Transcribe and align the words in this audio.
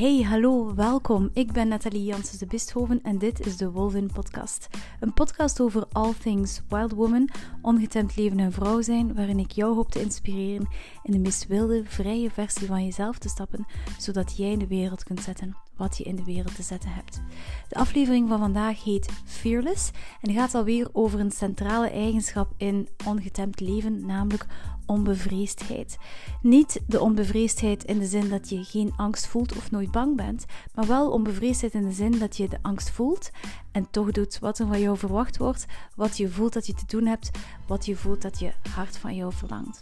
Hey, 0.00 0.22
hallo, 0.22 0.74
welkom. 0.74 1.30
Ik 1.32 1.52
ben 1.52 1.68
Nathalie 1.68 2.04
Janssens 2.04 2.38
de 2.38 2.46
Bisthoven 2.46 3.02
en 3.02 3.18
dit 3.18 3.46
is 3.46 3.56
de 3.56 3.70
Wolvin 3.70 4.10
Podcast. 4.12 4.68
Een 5.00 5.14
podcast 5.14 5.60
over 5.60 5.86
all 5.92 6.12
things 6.22 6.62
wild 6.68 6.92
woman, 6.92 7.28
ongetemd 7.62 8.16
leven 8.16 8.38
en 8.38 8.52
vrouw 8.52 8.80
zijn, 8.80 9.14
waarin 9.14 9.38
ik 9.38 9.50
jou 9.50 9.74
hoop 9.74 9.90
te 9.90 10.00
inspireren 10.00 10.68
in 11.02 11.12
de 11.12 11.18
meest 11.18 11.46
wilde, 11.46 11.84
vrije 11.84 12.30
versie 12.30 12.66
van 12.66 12.84
jezelf 12.84 13.18
te 13.18 13.28
stappen, 13.28 13.66
zodat 13.98 14.36
jij 14.36 14.56
de 14.56 14.66
wereld 14.66 15.04
kunt 15.04 15.20
zetten 15.20 15.56
wat 15.80 15.96
je 15.96 16.04
in 16.04 16.16
de 16.16 16.24
wereld 16.24 16.54
te 16.54 16.62
zetten 16.62 16.92
hebt. 16.92 17.20
De 17.68 17.74
aflevering 17.74 18.28
van 18.28 18.38
vandaag 18.38 18.84
heet 18.84 19.08
Fearless 19.24 19.90
en 20.20 20.32
gaat 20.32 20.54
alweer 20.54 20.88
over 20.92 21.20
een 21.20 21.30
centrale 21.30 21.90
eigenschap 21.90 22.52
in 22.56 22.88
ongetemd 23.06 23.60
leven, 23.60 24.06
namelijk 24.06 24.46
onbevreesdheid. 24.86 25.98
Niet 26.42 26.80
de 26.86 27.00
onbevreesdheid 27.00 27.84
in 27.84 27.98
de 27.98 28.06
zin 28.06 28.28
dat 28.28 28.48
je 28.48 28.64
geen 28.64 28.92
angst 28.96 29.26
voelt 29.26 29.56
of 29.56 29.70
nooit 29.70 29.90
bang 29.90 30.16
bent, 30.16 30.44
maar 30.74 30.86
wel 30.86 31.10
onbevreesdheid 31.10 31.74
in 31.74 31.84
de 31.84 31.92
zin 31.92 32.18
dat 32.18 32.36
je 32.36 32.48
de 32.48 32.58
angst 32.62 32.90
voelt 32.90 33.30
en 33.72 33.90
toch 33.90 34.10
doet 34.10 34.38
wat 34.38 34.58
er 34.58 34.66
van 34.66 34.80
jou 34.80 34.98
verwacht 34.98 35.36
wordt, 35.36 35.66
wat 35.96 36.16
je 36.16 36.28
voelt 36.28 36.52
dat 36.52 36.66
je 36.66 36.74
te 36.74 36.86
doen 36.86 37.06
hebt, 37.06 37.30
wat 37.66 37.86
je 37.86 37.96
voelt 37.96 38.22
dat 38.22 38.38
je 38.38 38.52
hart 38.74 38.96
van 38.96 39.14
jou 39.14 39.32
verlangt. 39.32 39.80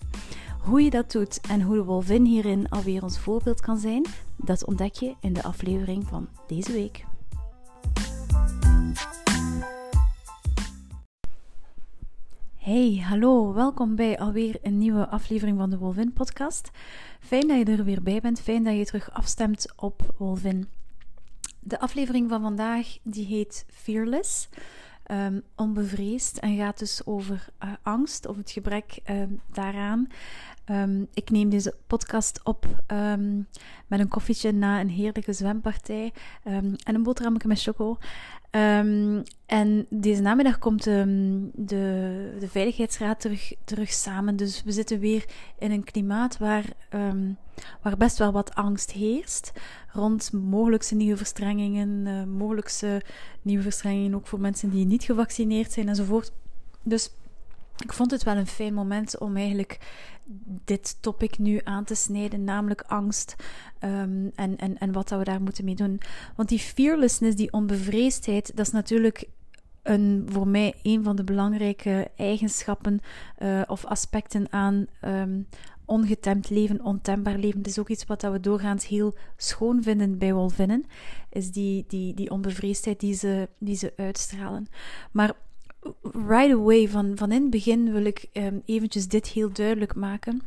Hoe 0.63 0.83
je 0.83 0.91
dat 0.91 1.13
doet 1.13 1.41
en 1.41 1.63
hoe 1.63 1.77
de 1.77 1.85
wolvin 1.85 2.25
hierin 2.25 2.69
alweer 2.69 3.03
ons 3.03 3.19
voorbeeld 3.19 3.61
kan 3.61 3.79
zijn, 3.79 4.07
dat 4.45 4.65
ontdek 4.65 4.95
je 4.95 5.15
in 5.21 5.33
de 5.33 5.43
aflevering 5.43 6.07
van 6.07 6.29
deze 6.47 6.73
week. 6.73 7.05
Hey, 12.57 13.03
hallo, 13.05 13.53
welkom 13.53 13.97
bij 13.97 14.19
alweer 14.19 14.59
een 14.63 14.79
nieuwe 14.79 15.09
aflevering 15.09 15.59
van 15.59 15.71
de 15.71 15.79
Wolvin 15.79 16.13
podcast. 16.13 16.71
Fijn 17.21 17.49
dat 17.49 17.59
je 17.59 17.65
er 17.65 17.85
weer 17.85 18.03
bij 18.03 18.21
bent, 18.21 18.41
fijn 18.41 18.65
dat 18.65 18.77
je 18.77 18.85
terug 18.85 19.13
afstemt 19.13 19.73
op 19.77 20.15
Wolvin. 20.19 20.69
De 21.61 21.81
aflevering 21.81 22.29
van 22.29 22.41
vandaag 22.41 22.99
die 23.03 23.27
heet 23.27 23.67
Fearless, 23.69 24.49
um, 25.11 25.43
onbevreesd 25.57 26.39
en 26.39 26.57
gaat 26.57 26.79
dus 26.79 27.07
over 27.07 27.49
uh, 27.65 27.73
angst 27.83 28.27
of 28.27 28.37
het 28.37 28.51
gebrek 28.51 29.01
um, 29.11 29.41
daaraan. 29.53 30.09
Um, 30.71 31.07
ik 31.15 31.31
neem 31.31 31.49
deze 31.49 31.75
podcast 31.87 32.41
op 32.45 32.67
um, 32.93 33.49
met 33.87 34.01
een 34.01 34.09
koffietje 34.09 34.53
na 34.53 34.81
een 34.81 34.89
heerlijke 34.89 35.33
zwempartij 35.33 36.13
um, 36.45 36.75
en 36.85 36.95
een 36.95 37.03
boterhammetje 37.03 37.49
met 37.49 37.63
choco. 37.63 37.99
en 39.47 39.87
deze 39.91 40.23
namiddag 40.23 40.59
komt 40.59 40.85
de, 40.85 41.47
de 42.39 42.49
Veiligheidsraad 42.49 43.21
terug, 43.21 43.53
terug 43.65 43.93
samen. 43.93 44.37
Dus 44.37 44.63
we 44.63 44.73
zitten 44.73 44.99
weer 44.99 45.25
in 45.59 45.71
een 45.71 45.85
klimaat 45.85 46.39
waar, 46.39 46.65
waar 47.83 47.97
best 47.97 48.19
wel 48.19 48.33
wat 48.33 48.55
angst 48.55 48.91
heerst. 48.91 49.53
Rond 49.93 50.33
mogelijkse 50.33 50.95
nieuwe 50.95 51.17
verstrengingen, 51.17 52.07
uh, 52.07 52.25
mogelijkse 52.25 53.03
nieuwe 53.43 53.63
verstrengingen 53.63 54.15
ook 54.15 54.27
voor 54.27 54.41
mensen 54.41 54.71
die 54.71 54.87
niet 54.87 55.05
gevaccineerd 55.05 55.73
zijn 55.73 55.89
enzovoort. 55.89 56.33
Dus 56.83 57.11
ik 57.83 57.93
vond 57.93 58.11
het 58.11 58.23
wel 58.23 58.37
een 58.37 58.47
fijn 58.47 58.75
moment 58.75 59.19
om 59.19 59.37
eigenlijk 59.37 59.79
dit 60.65 60.97
topic 61.01 61.39
nu 61.39 61.61
aan 61.65 61.85
te 61.85 61.95
snijden, 61.95 62.45
namelijk 62.45 62.83
angst 62.83 63.37
um, 63.81 64.31
en, 64.35 64.57
en, 64.57 64.79
en 64.79 64.93
wat 64.93 65.09
dat 65.09 65.19
we 65.19 65.25
daar 65.25 65.43
moeten 65.43 65.65
mee 65.65 65.75
doen. 65.75 66.01
Want 66.37 66.49
die 66.49 66.59
fearlessness, 66.59 67.37
die 67.37 67.53
onbevreesdheid, 67.53 68.57
dat 68.57 68.67
is 68.67 68.73
natuurlijk 68.73 69.29
een, 69.83 70.27
voor 70.31 70.49
mij 70.49 70.75
een 70.83 71.05
van 71.05 71.17
de 71.17 71.25
belangrijke 71.25 72.11
eigenschappen 72.17 73.01
uh, 73.39 73.63
of 73.67 73.85
aspecten 73.85 74.53
aan 74.53 74.87
um, 75.05 75.47
ongetemd 75.85 76.51
leven, 76.51 76.85
ontembaar 76.85 77.39
leven. 77.39 77.59
Het 77.59 77.67
is 77.67 77.79
ook 77.79 77.89
iets 77.89 78.05
wat 78.07 78.21
dat 78.21 78.33
we 78.33 78.41
doorgaans 78.41 78.87
heel 78.87 79.15
schoon 79.37 79.83
vinden 79.83 80.19
bij 80.19 80.33
wolvinnen, 80.33 80.85
is 81.31 81.51
die, 81.51 81.85
die, 81.89 82.15
die 82.15 82.31
onbevreesdheid 82.31 83.01
die 83.01 83.15
ze, 83.15 83.49
die 83.59 83.77
ze 83.77 83.93
uitstralen. 83.97 84.67
Maar 85.11 85.33
right 86.03 86.53
away, 86.53 86.89
van, 86.89 87.13
van 87.17 87.33
in 87.33 87.43
het 87.43 87.51
begin, 87.51 87.93
wil 87.93 88.05
ik 88.05 88.29
um, 88.33 88.63
eventjes 88.65 89.09
dit 89.09 89.27
heel 89.27 89.53
duidelijk 89.53 89.95
maken. 89.95 90.43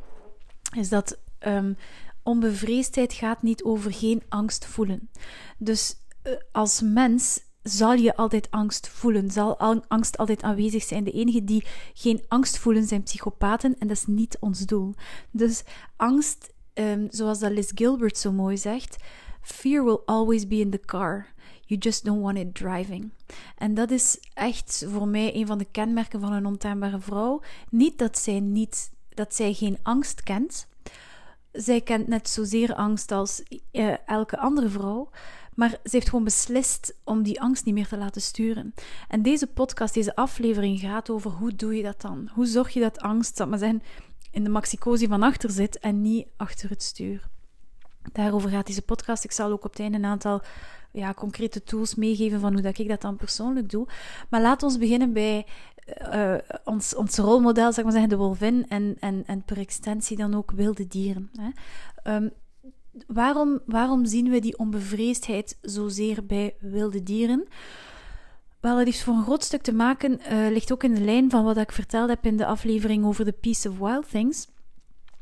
Is 0.75 0.89
dat 0.89 1.19
um, 1.47 1.77
onbevreesdheid 2.23 3.13
gaat 3.13 3.41
niet 3.41 3.63
over 3.63 3.93
geen 3.93 4.23
angst 4.29 4.65
voelen. 4.65 5.09
Dus 5.57 5.95
uh, 6.23 6.33
als 6.51 6.81
mens 6.81 7.39
zal 7.63 7.93
je 7.93 8.15
altijd 8.15 8.51
angst 8.51 8.87
voelen, 8.87 9.31
zal 9.31 9.59
angst 9.87 10.17
altijd 10.17 10.43
aanwezig 10.43 10.83
zijn. 10.83 11.03
De 11.03 11.11
enige 11.11 11.43
die 11.43 11.65
geen 11.93 12.23
angst 12.27 12.57
voelen 12.57 12.83
zijn 12.83 13.03
psychopaten 13.03 13.75
en 13.79 13.87
dat 13.87 13.97
is 13.97 14.05
niet 14.05 14.37
ons 14.39 14.59
doel. 14.59 14.93
Dus 15.31 15.63
angst, 15.95 16.53
um, 16.73 17.07
zoals 17.09 17.39
dat 17.39 17.51
Liz 17.51 17.71
Gilbert 17.75 18.17
zo 18.17 18.31
mooi 18.31 18.57
zegt, 18.57 18.95
fear 19.41 19.83
will 19.83 20.01
always 20.05 20.47
be 20.47 20.55
in 20.55 20.69
the 20.69 20.79
car. 20.79 21.33
You 21.71 21.83
just 21.83 22.03
don't 22.05 22.21
want 22.21 22.37
it 22.37 22.53
driving. 22.53 23.11
En 23.55 23.73
dat 23.73 23.91
is 23.91 24.19
echt 24.33 24.85
voor 24.87 25.07
mij 25.07 25.35
een 25.35 25.47
van 25.47 25.57
de 25.57 25.65
kenmerken 25.71 26.19
van 26.19 26.33
een 26.33 26.45
ontembare 26.45 26.99
vrouw. 26.99 27.41
Niet 27.69 27.97
dat 27.97 28.17
zij, 28.17 28.39
niet, 28.39 28.91
dat 29.09 29.35
zij 29.35 29.53
geen 29.53 29.77
angst 29.81 30.23
kent. 30.23 30.67
Zij 31.51 31.81
kent 31.81 32.07
net 32.07 32.29
zozeer 32.29 32.73
angst 32.73 33.11
als 33.11 33.43
uh, 33.71 33.93
elke 34.05 34.37
andere 34.37 34.69
vrouw. 34.69 35.09
Maar 35.55 35.69
ze 35.69 35.89
heeft 35.91 36.09
gewoon 36.09 36.23
beslist 36.23 36.95
om 37.03 37.23
die 37.23 37.41
angst 37.41 37.65
niet 37.65 37.73
meer 37.73 37.87
te 37.87 37.97
laten 37.97 38.21
sturen. 38.21 38.73
En 39.07 39.21
deze 39.21 39.47
podcast, 39.47 39.93
deze 39.93 40.15
aflevering 40.15 40.79
gaat 40.79 41.09
over 41.09 41.31
hoe 41.31 41.55
doe 41.55 41.75
je 41.75 41.83
dat 41.83 42.01
dan? 42.01 42.29
Hoe 42.33 42.45
zorg 42.45 42.69
je 42.73 42.79
dat 42.79 42.99
angst, 42.99 43.37
dat 43.37 43.49
maar 43.49 43.59
zijn, 43.59 43.83
in 44.31 44.43
de 44.43 44.49
maxicosi 44.49 45.07
van 45.07 45.23
achter 45.23 45.49
zit 45.49 45.79
en 45.79 46.01
niet 46.01 46.27
achter 46.37 46.69
het 46.69 46.83
stuur? 46.83 47.29
Daarover 48.11 48.49
gaat 48.49 48.67
deze 48.67 48.81
podcast. 48.81 49.23
Ik 49.23 49.31
zal 49.31 49.51
ook 49.51 49.65
op 49.65 49.71
het 49.71 49.79
einde 49.79 49.97
een 49.97 50.05
aantal 50.05 50.41
ja, 50.91 51.13
concrete 51.13 51.63
tools 51.63 51.95
meegeven 51.95 52.39
van 52.39 52.53
hoe 52.53 52.61
dat 52.61 52.77
ik 52.77 52.87
dat 52.87 53.01
dan 53.01 53.15
persoonlijk 53.15 53.69
doe. 53.69 53.87
Maar 54.29 54.41
laat 54.41 54.63
ons 54.63 54.77
beginnen 54.77 55.13
bij 55.13 55.45
uh, 56.13 56.35
ons, 56.63 56.95
ons 56.95 57.17
rolmodel, 57.17 57.73
zeg 57.73 57.83
maar 57.83 57.93
zeggen, 57.93 58.09
de 58.09 58.17
wolvin 58.17 58.65
en, 58.67 58.95
en, 58.99 59.23
en 59.25 59.43
per 59.43 59.57
extensie 59.57 60.17
dan 60.17 60.35
ook 60.35 60.51
wilde 60.51 60.87
dieren. 60.87 61.31
Hè. 61.33 61.49
Um, 62.15 62.31
waarom, 63.07 63.59
waarom 63.65 64.05
zien 64.05 64.29
we 64.29 64.39
die 64.39 64.57
onbevreesdheid 64.57 65.57
zozeer 65.61 66.25
bij 66.25 66.55
wilde 66.59 67.03
dieren? 67.03 67.47
Wel, 68.59 68.77
het 68.77 68.85
heeft 68.85 69.03
voor 69.03 69.13
een 69.13 69.23
groot 69.23 69.43
stuk 69.43 69.61
te 69.61 69.73
maken, 69.73 70.19
uh, 70.31 70.51
ligt 70.51 70.71
ook 70.71 70.83
in 70.83 70.95
de 70.95 71.01
lijn 71.01 71.29
van 71.29 71.43
wat 71.43 71.57
ik 71.57 71.71
verteld 71.71 72.09
heb 72.09 72.25
in 72.25 72.37
de 72.37 72.45
aflevering 72.45 73.05
over 73.05 73.25
de 73.25 73.31
Piece 73.31 73.69
of 73.69 73.77
Wild 73.77 74.09
Things. 74.09 74.47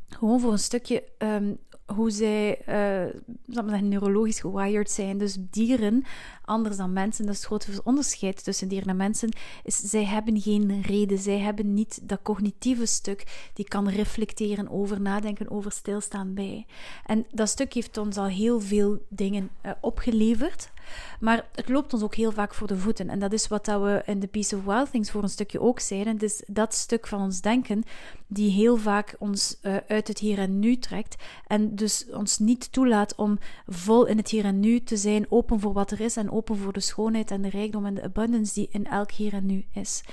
Gewoon 0.09 0.39
voor 0.39 0.51
een 0.51 0.59
stukje 0.59 1.03
um, 1.17 1.57
hoe 1.95 2.09
zij 2.11 2.59
uh, 2.59 3.21
zeggen, 3.45 3.87
neurologisch 3.87 4.39
gewired 4.39 4.91
zijn. 4.91 5.17
Dus 5.17 5.37
dieren, 5.39 6.03
anders 6.45 6.77
dan 6.77 6.93
mensen, 6.93 7.25
dat 7.25 7.33
is 7.33 7.39
het 7.39 7.47
grote 7.47 7.81
onderscheid 7.83 8.43
tussen 8.43 8.67
dieren 8.67 8.89
en 8.89 8.95
mensen, 8.95 9.29
is 9.63 9.77
zij 9.77 10.05
hebben 10.05 10.41
geen 10.41 10.81
reden. 10.81 11.17
Zij 11.17 11.37
hebben 11.37 11.73
niet 11.73 11.99
dat 12.03 12.21
cognitieve 12.21 12.85
stuk 12.85 13.49
die 13.53 13.67
kan 13.67 13.89
reflecteren 13.89 14.69
over, 14.69 15.01
nadenken 15.01 15.51
over, 15.51 15.71
stilstaan 15.71 16.33
bij. 16.33 16.65
En 17.05 17.25
dat 17.31 17.49
stuk 17.49 17.73
heeft 17.73 17.97
ons 17.97 18.17
al 18.17 18.27
heel 18.27 18.61
veel 18.61 19.05
dingen 19.09 19.49
uh, 19.65 19.71
opgeleverd. 19.81 20.71
Maar 21.19 21.45
het 21.55 21.69
loopt 21.69 21.93
ons 21.93 22.03
ook 22.03 22.15
heel 22.15 22.31
vaak 22.31 22.53
voor 22.53 22.67
de 22.67 22.77
voeten. 22.77 23.09
En 23.09 23.19
dat 23.19 23.33
is 23.33 23.47
wat 23.47 23.65
we 23.65 24.01
in 24.05 24.19
The 24.19 24.27
Piece 24.27 24.55
of 24.55 24.63
Wild 24.63 24.91
Things 24.91 25.11
voor 25.11 25.23
een 25.23 25.29
stukje 25.29 25.61
ook 25.61 25.79
zeiden. 25.79 26.17
Dus 26.17 26.43
dat 26.47 26.73
stuk 26.73 27.07
van 27.07 27.21
ons 27.21 27.41
denken, 27.41 27.83
die 28.27 28.51
heel 28.51 28.77
vaak 28.77 29.15
ons 29.19 29.57
uh, 29.61 29.75
uit 29.87 30.07
het 30.07 30.19
hier 30.19 30.37
en 30.37 30.59
nu 30.59 30.77
trekt. 30.77 31.23
En 31.47 31.75
dus 31.75 32.05
ons 32.11 32.37
niet 32.37 32.71
toelaat 32.71 33.15
om 33.15 33.39
vol 33.67 34.05
in 34.05 34.17
het 34.17 34.29
hier 34.29 34.45
en 34.45 34.59
nu 34.59 34.83
te 34.83 34.97
zijn, 34.97 35.25
open 35.29 35.59
voor 35.59 35.73
wat 35.73 35.91
er 35.91 35.99
is 36.01 36.17
en 36.17 36.31
open 36.31 36.57
voor 36.57 36.73
de 36.73 36.79
schoonheid 36.79 37.31
en 37.31 37.41
de 37.41 37.49
rijkdom 37.49 37.85
en 37.85 37.93
de 37.93 38.03
abundance 38.03 38.53
die 38.53 38.67
in 38.71 38.87
elk 38.87 39.11
hier 39.11 39.33
en 39.33 39.45
nu 39.45 39.65
is 39.73 40.03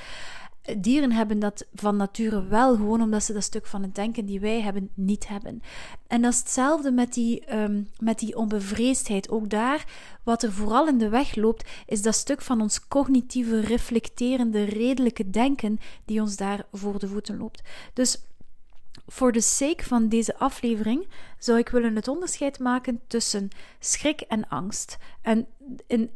dieren 0.79 1.13
hebben 1.13 1.39
dat 1.39 1.67
van 1.75 1.97
nature 1.97 2.47
wel, 2.47 2.77
gewoon 2.77 3.03
omdat 3.03 3.23
ze 3.23 3.33
dat 3.33 3.43
stuk 3.43 3.67
van 3.67 3.83
het 3.83 3.95
denken 3.95 4.27
die 4.27 4.41
wij 4.41 4.61
hebben 4.61 4.91
niet 4.95 5.29
hebben. 5.29 5.63
En 6.07 6.23
dat 6.23 6.33
is 6.33 6.39
hetzelfde 6.39 6.91
met 6.91 7.13
die, 7.15 7.55
um, 7.55 7.89
met 7.99 8.19
die 8.19 8.37
onbevreesdheid. 8.37 9.31
Ook 9.31 9.51
daar, 9.51 9.85
wat 10.23 10.43
er 10.43 10.53
vooral 10.53 10.89
in 10.89 10.99
de 10.99 11.09
weg 11.09 11.35
loopt, 11.35 11.69
is 11.87 12.03
dat 12.03 12.15
stuk 12.15 12.43
van 12.43 12.61
ons 12.61 12.89
cognitieve, 12.89 13.61
reflecterende, 13.61 14.65
redelijke 14.65 15.31
denken 15.31 15.79
die 16.05 16.21
ons 16.21 16.37
daar 16.37 16.67
voor 16.73 16.99
de 16.99 17.09
voeten 17.09 17.39
loopt. 17.39 17.63
Dus 17.93 18.21
voor 19.07 19.33
de 19.33 19.41
sake 19.41 19.85
van 19.85 20.09
deze 20.09 20.37
aflevering 20.39 21.09
zou 21.39 21.59
ik 21.59 21.69
willen 21.69 21.97
het 21.97 22.09
onderscheid 22.09 22.59
maken 22.59 23.01
tussen 23.07 23.49
schrik 23.79 24.21
en 24.21 24.49
angst. 24.49 24.97
En 25.23 25.47
in, 25.87 26.11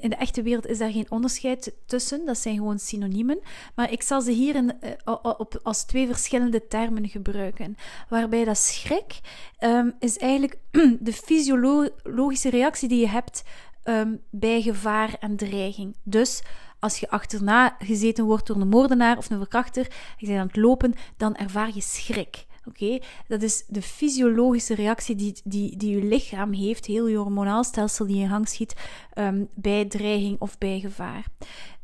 in 0.00 0.10
de 0.10 0.16
echte 0.16 0.42
wereld 0.42 0.66
is 0.66 0.78
daar 0.78 0.90
geen 0.90 1.10
onderscheid 1.10 1.72
tussen, 1.86 2.26
dat 2.26 2.38
zijn 2.38 2.56
gewoon 2.56 2.78
synoniemen. 2.78 3.40
Maar 3.74 3.92
ik 3.92 4.02
zal 4.02 4.20
ze 4.20 4.30
hier 4.30 4.54
in, 4.54 4.80
eh, 4.80 5.14
op, 5.22 5.60
als 5.62 5.84
twee 5.84 6.06
verschillende 6.06 6.66
termen 6.66 7.08
gebruiken. 7.08 7.76
Waarbij 8.08 8.44
dat 8.44 8.58
schrik 8.58 9.20
um, 9.60 9.94
is 9.98 10.18
eigenlijk 10.18 10.58
de 11.00 11.12
fysiologische 11.12 12.50
reactie 12.50 12.88
die 12.88 13.00
je 13.00 13.08
hebt 13.08 13.42
um, 13.84 14.22
bij 14.30 14.62
gevaar 14.62 15.14
en 15.20 15.36
dreiging. 15.36 15.96
Dus 16.02 16.42
als 16.78 16.98
je 16.98 17.10
achterna 17.10 17.76
gezeten 17.78 18.24
wordt 18.24 18.46
door 18.46 18.56
een 18.56 18.68
moordenaar 18.68 19.16
of 19.16 19.30
een 19.30 19.38
verkrachter, 19.38 19.86
je 20.16 20.26
bent 20.26 20.38
aan 20.38 20.46
het 20.46 20.56
lopen, 20.56 20.94
dan 21.16 21.36
ervaar 21.36 21.70
je 21.74 21.80
schrik. 21.80 22.46
Oké, 22.70 22.98
dat 23.28 23.42
is 23.42 23.64
de 23.68 23.82
fysiologische 23.82 24.74
reactie 24.74 25.14
die, 25.14 25.40
die, 25.44 25.76
die 25.76 25.96
je 25.96 26.04
lichaam 26.04 26.52
heeft, 26.52 26.86
heel 26.86 27.06
je 27.06 27.16
hormonaal 27.16 27.64
stelsel 27.64 28.06
die 28.06 28.22
in 28.22 28.28
gang 28.28 28.48
schiet 28.48 28.74
um, 29.14 29.48
bij 29.54 29.84
dreiging 29.84 30.40
of 30.40 30.58
bij 30.58 30.80
gevaar. 30.80 31.26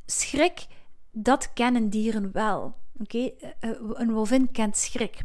Schrik, 0.06 0.66
dat 1.10 1.52
kennen 1.52 1.90
dieren 1.90 2.32
wel. 2.32 2.74
Oké, 3.00 3.18
eh, 3.18 3.50
eh, 3.60 3.70
een 3.92 4.12
wolvin 4.12 4.50
kent 4.50 4.76
schrik. 4.76 5.20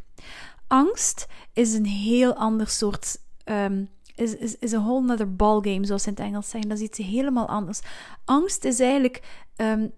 Angst 0.67 1.27
is 1.53 1.73
een 1.73 1.85
heel 1.85 2.33
ander 2.33 2.67
soort 2.67 3.17
um, 3.45 3.89
is, 4.15 4.35
is, 4.35 4.57
is 4.57 4.71
een 4.71 4.81
whole 4.83 5.11
other 5.11 5.35
ballgame, 5.35 5.85
zoals 5.85 6.03
ze 6.03 6.09
in 6.09 6.15
het 6.15 6.23
Engels 6.23 6.49
zeggen. 6.49 6.69
Dat 6.69 6.79
is 6.79 6.85
iets 6.85 6.97
helemaal 6.97 7.47
anders. 7.47 7.81
Angst 8.25 8.63
is 8.63 8.79
eigenlijk 8.79 9.21
um, 9.61 9.91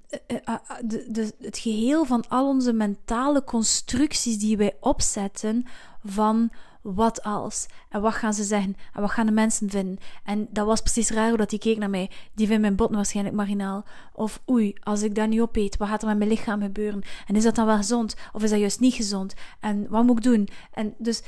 de, 0.86 1.06
de, 1.10 1.34
het 1.42 1.58
geheel 1.58 2.06
van 2.06 2.24
al 2.28 2.48
onze 2.48 2.74
mentale 2.74 3.44
constructies 3.44 4.38
die 4.38 4.58
wij 4.58 4.78
opzetten 4.80 5.66
van 6.04 6.52
wat 6.82 7.24
als? 7.24 7.66
En 7.90 8.02
wat 8.02 8.14
gaan 8.14 8.34
ze 8.34 8.44
zeggen? 8.44 8.76
En 8.94 9.02
wat 9.02 9.12
gaan 9.12 9.26
de 9.26 9.32
mensen 9.32 9.70
vinden? 9.70 9.98
En 10.24 10.48
dat 10.52 10.66
was 10.66 10.82
precies 10.82 11.10
raar 11.10 11.28
hoe 11.28 11.38
dat 11.38 11.50
die 11.50 11.60
keek 11.60 11.78
naar 11.78 11.90
mij. 11.90 12.10
Die 12.34 12.48
vindt 12.48 12.62
mijn 12.62 12.76
botten 12.76 12.96
waarschijnlijk 12.96 13.36
marginaal. 13.36 13.86
Of 14.14 14.42
oei, 14.50 14.76
als 14.84 15.02
ik 15.02 15.16
dat 15.16 15.28
niet 15.28 15.42
opeet, 15.42 15.78
wat 15.78 15.88
gaat 15.88 16.02
er 16.02 16.08
met 16.08 16.18
mijn 16.18 16.30
lichaam 16.30 16.62
gebeuren? 16.62 17.02
En 17.28 17.36
is 17.36 17.44
dat 17.44 17.56
dan 17.56 17.66
wel 17.66 17.76
gezond? 17.76 18.16
Of 18.34 18.44
is 18.44 18.50
dat 18.50 18.60
juist 18.60 18.80
niet 18.80 18.94
gezond? 18.94 19.34
En 19.60 19.90
wat 19.90 20.04
moet 20.04 20.18
ik 20.18 20.24
doen? 20.24 20.48
En 20.74 20.94
dus 20.98 21.22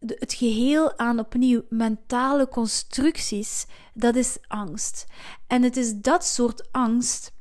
het 0.00 0.32
geheel 0.32 0.98
aan 0.98 1.18
opnieuw 1.18 1.62
mentale 1.68 2.48
constructies, 2.48 3.66
dat 3.94 4.16
is 4.16 4.38
angst. 4.48 5.06
En 5.46 5.62
het 5.62 5.76
is 5.76 5.94
dat 5.96 6.24
soort 6.24 6.68
angst 6.72 7.32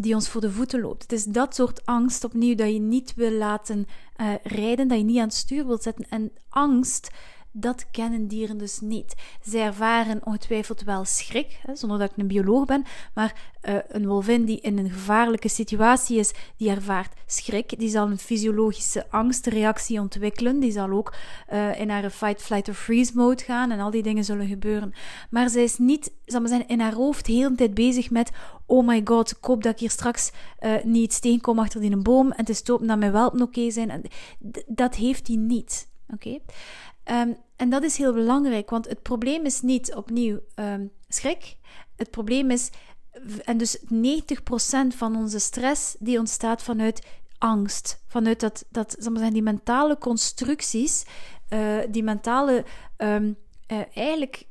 die 0.00 0.14
ons 0.14 0.28
voor 0.28 0.40
de 0.40 0.52
voeten 0.52 0.80
loopt. 0.80 1.02
Het 1.02 1.12
is 1.12 1.24
dat 1.24 1.54
soort 1.54 1.86
angst 1.86 2.24
opnieuw 2.24 2.54
dat 2.54 2.72
je 2.72 2.78
niet 2.78 3.14
wil 3.14 3.30
laten 3.30 3.86
uh, 4.20 4.34
rijden, 4.42 4.88
dat 4.88 4.98
je 4.98 5.04
niet 5.04 5.18
aan 5.18 5.24
het 5.24 5.34
stuur 5.34 5.66
wilt 5.66 5.82
zetten. 5.82 6.06
En 6.08 6.32
angst 6.48 7.10
dat 7.52 7.90
kennen 7.90 8.26
dieren 8.26 8.58
dus 8.58 8.80
niet. 8.80 9.14
Zij 9.42 9.62
ervaren 9.62 10.20
ongetwijfeld 10.24 10.82
wel 10.82 11.04
schrik, 11.04 11.60
hè, 11.66 11.76
zonder 11.76 11.98
dat 11.98 12.10
ik 12.10 12.16
een 12.16 12.26
bioloog 12.26 12.64
ben, 12.64 12.84
maar 13.14 13.34
uh, 13.68 13.76
een 13.88 14.06
wolvin 14.06 14.44
die 14.44 14.60
in 14.60 14.78
een 14.78 14.90
gevaarlijke 14.90 15.48
situatie 15.48 16.18
is, 16.18 16.32
die 16.56 16.70
ervaart 16.70 17.14
schrik. 17.26 17.78
Die 17.78 17.88
zal 17.88 18.10
een 18.10 18.18
fysiologische 18.18 19.10
angstreactie 19.10 20.00
ontwikkelen. 20.00 20.60
Die 20.60 20.72
zal 20.72 20.90
ook 20.90 21.14
uh, 21.52 21.80
in 21.80 21.90
haar 21.90 22.10
fight, 22.10 22.42
flight 22.42 22.68
or 22.68 22.74
freeze 22.74 23.12
mode 23.14 23.42
gaan 23.42 23.70
en 23.70 23.80
al 23.80 23.90
die 23.90 24.02
dingen 24.02 24.24
zullen 24.24 24.46
gebeuren. 24.46 24.92
Maar 25.30 25.50
zij 25.50 25.62
is 25.62 25.78
niet, 25.78 26.12
zal 26.24 26.40
maar 26.40 26.62
in 26.66 26.80
haar 26.80 26.94
hoofd 26.94 27.26
heel 27.26 27.48
de 27.48 27.54
tijd 27.54 27.74
bezig 27.74 28.10
met 28.10 28.30
oh 28.66 28.86
my 28.86 29.00
god, 29.04 29.30
ik 29.30 29.44
hoop 29.44 29.62
dat 29.62 29.72
ik 29.72 29.78
hier 29.78 29.90
straks 29.90 30.32
uh, 30.60 30.82
niet 30.84 31.12
steenkom 31.12 31.58
achter 31.58 31.80
die 31.80 31.90
een 31.90 32.02
boom 32.02 32.32
en 32.32 32.44
te 32.44 32.52
stoppen 32.52 32.86
dat 32.86 32.98
mijn 32.98 33.12
welpen 33.12 33.42
oké 33.42 33.70
zijn. 33.70 34.02
Dat 34.66 34.94
heeft 34.94 35.26
hij 35.26 35.36
niet. 35.36 35.90
Oké? 36.12 36.38
Um, 37.04 37.36
en 37.56 37.70
dat 37.70 37.82
is 37.82 37.96
heel 37.96 38.12
belangrijk, 38.12 38.70
want 38.70 38.88
het 38.88 39.02
probleem 39.02 39.44
is 39.44 39.60
niet 39.60 39.94
opnieuw 39.94 40.38
um, 40.54 40.90
schrik. 41.08 41.56
Het 41.96 42.10
probleem 42.10 42.50
is, 42.50 42.70
en 43.44 43.56
dus 43.56 43.78
90% 43.78 43.86
van 44.88 45.16
onze 45.16 45.38
stress 45.38 45.96
die 45.98 46.18
ontstaat 46.18 46.62
vanuit 46.62 47.06
angst. 47.38 48.02
Vanuit 48.06 48.40
dat, 48.40 48.64
dat 48.70 48.96
zal 48.98 49.12
maar 49.12 49.32
die 49.32 49.42
mentale 49.42 49.98
constructies, 49.98 51.04
uh, 51.48 51.78
die 51.90 52.02
mentale, 52.02 52.64
um, 52.96 53.36
uh, 53.68 53.80
eigenlijk 53.94 54.46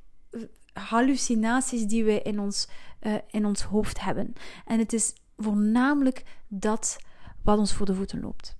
hallucinaties 0.73 1.85
die 1.85 2.03
we 2.03 2.21
in 2.21 2.39
ons, 2.39 2.67
in 3.27 3.45
ons 3.45 3.61
hoofd 3.61 4.01
hebben. 4.01 4.33
En 4.65 4.79
het 4.79 4.93
is 4.93 5.13
voornamelijk 5.37 6.23
dat 6.47 6.97
wat 7.43 7.57
ons 7.57 7.73
voor 7.73 7.85
de 7.85 7.95
voeten 7.95 8.21
loopt. 8.21 8.57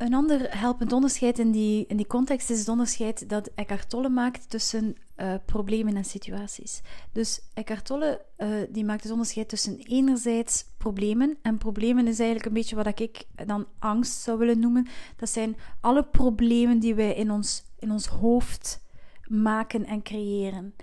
Een 0.00 0.14
ander 0.14 0.58
helpend 0.58 0.92
onderscheid 0.92 1.38
in 1.38 1.50
die, 1.50 1.84
in 1.88 1.96
die 1.96 2.06
context 2.06 2.50
is 2.50 2.58
het 2.58 2.68
onderscheid 2.68 3.28
dat 3.28 3.50
Eckhart 3.54 3.90
Tolle 3.90 4.08
maakt 4.08 4.50
tussen 4.50 4.96
uh, 5.16 5.34
problemen 5.44 5.96
en 5.96 6.04
situaties. 6.04 6.82
Dus 7.12 7.40
Eckhart 7.54 7.84
Tolle 7.84 8.24
uh, 8.38 8.48
die 8.70 8.84
maakt 8.84 9.02
het 9.02 9.12
onderscheid 9.12 9.48
tussen 9.48 9.78
enerzijds 9.78 10.64
problemen, 10.76 11.38
en 11.42 11.58
problemen 11.58 12.06
is 12.06 12.18
eigenlijk 12.18 12.48
een 12.48 12.54
beetje 12.54 12.76
wat 12.76 13.00
ik 13.00 13.24
dan 13.46 13.66
angst 13.78 14.20
zou 14.20 14.38
willen 14.38 14.58
noemen. 14.58 14.88
Dat 15.16 15.30
zijn 15.30 15.56
alle 15.80 16.04
problemen 16.04 16.78
die 16.78 16.94
wij 16.94 17.14
in 17.14 17.30
ons, 17.30 17.64
in 17.78 17.90
ons 17.90 18.06
hoofd 18.06 18.80
maken 19.26 19.86
en 19.86 20.02
creëren 20.02 20.74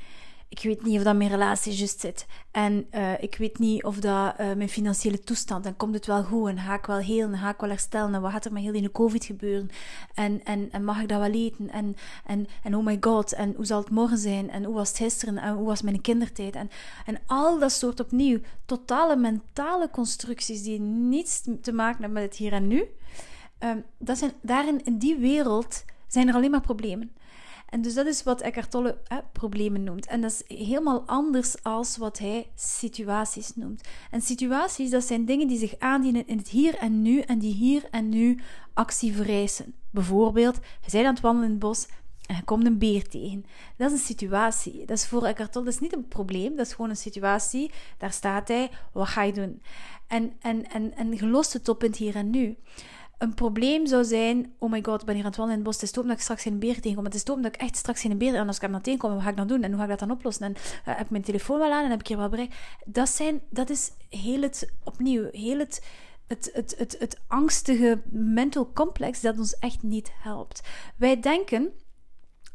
ik 0.49 0.59
weet 0.61 0.83
niet 0.83 0.97
of 0.97 1.03
dat 1.03 1.15
mijn 1.15 1.29
relatie 1.29 1.73
juist 1.73 1.99
zit. 1.99 2.25
En 2.51 2.87
uh, 2.91 3.21
ik 3.21 3.35
weet 3.35 3.59
niet 3.59 3.83
of 3.83 3.99
dat 3.99 4.33
uh, 4.39 4.53
mijn 4.53 4.69
financiële 4.69 5.19
toestand. 5.19 5.65
En 5.65 5.75
komt 5.75 5.93
het 5.93 6.05
wel 6.05 6.23
goed? 6.23 6.49
En 6.49 6.57
ga 6.57 6.73
ik 6.73 6.85
wel 6.85 6.97
heel? 6.97 7.27
En 7.27 7.37
ga 7.37 7.49
ik 7.49 7.59
wel 7.59 7.69
herstellen? 7.69 8.13
En 8.13 8.21
wat 8.21 8.31
gaat 8.31 8.45
er 8.45 8.53
met 8.53 8.63
heel 8.63 8.73
in 8.73 8.83
de 8.83 8.91
COVID 8.91 9.25
gebeuren? 9.25 9.69
En, 10.13 10.43
en, 10.43 10.71
en 10.71 10.83
mag 10.83 11.01
ik 11.01 11.07
dat 11.07 11.19
wel 11.19 11.31
eten? 11.31 11.69
En, 11.69 11.95
en, 12.25 12.47
en 12.63 12.75
oh 12.75 12.85
my 12.85 12.97
god. 12.99 13.33
En 13.33 13.53
hoe 13.55 13.65
zal 13.65 13.79
het 13.79 13.89
morgen 13.89 14.17
zijn? 14.17 14.49
En 14.49 14.63
hoe 14.63 14.75
was 14.75 14.87
het 14.87 14.97
gisteren? 14.97 15.37
En 15.37 15.53
hoe 15.53 15.65
was 15.65 15.81
mijn 15.81 16.01
kindertijd? 16.01 16.55
En, 16.55 16.69
en 17.05 17.19
al 17.25 17.59
dat 17.59 17.71
soort 17.71 17.99
opnieuw 17.99 18.39
totale 18.65 19.15
mentale 19.15 19.89
constructies 19.89 20.63
die 20.63 20.79
niets 20.79 21.41
te 21.61 21.71
maken 21.71 22.01
hebben 22.01 22.21
met 22.21 22.23
het 22.23 22.35
hier 22.35 22.53
en 22.53 22.67
nu. 22.67 22.85
Um, 23.59 23.83
dat 23.97 24.17
zijn, 24.17 24.31
daarin, 24.41 24.83
in 24.83 24.97
die 24.97 25.15
wereld, 25.15 25.83
zijn 26.07 26.27
er 26.27 26.33
alleen 26.33 26.51
maar 26.51 26.61
problemen. 26.61 27.11
En 27.69 27.81
dus 27.81 27.93
dat 27.93 28.05
is 28.05 28.23
wat 28.23 28.41
Eckhart 28.41 28.71
Tolle 28.71 28.97
problemen 29.31 29.83
noemt. 29.83 30.07
En 30.07 30.21
dat 30.21 30.31
is 30.31 30.57
helemaal 30.57 31.03
anders 31.05 31.63
als 31.63 31.97
wat 31.97 32.17
hij 32.17 32.49
situaties 32.55 33.55
noemt. 33.55 33.81
En 34.11 34.21
situaties, 34.21 34.89
dat 34.89 35.03
zijn 35.03 35.25
dingen 35.25 35.47
die 35.47 35.57
zich 35.57 35.79
aandienen 35.79 36.27
in 36.27 36.37
het 36.37 36.49
hier 36.49 36.75
en 36.75 37.01
nu 37.01 37.19
en 37.19 37.39
die 37.39 37.53
hier 37.53 37.83
en 37.91 38.09
nu 38.09 38.39
actie 38.73 39.13
vereisen. 39.13 39.73
Bijvoorbeeld, 39.89 40.55
je 40.55 40.91
bent 40.91 41.05
aan 41.05 41.13
het 41.13 41.23
wandelen 41.23 41.47
in 41.47 41.55
het 41.55 41.63
bos 41.63 41.87
en 42.27 42.35
je 42.35 42.43
komt 42.43 42.65
een 42.65 42.77
beer 42.77 43.07
tegen. 43.07 43.45
Dat 43.77 43.91
is 43.91 43.99
een 43.99 44.05
situatie. 44.05 44.85
Dat 44.85 44.97
is 44.97 45.07
voor 45.07 45.25
Eckhart 45.25 45.51
Tolle 45.51 45.65
dat 45.65 45.73
is 45.73 45.79
niet 45.79 45.95
een 45.95 46.07
probleem, 46.07 46.55
dat 46.55 46.65
is 46.65 46.73
gewoon 46.73 46.89
een 46.89 46.95
situatie. 46.95 47.71
Daar 47.97 48.11
staat 48.11 48.47
hij, 48.47 48.69
wat 48.91 49.07
ga 49.07 49.23
je 49.23 49.33
doen? 49.33 49.61
En, 50.07 50.33
en, 50.39 50.69
en, 50.69 50.95
en 50.95 51.17
gelost 51.17 51.53
het 51.53 51.69
op 51.69 51.83
in 51.83 51.89
het 51.89 51.99
hier 51.99 52.15
en 52.15 52.29
nu 52.29 52.57
een 53.17 53.33
probleem 53.33 53.85
zou 53.87 54.03
zijn: 54.03 54.53
oh 54.59 54.71
my 54.71 54.83
god, 54.83 54.99
ik 54.99 55.05
ben 55.05 55.15
hier 55.15 55.23
aan 55.23 55.29
het 55.29 55.39
wandelen 55.39 55.59
in 55.59 55.65
het 55.65 55.79
bos. 55.79 55.89
Het 55.89 55.97
is 55.97 56.03
dat 56.05 56.17
ik 56.17 56.23
straks 56.23 56.41
geen 56.41 56.59
beer 56.59 56.81
tegenkom. 56.81 57.05
Het 57.05 57.15
is 57.15 57.23
top 57.23 57.43
dat 57.43 57.55
ik 57.55 57.61
echt 57.61 57.75
straks 57.75 58.01
geen 58.01 58.17
beer. 58.17 58.35
En 58.35 58.47
als 58.47 58.55
ik 58.55 58.61
hem 58.61 58.71
dan 58.71 58.81
tegenkom, 58.81 59.13
wat 59.13 59.21
ga 59.21 59.29
ik 59.29 59.35
dan 59.37 59.47
doen? 59.47 59.63
En 59.63 59.69
hoe 59.69 59.77
ga 59.77 59.83
ik 59.83 59.89
dat 59.89 59.99
dan 59.99 60.11
oplossen? 60.11 60.45
En 60.45 60.51
uh, 60.51 60.57
heb 60.83 60.99
ik 60.99 61.09
mijn 61.09 61.23
telefoon 61.23 61.59
wel 61.59 61.71
aan 61.71 61.83
en 61.83 61.89
heb 61.89 61.99
ik 61.99 62.07
hier 62.07 62.17
wat 62.17 62.29
bereikt? 62.29 62.55
Dat, 62.85 63.09
zijn, 63.09 63.41
dat 63.49 63.69
is 63.69 63.91
heel 64.09 64.41
het, 64.41 64.71
opnieuw, 64.83 65.27
heel 65.31 65.59
het, 65.59 65.85
het, 66.27 66.49
het, 66.53 66.75
het, 66.77 66.95
het 66.99 67.19
angstige 67.27 68.01
mental 68.09 68.71
complex 68.73 69.21
dat 69.21 69.37
ons 69.37 69.57
echt 69.59 69.83
niet 69.83 70.11
helpt. 70.21 70.61
Wij 70.97 71.19
denken 71.19 71.71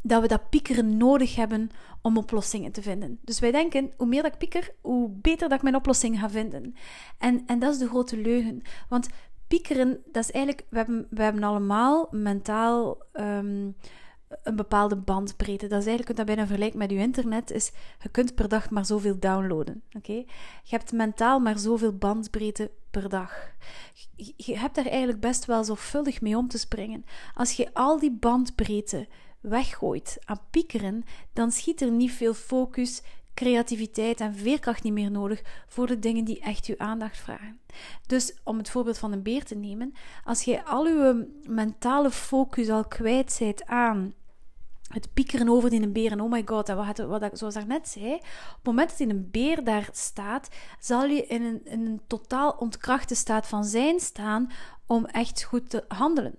dat 0.03 0.23
we 0.23 0.29
dat 0.29 0.51
piekeren 0.51 0.97
nodig 0.97 1.35
hebben 1.35 1.71
om 2.03 2.17
oplossingen 2.17 2.73
te 2.73 2.83
vinden. 2.83 3.19
Dus 3.23 3.39
wij 3.39 3.51
denken, 3.51 3.93
hoe 3.97 4.07
meer 4.07 4.23
dat 4.23 4.33
ik 4.33 4.39
pieker, 4.39 4.75
hoe 4.81 5.11
beter 5.11 5.49
dat 5.49 5.57
ik 5.57 5.63
mijn 5.63 5.77
oplossing 5.77 6.19
ga 6.19 6.31
vinden. 6.31 6.75
En, 7.19 7.43
en 7.47 7.59
dat 7.59 7.73
is 7.73 7.79
de 7.79 7.89
grote 7.89 8.17
leugen. 8.17 8.63
Want 8.89 9.09
piekeren, 9.53 10.03
dat 10.13 10.25
is 10.25 10.31
eigenlijk, 10.31 10.67
we 10.71 10.77
hebben, 10.77 11.07
we 11.11 11.23
hebben 11.23 11.43
allemaal 11.43 12.09
mentaal 12.11 12.99
um, 13.13 13.77
een 14.43 14.57
bepaalde 14.57 14.97
bandbreedte. 14.97 15.67
Dat 15.67 15.81
is 15.81 15.87
eigenlijk, 15.87 16.17
dat 16.17 16.27
bijna 16.27 16.47
vergelijkt 16.47 16.77
met 16.77 16.91
je 16.91 16.97
internet, 16.97 17.51
is 17.51 17.73
je 18.03 18.09
kunt 18.09 18.35
per 18.35 18.49
dag 18.49 18.71
maar 18.71 18.87
zoveel 18.87 19.19
downloaden. 19.19 19.83
Oké? 19.97 20.13
Je 20.63 20.77
hebt 20.77 20.93
mentaal 20.93 21.39
maar 21.41 21.59
zoveel 21.59 21.97
bandbreedte 21.97 22.71
per 22.91 23.09
dag. 23.09 23.51
Je, 24.17 24.33
je 24.37 24.59
hebt 24.59 24.75
daar 24.75 24.87
eigenlijk 24.87 25.21
best 25.21 25.45
wel 25.45 25.65
zorgvuldig 25.65 26.21
mee 26.21 26.37
om 26.37 26.49
te 26.49 26.59
springen. 26.59 27.05
Als 27.35 27.53
je 27.53 27.71
al 27.73 27.99
die 27.99 28.13
bandbreedte 28.13 29.09
weggooit 29.41 30.19
aan 30.25 30.41
piekeren, 30.51 31.05
dan 31.33 31.51
schiet 31.51 31.81
er 31.81 31.91
niet 31.91 32.13
veel 32.13 32.35
focus, 32.35 33.03
creativiteit 33.35 34.21
en 34.21 34.35
veerkracht 34.35 34.83
niet 34.83 34.93
meer 34.93 35.11
nodig 35.11 35.43
voor 35.67 35.87
de 35.87 35.99
dingen 35.99 36.25
die 36.25 36.41
echt 36.41 36.67
uw 36.67 36.79
aandacht 36.79 37.19
vragen. 37.19 37.61
Dus 38.07 38.35
om 38.45 38.59
het 38.59 38.71
voorbeeld 38.71 38.99
van 38.99 39.13
een 39.13 39.23
beer 39.23 39.45
te 39.45 39.55
nemen, 39.55 39.95
als 40.25 40.43
je 40.43 40.65
al 40.65 40.87
uw 40.87 41.27
mentale 41.47 42.11
focus 42.11 42.69
al 42.69 42.85
kwijt 42.85 43.37
bent 43.39 43.67
aan 43.67 44.15
het 44.93 45.13
piekeren 45.13 45.49
over 45.49 45.71
die 45.71 45.83
een 45.83 45.93
beer 45.93 46.11
en 46.11 46.21
oh 46.21 46.31
my 46.31 46.43
god, 46.45 46.69
en 46.69 46.77
wat, 46.77 46.99
wat 46.99 47.23
ik 47.23 47.31
zoals 47.33 47.57
ik 47.57 47.67
net 47.67 47.89
zei, 47.89 48.15
op 48.15 48.21
het 48.55 48.65
moment 48.65 48.89
dat 48.89 48.99
die 48.99 49.09
een 49.09 49.29
beer 49.31 49.65
daar 49.65 49.89
staat, 49.93 50.49
zal 50.79 51.05
je 51.05 51.27
in 51.27 51.43
een, 51.43 51.61
in 51.65 51.87
een 51.87 52.01
totaal 52.07 52.51
ontkrachte 52.51 53.15
staat 53.15 53.47
van 53.47 53.65
zijn 53.65 54.01
staan 54.01 54.51
om 54.87 55.05
echt 55.05 55.43
goed 55.43 55.71
te 55.71 55.85
handelen. 55.89 56.39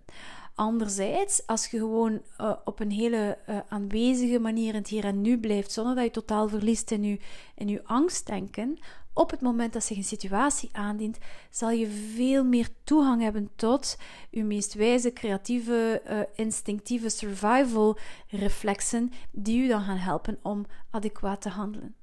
Anderzijds, 0.56 1.48
als 1.48 1.66
je 1.66 1.78
gewoon 1.78 2.22
uh, 2.42 2.54
op 2.66 2.80
een 2.80 2.92
hele 2.92 3.38
uh, 3.50 3.60
aanwezige 3.68 4.40
manier 4.40 4.68
in 4.68 4.76
het 4.76 4.88
hier 4.88 5.06
en 5.06 5.22
nu 5.22 5.40
blijft, 5.40 5.72
zonder 5.72 5.96
dat 5.96 6.04
je 6.04 6.12
totaal 6.12 6.48
verliest 6.48 6.92
in 6.92 7.04
je, 7.04 7.20
in 7.56 7.68
je 7.68 7.84
angstdenken, 7.84 8.80
op 9.14 9.32
het 9.32 9.42
moment 9.42 9.74
dat 9.74 9.84
zich 9.84 9.98
een 9.98 10.04
situatie 10.04 10.70
aandient, 10.72 11.18
zal 11.50 11.70
je 11.70 11.88
veel 11.90 12.44
meer 12.44 12.70
toegang 12.84 13.22
hebben 13.22 13.50
tot 13.56 13.98
je 14.30 14.44
meest 14.44 14.74
wijze, 14.74 15.14
creatieve, 15.14 16.02
uh, 16.10 16.20
instinctieve 16.36 17.10
survival 17.10 17.98
reflexen, 18.28 19.12
die 19.32 19.62
je 19.62 19.68
dan 19.68 19.82
gaan 19.82 19.98
helpen 19.98 20.40
om 20.42 20.66
adequaat 20.90 21.42
te 21.42 21.50
handelen. 21.50 21.96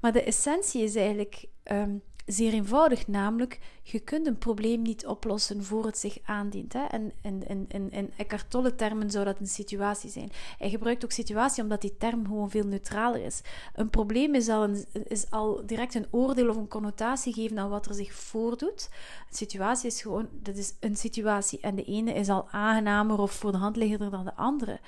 Maar 0.00 0.12
de 0.12 0.22
essentie 0.22 0.82
is 0.82 0.94
eigenlijk 0.94 1.46
um, 1.64 2.02
zeer 2.26 2.52
eenvoudig, 2.52 3.06
namelijk 3.06 3.58
je 3.82 4.00
kunt 4.00 4.26
een 4.26 4.38
probleem 4.38 4.82
niet 4.82 5.06
oplossen 5.06 5.64
voor 5.64 5.84
het 5.84 5.98
zich 5.98 6.18
aandient. 6.24 6.72
Hè? 6.72 6.84
En 6.84 7.12
in, 7.22 7.68
in, 7.68 7.90
in, 7.90 8.12
Eckhart 8.16 8.50
Tolle 8.50 8.74
termen 8.74 9.10
zou 9.10 9.24
dat 9.24 9.40
een 9.40 9.46
situatie 9.46 10.10
zijn. 10.10 10.30
Hij 10.58 10.70
gebruikt 10.70 11.04
ook 11.04 11.12
situatie 11.12 11.62
omdat 11.62 11.80
die 11.80 11.96
term 11.96 12.26
gewoon 12.26 12.50
veel 12.50 12.66
neutraler 12.66 13.24
is. 13.24 13.40
Een 13.74 13.90
probleem 13.90 14.34
is 14.34 14.48
al, 14.48 14.62
een, 14.62 14.86
is 14.92 15.30
al 15.30 15.66
direct 15.66 15.94
een 15.94 16.06
oordeel 16.10 16.48
of 16.48 16.56
een 16.56 16.68
connotatie 16.68 17.32
geven 17.32 17.58
aan 17.58 17.70
wat 17.70 17.86
er 17.86 17.94
zich 17.94 18.12
voordoet. 18.12 18.88
Een 19.28 19.36
situatie 19.36 19.86
is 19.86 20.02
gewoon, 20.02 20.28
dat 20.32 20.56
is 20.56 20.74
een 20.80 20.96
situatie 20.96 21.60
en 21.60 21.74
de 21.74 21.84
ene 21.84 22.12
is 22.12 22.28
al 22.28 22.48
aangenamer 22.50 23.18
of 23.18 23.32
voor 23.32 23.52
de 23.52 23.58
hand 23.58 23.76
liggender 23.76 24.10
dan 24.10 24.24
de 24.24 24.34
andere. 24.34 24.80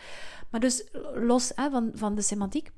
Maar 0.51 0.61
dus 0.61 0.85
los 1.15 1.53
hè, 1.55 1.71
van, 1.71 1.91
van 1.95 2.15
de 2.15 2.23
semantiek 2.23 2.71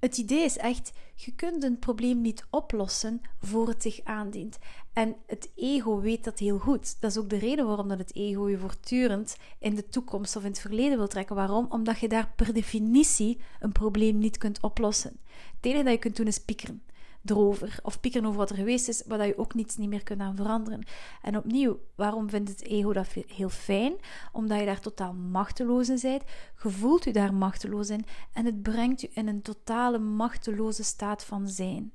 het 0.00 0.18
idee 0.18 0.44
is 0.44 0.56
echt, 0.56 0.92
je 1.14 1.34
kunt 1.34 1.62
een 1.62 1.78
probleem 1.78 2.20
niet 2.20 2.46
oplossen 2.50 3.20
voor 3.40 3.68
het 3.68 3.82
zich 3.82 4.00
aandient. 4.04 4.58
En 4.92 5.16
het 5.26 5.50
ego 5.54 6.00
weet 6.00 6.24
dat 6.24 6.38
heel 6.38 6.58
goed. 6.58 7.00
Dat 7.00 7.10
is 7.10 7.18
ook 7.18 7.30
de 7.30 7.38
reden 7.38 7.66
waarom 7.66 7.88
dat 7.88 7.98
het 7.98 8.14
ego 8.14 8.48
je 8.48 8.58
voortdurend 8.58 9.36
in 9.58 9.74
de 9.74 9.88
toekomst 9.88 10.36
of 10.36 10.42
in 10.42 10.50
het 10.50 10.60
verleden 10.60 10.98
wil 10.98 11.08
trekken. 11.08 11.36
Waarom? 11.36 11.66
Omdat 11.68 11.98
je 11.98 12.08
daar 12.08 12.32
per 12.36 12.54
definitie 12.54 13.40
een 13.60 13.72
probleem 13.72 14.18
niet 14.18 14.38
kunt 14.38 14.60
oplossen. 14.60 15.16
Het 15.56 15.64
enige 15.64 15.82
dat 15.82 15.92
je 15.92 15.98
kunt 15.98 16.16
doen 16.16 16.26
is 16.26 16.38
piekeren 16.38 16.82
erover. 17.24 17.78
Of 17.82 18.00
piekeren 18.00 18.26
over 18.26 18.38
wat 18.38 18.50
er 18.50 18.56
geweest 18.56 18.88
is, 18.88 19.02
waar 19.06 19.26
je 19.26 19.38
ook 19.38 19.54
niets 19.54 19.76
niet 19.76 19.88
meer 19.88 20.02
kunt 20.02 20.20
aan 20.20 20.36
veranderen. 20.36 20.84
En 21.22 21.36
opnieuw, 21.36 21.78
waarom 21.94 22.30
vindt 22.30 22.50
het 22.50 22.62
ego 22.62 22.92
dat 22.92 23.08
heel 23.26 23.48
fijn? 23.48 23.94
Omdat 24.32 24.58
je 24.58 24.64
daar 24.64 24.80
totaal 24.80 25.12
machteloos 25.12 25.88
in 25.88 25.98
bent. 26.02 26.22
Je 26.62 26.70
voelt 26.70 27.04
je 27.04 27.12
daar 27.12 27.34
machteloos 27.34 27.88
in. 27.88 28.04
En 28.32 28.44
het 28.44 28.62
brengt 28.62 29.00
je 29.00 29.10
in 29.12 29.28
een 29.28 29.42
totale 29.42 29.98
machteloze 29.98 30.84
staat 30.84 31.24
van 31.24 31.48
zijn. 31.48 31.92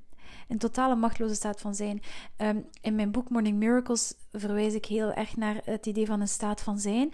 Een 0.48 0.58
totale 0.58 0.94
machteloze 0.94 1.34
staat 1.34 1.60
van 1.60 1.74
zijn. 1.74 2.02
Ehm, 2.36 2.60
in 2.80 2.94
mijn 2.94 3.10
boek 3.10 3.28
Morning 3.28 3.58
Miracles 3.58 4.14
verwijs 4.32 4.74
ik 4.74 4.84
heel 4.84 5.12
erg 5.12 5.36
naar 5.36 5.60
het 5.64 5.86
idee 5.86 6.06
van 6.06 6.20
een 6.20 6.28
staat 6.28 6.60
van 6.60 6.78
zijn. 6.78 7.12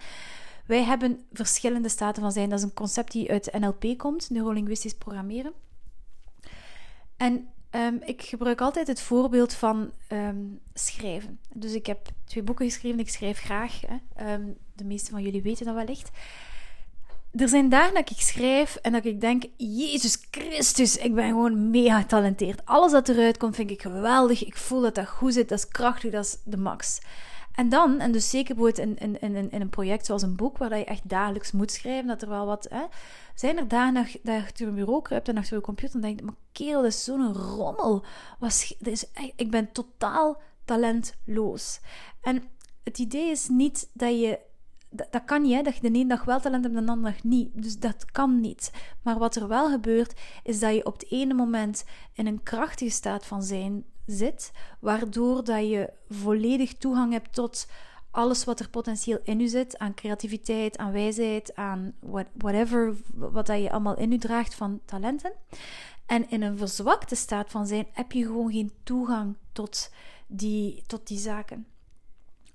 Wij 0.65 0.83
hebben 0.83 1.25
verschillende 1.33 1.89
staten 1.89 2.21
van 2.21 2.31
zijn. 2.31 2.49
Dat 2.49 2.59
is 2.59 2.65
een 2.65 2.73
concept 2.73 3.11
die 3.11 3.31
uit 3.31 3.57
NLP 3.59 3.97
komt, 3.97 4.29
neurolinguistisch 4.29 4.95
programmeren. 4.95 5.53
En 7.17 7.47
Ehm, 7.69 7.95
ik 8.05 8.21
gebruik 8.21 8.61
altijd 8.61 8.87
het 8.87 9.01
voorbeeld 9.01 9.53
van 9.53 9.91
ehm, 10.07 10.45
schrijven. 10.73 11.39
Dus 11.53 11.73
ik 11.73 11.85
heb 11.85 12.07
twee 12.25 12.43
boeken 12.43 12.65
geschreven. 12.65 12.99
Ik 12.99 13.09
schrijf 13.09 13.39
graag. 13.39 13.81
Hè. 13.87 13.97
Ehm, 14.15 14.45
de 14.75 14.83
meeste 14.83 15.11
van 15.11 15.21
jullie 15.21 15.41
weten 15.41 15.65
dat 15.65 15.75
wellicht. 15.75 16.09
Er 17.31 17.49
zijn 17.49 17.69
dagen 17.69 17.93
dat 17.93 18.09
ik 18.09 18.19
schrijf 18.19 18.75
en 18.75 18.91
dat 18.91 19.05
ik 19.05 19.21
denk: 19.21 19.43
Jezus 19.57 20.27
Christus, 20.31 20.97
ik 20.97 21.15
ben 21.15 21.27
gewoon 21.27 21.69
mega 21.69 21.99
getalenteerd. 22.01 22.65
Alles 22.65 22.91
dat 22.91 23.09
eruit 23.09 23.37
komt, 23.37 23.55
vind 23.55 23.71
ik 23.71 23.81
geweldig. 23.81 24.45
Ik 24.45 24.57
voel 24.57 24.81
dat 24.81 24.95
dat 24.95 25.07
goed 25.07 25.33
zit, 25.33 25.49
dat 25.49 25.57
is 25.57 25.67
krachtig, 25.67 26.11
dat 26.11 26.25
is 26.25 26.37
de 26.43 26.57
max. 26.57 26.99
En 27.57 27.69
dan, 27.69 27.99
en 27.99 28.11
dus 28.11 28.29
zeker 28.29 28.55
bijvoorbeeld 28.55 28.99
in, 28.99 29.19
in, 29.19 29.35
in, 29.35 29.51
in 29.51 29.61
een 29.61 29.69
project 29.69 30.05
zoals 30.05 30.21
een 30.21 30.35
boek, 30.35 30.57
waar 30.57 30.77
je 30.77 30.85
echt 30.85 31.09
dagelijks 31.09 31.51
moet 31.51 31.71
schrijven, 31.71 32.07
dat 32.07 32.21
er 32.21 32.29
wel 32.29 32.45
wat... 32.45 32.67
Hè, 32.69 32.83
zijn 33.35 33.57
er 33.57 33.67
dagen 33.67 33.93
dat 33.93 34.11
je 34.11 34.21
achter 34.21 34.67
een 34.67 34.75
bureau 34.75 35.01
kruipt 35.01 35.27
en 35.27 35.37
achter 35.37 35.55
je 35.55 35.63
computer 35.63 35.95
en 35.95 36.01
denkt, 36.01 36.21
maar 36.21 36.35
kerel, 36.51 36.81
dat 36.81 36.91
is 36.91 37.03
zo'n 37.03 37.33
rommel. 37.33 38.05
Was, 38.39 38.75
is, 38.79 39.05
ik 39.35 39.51
ben 39.51 39.71
totaal 39.71 40.41
talentloos. 40.65 41.79
En 42.21 42.43
het 42.83 42.97
idee 42.97 43.29
is 43.29 43.47
niet 43.47 43.89
dat 43.93 44.19
je 44.19 44.39
dat, 44.89 45.23
kan 45.25 45.41
niet, 45.41 45.65
dat 45.65 45.75
je 45.75 45.81
de 45.81 45.97
ene 45.97 46.07
dag 46.07 46.23
wel 46.23 46.39
talent 46.39 46.63
hebt 46.63 46.75
en 46.75 46.85
de 46.85 46.91
andere 46.91 47.13
dag 47.13 47.23
niet. 47.23 47.49
Dus 47.53 47.79
dat 47.79 48.05
kan 48.11 48.39
niet. 48.39 48.71
Maar 49.01 49.17
wat 49.17 49.35
er 49.35 49.47
wel 49.47 49.69
gebeurt, 49.69 50.19
is 50.43 50.59
dat 50.59 50.73
je 50.73 50.85
op 50.85 50.93
het 50.93 51.11
ene 51.11 51.33
moment 51.33 51.85
in 52.13 52.27
een 52.27 52.43
krachtige 52.43 52.91
staat 52.91 53.25
van 53.25 53.43
zijn 53.43 53.85
zit, 54.07 54.51
waardoor 54.79 55.43
dat 55.43 55.67
je 55.69 55.93
volledig 56.09 56.73
toegang 56.73 57.11
hebt 57.11 57.33
tot 57.33 57.67
alles 58.11 58.43
wat 58.43 58.59
er 58.59 58.69
potentieel 58.69 59.19
in 59.23 59.41
u 59.41 59.47
zit, 59.47 59.77
aan 59.77 59.93
creativiteit, 59.93 60.77
aan 60.77 60.91
wijsheid, 60.91 61.55
aan 61.55 61.93
whatever, 62.33 62.95
wat 63.13 63.45
dat 63.45 63.61
je 63.61 63.71
allemaal 63.71 63.97
in 63.97 64.11
u 64.11 64.17
draagt 64.17 64.55
van 64.55 64.79
talenten. 64.85 65.31
En 66.05 66.29
in 66.29 66.41
een 66.41 66.57
verzwakte 66.57 67.15
staat 67.15 67.51
van 67.51 67.67
zijn 67.67 67.87
heb 67.91 68.11
je 68.11 68.25
gewoon 68.25 68.51
geen 68.51 68.71
toegang 68.83 69.35
tot 69.51 69.91
die, 70.27 70.83
tot 70.85 71.07
die 71.07 71.17
zaken. 71.17 71.67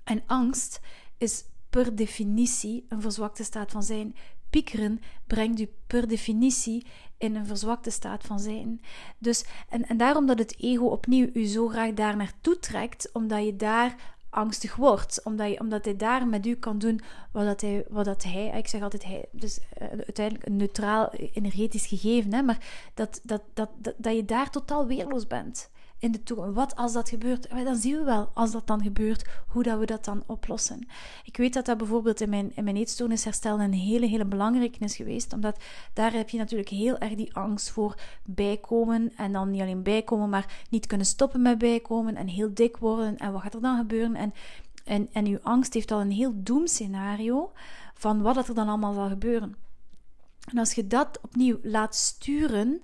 En 0.04 0.22
angst 0.26 0.80
is 1.18 1.44
per 1.70 1.96
definitie 1.96 2.86
een 2.88 3.00
verzwakte 3.00 3.44
staat 3.44 3.70
van 3.70 3.82
zijn. 3.82 4.16
Piekeren 4.50 5.00
brengt 5.26 5.60
u 5.60 5.68
per 5.86 6.08
definitie 6.08 6.86
in 7.22 7.36
een 7.36 7.46
verzwakte 7.46 7.90
staat 7.90 8.24
van 8.24 8.40
zijn. 8.40 8.80
Dus, 9.18 9.44
en, 9.68 9.86
en 9.86 9.96
daarom 9.96 10.26
dat 10.26 10.38
het 10.38 10.54
ego 10.58 10.84
opnieuw 10.84 11.28
u 11.32 11.44
zo 11.44 11.68
graag 11.68 11.92
daar 11.92 12.16
naartoe 12.16 12.58
trekt, 12.58 13.10
omdat 13.12 13.44
je 13.44 13.56
daar 13.56 13.94
angstig 14.30 14.76
wordt. 14.76 15.20
Omdat, 15.24 15.50
je, 15.50 15.60
omdat 15.60 15.84
hij 15.84 15.96
daar 15.96 16.26
met 16.26 16.46
u 16.46 16.54
kan 16.54 16.78
doen 16.78 17.00
wat, 17.32 17.44
dat 17.44 17.60
hij, 17.60 17.84
wat 17.88 18.04
dat 18.04 18.22
hij, 18.22 18.46
ik 18.46 18.68
zeg 18.68 18.82
altijd 18.82 19.04
hij, 19.04 19.24
dus 19.30 19.58
uh, 19.58 19.88
uiteindelijk 19.88 20.46
een 20.46 20.56
neutraal 20.56 21.10
energetisch 21.32 21.86
gegeven, 21.86 22.32
hè, 22.34 22.42
maar 22.42 22.58
dat, 22.94 23.20
dat, 23.22 23.42
dat, 23.54 23.68
dat, 23.76 23.94
dat 23.96 24.14
je 24.14 24.24
daar 24.24 24.50
totaal 24.50 24.86
weerloos 24.86 25.26
bent 25.26 25.70
in 26.02 26.12
de 26.12 26.22
toekomst. 26.22 26.54
Wat 26.54 26.76
als 26.76 26.92
dat 26.92 27.08
gebeurt? 27.08 27.48
Dan 27.64 27.76
zien 27.76 27.96
we 27.96 28.04
wel, 28.04 28.30
als 28.34 28.50
dat 28.50 28.66
dan 28.66 28.82
gebeurt, 28.82 29.28
hoe 29.46 29.62
dat 29.62 29.78
we 29.78 29.86
dat 29.86 30.04
dan 30.04 30.22
oplossen. 30.26 30.86
Ik 31.24 31.36
weet 31.36 31.54
dat 31.54 31.66
dat 31.66 31.78
bijvoorbeeld 31.78 32.20
in 32.20 32.28
mijn, 32.28 32.52
in 32.54 32.64
mijn 32.64 32.76
eetstoornisherstel 32.76 33.60
een 33.60 33.72
hele, 33.72 34.06
hele 34.06 34.24
belangrijke 34.24 34.78
is 34.78 34.96
geweest. 34.96 35.32
Omdat 35.32 35.62
daar 35.92 36.12
heb 36.12 36.28
je 36.28 36.38
natuurlijk 36.38 36.68
heel 36.68 36.98
erg 36.98 37.14
die 37.14 37.34
angst 37.34 37.70
voor 37.70 37.94
bijkomen. 38.24 39.12
En 39.16 39.32
dan 39.32 39.50
niet 39.50 39.60
alleen 39.60 39.82
bijkomen, 39.82 40.28
maar 40.28 40.64
niet 40.70 40.86
kunnen 40.86 41.06
stoppen 41.06 41.42
met 41.42 41.58
bijkomen. 41.58 42.16
En 42.16 42.28
heel 42.28 42.54
dik 42.54 42.76
worden. 42.76 43.16
En 43.16 43.32
wat 43.32 43.42
gaat 43.42 43.54
er 43.54 43.60
dan 43.60 43.76
gebeuren? 43.76 44.14
En, 44.14 44.34
en, 44.84 45.08
en 45.12 45.26
uw 45.26 45.38
angst 45.42 45.74
heeft 45.74 45.90
al 45.90 46.00
een 46.00 46.10
heel 46.10 46.32
doemscenario 46.34 47.52
van 47.94 48.22
wat 48.22 48.48
er 48.48 48.54
dan 48.54 48.68
allemaal 48.68 48.92
zal 48.94 49.08
gebeuren. 49.08 49.56
En 50.50 50.58
als 50.58 50.72
je 50.72 50.86
dat 50.86 51.18
opnieuw 51.22 51.58
laat 51.62 51.94
sturen 51.94 52.82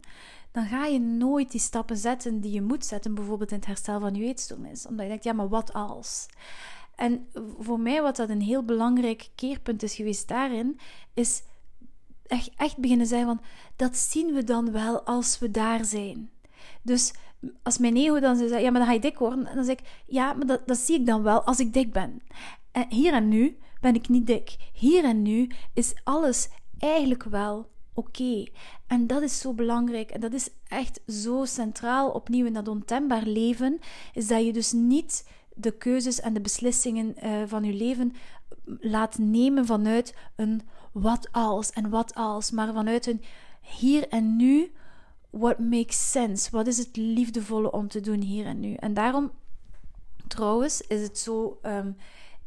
dan 0.52 0.66
ga 0.66 0.84
je 0.84 1.00
nooit 1.00 1.50
die 1.50 1.60
stappen 1.60 1.96
zetten 1.96 2.40
die 2.40 2.52
je 2.52 2.62
moet 2.62 2.84
zetten, 2.84 3.14
bijvoorbeeld 3.14 3.50
in 3.50 3.56
het 3.56 3.66
herstel 3.66 4.00
van 4.00 4.14
je 4.14 4.24
eetstoornis. 4.24 4.86
Omdat 4.86 5.02
je 5.02 5.08
denkt, 5.08 5.24
ja, 5.24 5.32
maar 5.32 5.48
wat 5.48 5.72
als? 5.72 6.26
En 6.94 7.28
voor 7.58 7.80
mij, 7.80 8.02
wat 8.02 8.16
dat 8.16 8.28
een 8.28 8.40
heel 8.40 8.62
belangrijk 8.62 9.28
keerpunt 9.34 9.82
is 9.82 9.94
geweest 9.94 10.28
daarin, 10.28 10.78
is 11.14 11.42
echt, 12.26 12.50
echt 12.56 12.78
beginnen 12.78 13.06
zeggen 13.06 13.26
van, 13.26 13.40
dat 13.76 13.96
zien 13.96 14.34
we 14.34 14.44
dan 14.44 14.72
wel 14.72 15.02
als 15.02 15.38
we 15.38 15.50
daar 15.50 15.84
zijn. 15.84 16.30
Dus 16.82 17.12
als 17.62 17.78
mijn 17.78 17.96
ego 17.96 18.20
dan 18.20 18.36
zei, 18.36 18.62
ja, 18.62 18.70
maar 18.70 18.80
dan 18.80 18.88
ga 18.88 18.92
je 18.92 19.00
dik 19.00 19.18
worden, 19.18 19.54
dan 19.54 19.64
zeg 19.64 19.76
ik, 19.78 20.02
ja, 20.06 20.32
maar 20.32 20.46
dat, 20.46 20.66
dat 20.66 20.78
zie 20.78 20.98
ik 20.98 21.06
dan 21.06 21.22
wel 21.22 21.42
als 21.42 21.58
ik 21.58 21.72
dik 21.72 21.92
ben. 21.92 22.22
En 22.72 22.86
hier 22.88 23.12
en 23.12 23.28
nu 23.28 23.58
ben 23.80 23.94
ik 23.94 24.08
niet 24.08 24.26
dik. 24.26 24.56
Hier 24.72 25.04
en 25.04 25.22
nu 25.22 25.50
is 25.74 25.94
alles 26.04 26.48
eigenlijk 26.78 27.24
wel 27.24 27.70
oké. 27.98 28.44
En 28.86 29.06
dat 29.06 29.22
is 29.22 29.38
zo 29.38 29.52
belangrijk 29.52 30.10
en 30.10 30.20
dat 30.20 30.32
is 30.32 30.48
echt 30.68 31.00
zo 31.06 31.44
centraal 31.44 32.10
opnieuw 32.10 32.46
in 32.46 32.52
dat 32.52 32.68
ontembaar 32.68 33.26
leven, 33.26 33.78
is 34.12 34.26
dat 34.26 34.44
je 34.44 34.52
dus 34.52 34.72
niet 34.72 35.28
de 35.54 35.70
keuzes 35.70 36.20
en 36.20 36.34
de 36.34 36.40
beslissingen 36.40 37.14
uh, 37.24 37.42
van 37.46 37.64
je 37.64 37.72
leven 37.72 38.12
laat 38.80 39.18
nemen 39.18 39.66
vanuit 39.66 40.14
een 40.36 40.62
wat 40.92 41.28
als 41.32 41.70
en 41.70 41.90
wat 41.90 42.14
als, 42.14 42.50
maar 42.50 42.72
vanuit 42.72 43.06
een 43.06 43.22
hier 43.60 44.08
en 44.08 44.36
nu, 44.36 44.72
what 45.30 45.58
makes 45.58 46.10
sense? 46.10 46.50
Wat 46.50 46.66
is 46.66 46.78
het 46.78 46.96
liefdevolle 46.96 47.72
om 47.72 47.88
te 47.88 48.00
doen 48.00 48.20
hier 48.20 48.46
en 48.46 48.60
nu? 48.60 48.74
En 48.74 48.94
daarom, 48.94 49.30
trouwens, 50.26 50.80
is 50.80 51.02
het 51.02 51.18
zo. 51.18 51.58
Um, 51.62 51.96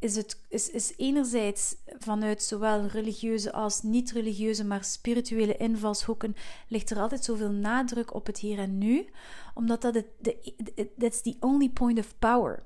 is, 0.01 0.15
het, 0.15 0.39
is, 0.49 0.69
is 0.69 0.93
enerzijds 0.97 1.75
vanuit 1.99 2.43
zowel 2.43 2.85
religieuze 2.85 3.51
als 3.51 3.81
niet-religieuze, 3.81 4.65
maar 4.65 4.83
spirituele 4.83 5.57
invalshoeken, 5.57 6.35
ligt 6.67 6.89
er 6.89 6.99
altijd 6.99 7.23
zoveel 7.23 7.51
nadruk 7.51 8.13
op 8.13 8.25
het 8.25 8.37
hier 8.37 8.59
en 8.59 8.77
nu, 8.77 9.09
omdat 9.53 9.81
dat 9.81 9.93
het, 9.93 10.07
de, 10.19 10.91
that's 10.97 11.21
the 11.21 11.35
only 11.39 11.69
point 11.69 11.99
of 11.99 12.13
power. 12.19 12.63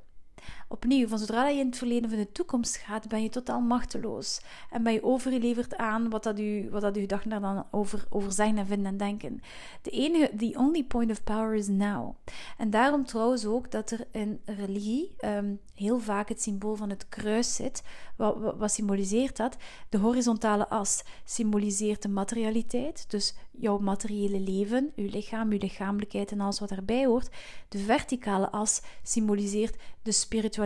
Opnieuw, 0.75 1.07
van 1.07 1.19
zodra 1.19 1.47
je 1.47 1.59
in 1.59 1.65
het 1.65 1.77
verleden 1.77 2.05
of 2.05 2.11
in 2.11 2.17
de 2.17 2.31
toekomst 2.31 2.77
gaat, 2.77 3.07
ben 3.07 3.21
je 3.21 3.29
totaal 3.29 3.61
machteloos. 3.61 4.41
En 4.69 4.83
ben 4.83 4.93
je 4.93 5.03
overgeleverd 5.03 5.75
aan 5.75 6.09
wat 6.09 6.23
dat 6.23 6.39
u, 6.39 6.69
wat 6.71 6.81
dat 6.81 6.95
uw 6.95 7.05
dag 7.05 7.23
daar 7.23 7.41
dan 7.41 7.65
over, 7.71 8.05
over 8.09 8.31
zeggen 8.31 8.57
en 8.57 8.65
vinden 8.65 8.91
en 8.91 8.97
denken. 8.97 9.41
De 9.81 9.89
enige, 9.89 10.35
the 10.37 10.53
only 10.57 10.83
point 10.83 11.11
of 11.11 11.23
power 11.23 11.53
is 11.53 11.67
now. 11.67 12.15
En 12.57 12.69
daarom 12.69 13.05
trouwens 13.05 13.45
ook 13.45 13.71
dat 13.71 13.91
er 13.91 14.07
in 14.11 14.39
religie 14.45 15.13
ehm, 15.17 15.53
heel 15.73 15.99
vaak 15.99 16.29
het 16.29 16.41
symbool 16.41 16.75
van 16.75 16.89
het 16.89 17.09
kruis 17.09 17.55
zit. 17.55 17.83
Wat, 18.15 18.37
wat, 18.37 18.57
wat 18.57 18.71
symboliseert 18.71 19.37
dat? 19.37 19.57
De 19.89 19.97
horizontale 19.97 20.69
as 20.69 21.03
symboliseert 21.23 22.01
de 22.01 22.09
materialiteit, 22.09 23.05
dus 23.09 23.35
jouw 23.51 23.77
materiële 23.77 24.39
leven, 24.39 24.91
uw 24.95 25.09
lichaam, 25.09 25.51
uw 25.51 25.57
lichamelijkheid 25.57 26.31
en 26.31 26.39
alles 26.39 26.59
wat 26.59 26.69
daarbij 26.69 27.05
hoort. 27.05 27.29
De 27.69 27.77
verticale 27.77 28.51
as 28.51 28.81
symboliseert 29.03 29.75
de 30.01 30.11
spiritualiteit, 30.11 30.63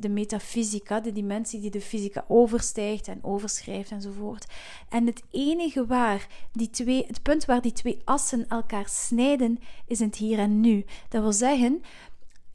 de 0.00 0.08
metafysica, 0.08 1.00
de 1.00 1.12
dimensie 1.12 1.60
die 1.60 1.70
de 1.70 1.80
fysica 1.80 2.24
overstijgt 2.28 3.08
en 3.08 3.24
overschrijft 3.24 3.90
enzovoort. 3.90 4.46
En 4.88 5.06
het 5.06 5.22
enige 5.30 5.86
waar 5.86 6.26
die 6.52 6.70
twee, 6.70 7.04
het 7.06 7.22
punt 7.22 7.44
waar 7.44 7.62
die 7.62 7.72
twee 7.72 7.98
assen 8.04 8.48
elkaar 8.48 8.88
snijden, 8.88 9.58
is 9.86 9.98
het 9.98 10.16
hier 10.16 10.38
en 10.38 10.60
nu. 10.60 10.84
Dat 11.08 11.22
wil 11.22 11.32
zeggen, 11.32 11.82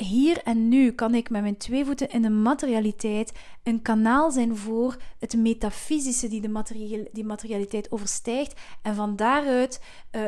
hier 0.03 0.41
en 0.43 0.67
nu 0.67 0.91
kan 0.91 1.15
ik 1.15 1.29
met 1.29 1.41
mijn 1.41 1.57
twee 1.57 1.85
voeten 1.85 2.09
in 2.09 2.21
de 2.21 2.29
materialiteit 2.29 3.31
een 3.63 3.81
kanaal 3.81 4.31
zijn 4.31 4.57
voor 4.57 4.97
het 5.19 5.37
metafysische 5.37 6.27
die 6.27 6.41
de 6.41 7.09
die 7.11 7.25
materialiteit 7.25 7.91
overstijgt. 7.91 8.61
En 8.81 8.95
van 8.95 9.15
daaruit, 9.15 9.81
uh, 10.11 10.21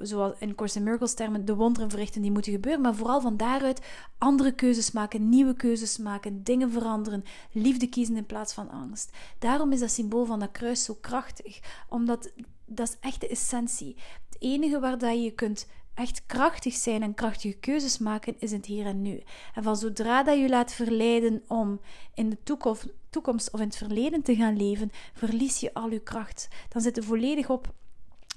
zoals 0.00 0.32
in 0.38 0.54
Course 0.54 0.78
in 0.78 0.84
Miracles 0.84 1.14
termen, 1.14 1.44
de 1.44 1.54
wonderen 1.54 1.90
verrichten 1.90 2.22
die 2.22 2.30
moeten 2.30 2.52
gebeuren. 2.52 2.80
Maar 2.80 2.94
vooral 2.94 3.20
van 3.20 3.36
daaruit 3.36 3.80
andere 4.18 4.52
keuzes 4.52 4.90
maken, 4.90 5.28
nieuwe 5.28 5.54
keuzes 5.54 5.98
maken, 5.98 6.42
dingen 6.42 6.70
veranderen, 6.70 7.24
liefde 7.52 7.86
kiezen 7.86 8.16
in 8.16 8.26
plaats 8.26 8.52
van 8.52 8.70
angst. 8.70 9.10
Daarom 9.38 9.72
is 9.72 9.80
dat 9.80 9.90
symbool 9.90 10.24
van 10.24 10.38
dat 10.38 10.50
kruis 10.50 10.84
zo 10.84 10.96
krachtig. 11.00 11.60
Omdat 11.88 12.32
dat 12.66 12.88
is 12.88 12.96
echt 13.00 13.20
de 13.20 13.28
essentie. 13.28 13.96
Het 14.28 14.36
enige 14.38 14.80
waar 14.80 14.98
dat 14.98 15.22
je 15.22 15.30
kunt 15.30 15.66
echt 15.94 16.26
krachtig 16.26 16.74
zijn 16.74 17.02
en 17.02 17.14
krachtige 17.14 17.54
keuzes 17.54 17.98
maken, 17.98 18.34
is 18.38 18.52
het 18.52 18.66
hier 18.66 18.86
en 18.86 19.02
nu. 19.02 19.22
En 19.54 19.62
van 19.62 19.76
zodra 19.76 20.22
dat 20.22 20.38
je 20.38 20.48
laat 20.48 20.72
verleiden 20.72 21.42
om 21.48 21.80
in 22.14 22.30
de 22.30 22.42
toekomst, 22.42 22.86
toekomst 23.10 23.52
of 23.52 23.60
in 23.60 23.66
het 23.66 23.76
verleden 23.76 24.22
te 24.22 24.36
gaan 24.36 24.56
leven, 24.56 24.90
verlies 25.12 25.60
je 25.60 25.74
al 25.74 25.90
je 25.90 26.00
kracht. 26.00 26.48
Dan 26.68 26.82
zit 26.82 26.96
je 26.96 27.02
volledig 27.02 27.50
op 27.50 27.74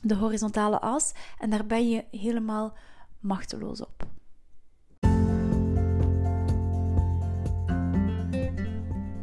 de 0.01 0.15
horizontale 0.15 0.79
as 0.79 1.13
en 1.39 1.49
daar 1.49 1.65
ben 1.65 1.89
je 1.89 2.05
helemaal 2.11 2.73
machteloos 3.19 3.81
op. 3.81 4.07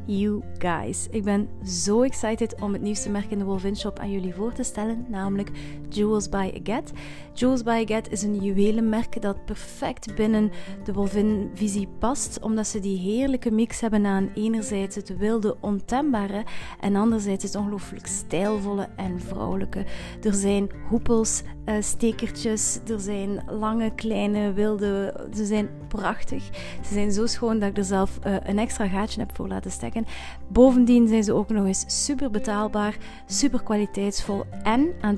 you 0.07 0.43
guys. 0.59 1.07
Ik 1.11 1.25
ben 1.25 1.49
zo 1.65 2.03
excited 2.03 2.61
om 2.61 2.73
het 2.73 2.83
nieuwste 2.83 3.11
merk 3.11 3.31
in 3.31 3.39
de 3.39 3.45
Wolvin 3.45 3.77
Shop 3.77 3.99
aan 3.99 4.11
jullie 4.11 4.35
voor 4.35 4.53
te 4.53 4.63
stellen, 4.63 5.05
namelijk 5.09 5.51
Jewels 5.89 6.29
by 6.29 6.53
Agathe. 6.61 6.93
Jewels 7.33 7.63
by 7.63 7.85
Agathe 7.85 8.11
is 8.11 8.23
een 8.23 8.43
juwelenmerk 8.43 9.23
dat 9.23 9.45
perfect 9.45 10.15
binnen 10.15 10.51
de 10.85 10.93
Wolvin-visie 10.93 11.89
past, 11.99 12.41
omdat 12.41 12.67
ze 12.67 12.81
die 12.81 12.99
heerlijke 12.99 13.51
mix 13.51 13.81
hebben 13.81 14.07
aan 14.07 14.31
enerzijds 14.35 14.97
het 14.97 15.17
wilde, 15.17 15.57
ontembare 15.61 16.45
en 16.81 16.97
anderzijds 16.97 17.45
het 17.45 17.55
ongelooflijk 17.55 18.07
stijlvolle 18.07 18.89
en 18.97 19.21
vrouwelijke. 19.21 19.85
Er 20.23 20.35
zijn 20.35 20.71
hoepels, 20.89 21.43
uh, 21.67 21.75
stekertjes, 21.81 22.79
er 22.87 23.01
zijn 23.01 23.43
lange, 23.51 23.95
kleine, 23.95 24.53
wilde, 24.53 25.15
ze 25.35 25.45
zijn 25.45 25.69
prachtig. 25.89 26.45
Ze 26.87 26.93
zijn 26.93 27.13
zo 27.13 27.27
schoon 27.27 27.59
dat 27.59 27.69
ik 27.69 27.77
er 27.77 27.85
zelf 27.85 28.19
uh, 28.27 28.37
een 28.43 28.59
extra 28.59 28.89
gaatje 28.89 29.21
heb 29.21 29.31
voor 29.35 29.49
laten 29.49 29.71
steken. 29.71 30.07
Bovendien 30.49 31.09
zijn 31.09 31.25
ze 31.25 31.33
ook 31.33 31.49
nog 31.49 31.67
eens 31.67 32.05
super 32.05 32.31
betaalbaar, 32.31 32.97
super 33.27 33.63
kwaliteitsvol 33.63 34.45
en 34.63 34.93
aan 35.01 35.17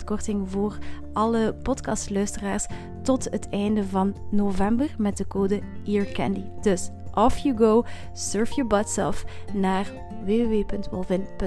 10% 0.00 0.04
korting 0.04 0.50
voor 0.50 0.78
alle 1.12 1.54
podcastluisteraars 1.62 2.66
tot 3.02 3.24
het 3.24 3.48
einde 3.48 3.84
van 3.84 4.16
november 4.30 4.94
met 4.98 5.16
de 5.16 5.26
code 5.26 5.60
EarCandy. 5.86 6.44
Dus 6.60 6.90
off 7.14 7.38
you 7.38 7.56
go, 7.56 7.84
surf 8.12 8.50
your 8.50 8.66
butts 8.66 8.98
off 8.98 9.24
naar 9.52 9.92
www.wolvin.be 10.24 11.42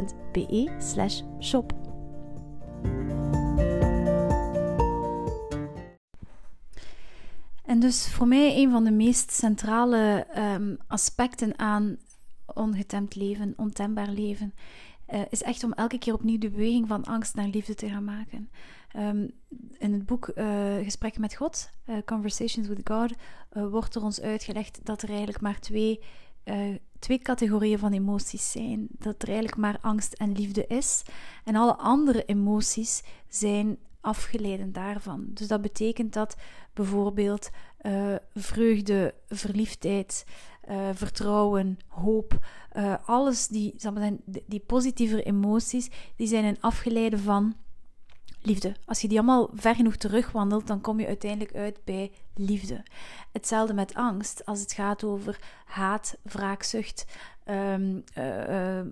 En 7.78 7.84
dus 7.84 8.08
voor 8.08 8.28
mij 8.28 8.58
een 8.58 8.72
van 8.72 8.84
de 8.84 8.92
meest 8.92 9.32
centrale 9.32 10.28
um, 10.38 10.78
aspecten 10.88 11.60
aan 11.60 11.98
ongetemd 12.46 13.16
leven, 13.16 13.54
ontembaar 13.58 14.10
leven, 14.10 14.54
uh, 15.14 15.22
is 15.30 15.44
echt 15.44 15.64
om 15.64 15.74
elke 15.74 15.98
keer 15.98 16.14
opnieuw 16.14 16.38
de 16.38 16.50
beweging 16.50 16.88
van 16.88 17.04
angst 17.04 17.36
naar 17.36 17.48
liefde 17.48 17.76
te 17.76 17.90
gaan 17.90 18.04
maken. 18.04 18.50
Um, 18.96 19.32
in 19.78 19.94
het 19.94 20.06
boek 20.06 20.32
uh, 20.36 20.76
Gesprekken 20.84 21.22
met 21.22 21.36
God, 21.36 21.70
uh, 21.86 21.96
Conversations 22.06 22.68
with 22.68 22.82
God, 22.84 23.14
wordt 23.50 23.96
er 23.96 24.04
ons 24.04 24.22
uitgelegd 24.22 24.80
dat 24.84 25.02
er 25.02 25.10
eigenlijk 25.10 25.42
maar 25.42 25.60
twee, 25.60 26.00
twee 27.00 27.20
categorieën 27.20 27.80
van 27.80 27.94
emoties 27.94 28.52
zijn. 28.52 28.88
Dat 28.92 29.22
er 29.22 29.28
eigenlijk 29.28 29.58
maar 29.58 29.78
angst 29.82 30.14
en 30.14 30.32
liefde 30.32 30.68
is. 30.68 31.04
En 31.44 31.56
alle 31.56 31.76
andere 31.76 32.26
emoties 32.26 33.04
zijn 33.28 33.78
afgeleiden 34.02 34.72
daarvan. 34.74 35.26
Dus 35.30 35.48
dat 35.48 35.62
betekent 35.62 36.14
dat 36.14 36.36
bijvoorbeeld 36.74 37.50
vreugde, 38.34 39.14
verliefdheid, 39.28 40.26
uh, 40.70 40.90
vertrouwen, 40.94 41.78
hoop, 41.88 42.40
uh, 42.78 42.96
alles 43.06 43.48
die, 43.48 43.74
zijn, 43.78 44.22
die 44.46 44.60
positieve 44.60 45.24
emoties, 45.24 45.90
die 46.16 46.28
zijn 46.28 46.46
een 46.46 46.62
afgeleide 46.62 47.18
van 47.18 47.56
liefde. 48.42 48.76
Als 48.86 49.02
je 49.02 49.08
die 49.08 49.18
allemaal 49.18 49.50
ver 49.54 49.76
genoeg 49.76 49.96
terugwandelt, 49.96 50.68
dan 50.68 50.82
kom 50.82 51.00
je 51.00 51.08
uiteindelijk 51.08 51.56
uit 51.56 51.80
bij 51.84 52.12
liefde. 52.36 52.84
Hetzelfde 53.32 53.74
met 53.74 53.94
angst, 53.94 54.46
als 54.46 54.60
het 54.60 54.74
gaat 54.74 55.04
over 55.04 55.40
haat, 55.66 56.18
wraakzucht, 56.22 57.06
um, 57.50 58.04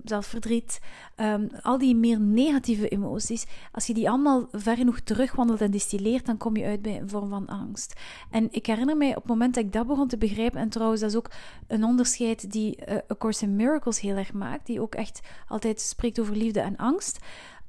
zelfverdriet, 0.04 0.80
um, 1.18 1.50
al 1.62 1.78
die 1.78 1.96
meer 1.96 2.20
negatieve 2.20 2.88
emoties, 2.88 3.46
als 3.72 3.88
je 3.88 3.94
die 3.94 4.10
allemaal 4.10 4.48
ver 4.52 4.76
genoeg 4.76 5.00
terugwandelt 5.00 5.62
en 5.62 5.72
distilleert, 5.72 6.26
dan 6.26 6.38
kom 6.38 6.58
je 6.58 6.66
uit 6.66 6.82
bij 6.82 7.00
een 7.00 7.10
vorm 7.10 7.30
van 7.30 7.48
angst. 7.48 8.00
En 8.32 8.48
ik 8.52 8.66
herinner 8.66 8.98
mij 8.98 9.10
op 9.10 9.16
het 9.16 9.26
moment 9.26 9.56
dat 9.56 9.64
ik 9.64 9.74
dat 9.74 9.88
begon 9.88 10.08
te 10.08 10.18
begrijpen, 10.18 10.60
en 10.60 10.70
trouwens, 10.70 11.02
dat 11.02 11.10
is 11.10 11.18
ook 11.18 11.32
een 11.68 11.84
onderscheid 11.84 12.52
die 12.52 12.78
uh, 12.90 12.96
A 12.96 13.16
Course 13.18 13.46
in 13.46 13.56
Miracles 13.56 14.00
heel 14.00 14.16
erg 14.16 14.34
maakt, 14.34 14.66
die 14.66 14.82
ook 14.82 14.96
echt 14.96 15.20
altijd 15.48 15.82
spreekt 15.82 16.20
over 16.20 16.36
liefde 16.36 16.60
en 16.60 16.76
angst 16.76 17.20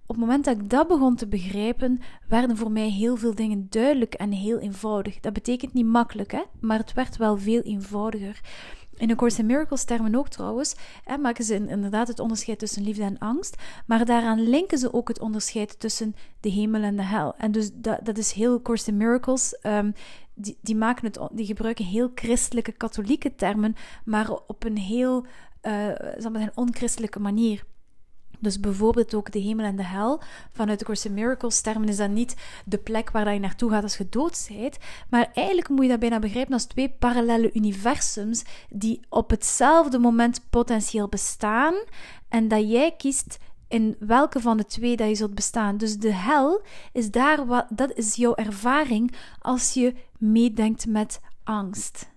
op 0.07 0.15
het 0.17 0.25
moment 0.25 0.45
dat 0.45 0.57
ik 0.57 0.71
dat 0.71 0.89
begon 0.89 1.17
te 1.17 1.27
begrijpen, 1.27 2.01
werden 2.29 2.57
voor 2.57 2.71
mij 2.71 2.89
heel 2.89 3.17
veel 3.17 3.35
dingen 3.35 3.67
duidelijk 3.71 4.15
en 4.15 4.33
heel 4.33 4.59
eenvoudig. 4.59 5.21
Dat 5.21 5.33
betekent 5.33 5.73
niet 5.73 5.87
makkelijk, 5.87 6.33
hè? 6.33 6.43
maar 6.61 6.79
het 6.79 6.93
werd 6.93 7.17
wel 7.17 7.39
veel 7.39 7.61
eenvoudiger. 7.61 8.41
In 8.97 9.09
de 9.09 9.15
Course 9.15 9.41
in 9.41 9.47
Miracles 9.47 9.85
termen 9.85 10.15
ook 10.15 10.29
trouwens, 10.29 10.75
maken 11.21 11.45
ze 11.45 11.55
inderdaad 11.55 12.09
het 12.09 12.21
onderscheid 12.21 12.59
tussen 12.59 12.83
liefde 12.83 13.03
en 13.03 13.19
angst, 13.19 13.57
maar 13.87 14.05
daaraan 14.05 14.49
linken 14.49 14.79
ze 14.79 14.93
ook 14.93 15.09
het 15.09 15.21
onderscheid 15.21 15.81
tussen 15.81 16.15
de 16.41 16.49
hemel 16.49 16.83
en 16.83 16.97
de 16.97 17.03
hel. 17.03 17.35
En 17.37 17.53
dus 17.53 17.71
dat, 17.75 17.99
dat 18.03 18.19
is 18.19 18.33
heel 18.33 18.63
Course 18.63 18.91
in 18.91 18.97
Miracles. 18.97 19.59
Um, 19.63 19.95
die, 20.35 20.59
die, 20.61 20.77
maken 20.77 21.07
het, 21.07 21.19
die 21.33 21.47
gebruiken 21.47 21.85
heel 21.85 22.11
christelijke, 22.15 22.73
katholieke 22.73 23.35
termen, 23.35 23.75
maar 24.05 24.31
op 24.31 24.65
een 24.65 24.79
heel 24.79 25.27
uh, 25.63 26.31
maar 26.33 26.51
onchristelijke 26.55 27.21
manier. 27.21 27.65
Dus 28.41 28.61
bijvoorbeeld 28.61 29.15
ook 29.15 29.33
de 29.33 29.39
hemel 29.39 29.65
en 29.65 29.77
de 29.77 29.85
hel. 29.85 30.21
Vanuit 30.53 30.79
de 30.79 30.85
Course 30.85 31.09
in 31.09 31.15
Miracles 31.15 31.61
termen 31.61 31.89
is 31.89 31.97
dat 31.97 32.11
niet 32.11 32.37
de 32.65 32.79
plek 32.79 33.11
waar 33.11 33.33
je 33.33 33.41
naartoe 33.41 33.71
gaat 33.71 33.83
als 33.83 33.97
je 33.97 34.09
dood 34.09 34.49
bent. 34.49 34.77
Maar 35.11 35.31
eigenlijk 35.35 35.69
moet 35.69 35.83
je 35.83 35.91
dat 35.91 36.01
bijna 36.01 36.19
begrijpen 36.19 36.53
als 36.53 36.65
twee 36.65 36.89
parallele 36.89 37.53
universums 37.53 38.45
die 38.69 39.01
op 39.09 39.31
hetzelfde 39.31 39.99
moment 39.99 40.41
potentieel 40.51 41.09
bestaan. 41.09 41.75
En 42.29 42.49
dat 42.49 42.71
jij 42.71 42.95
kiest 42.97 43.39
in 43.69 43.97
welke 43.99 44.41
van 44.41 44.57
de 44.57 44.65
twee 44.65 44.97
dat 44.97 45.09
je 45.09 45.15
zult 45.15 45.35
bestaan. 45.35 45.77
Dus 45.77 45.97
de 45.97 46.13
hel 46.13 46.63
is 46.93 47.11
daar 47.11 47.47
wat, 47.47 47.67
dat 47.71 47.93
is 47.93 48.15
jouw 48.15 48.35
ervaring 48.35 49.15
als 49.39 49.73
je 49.73 49.95
meedenkt 50.19 50.87
met 50.87 51.21
angst. 51.45 52.15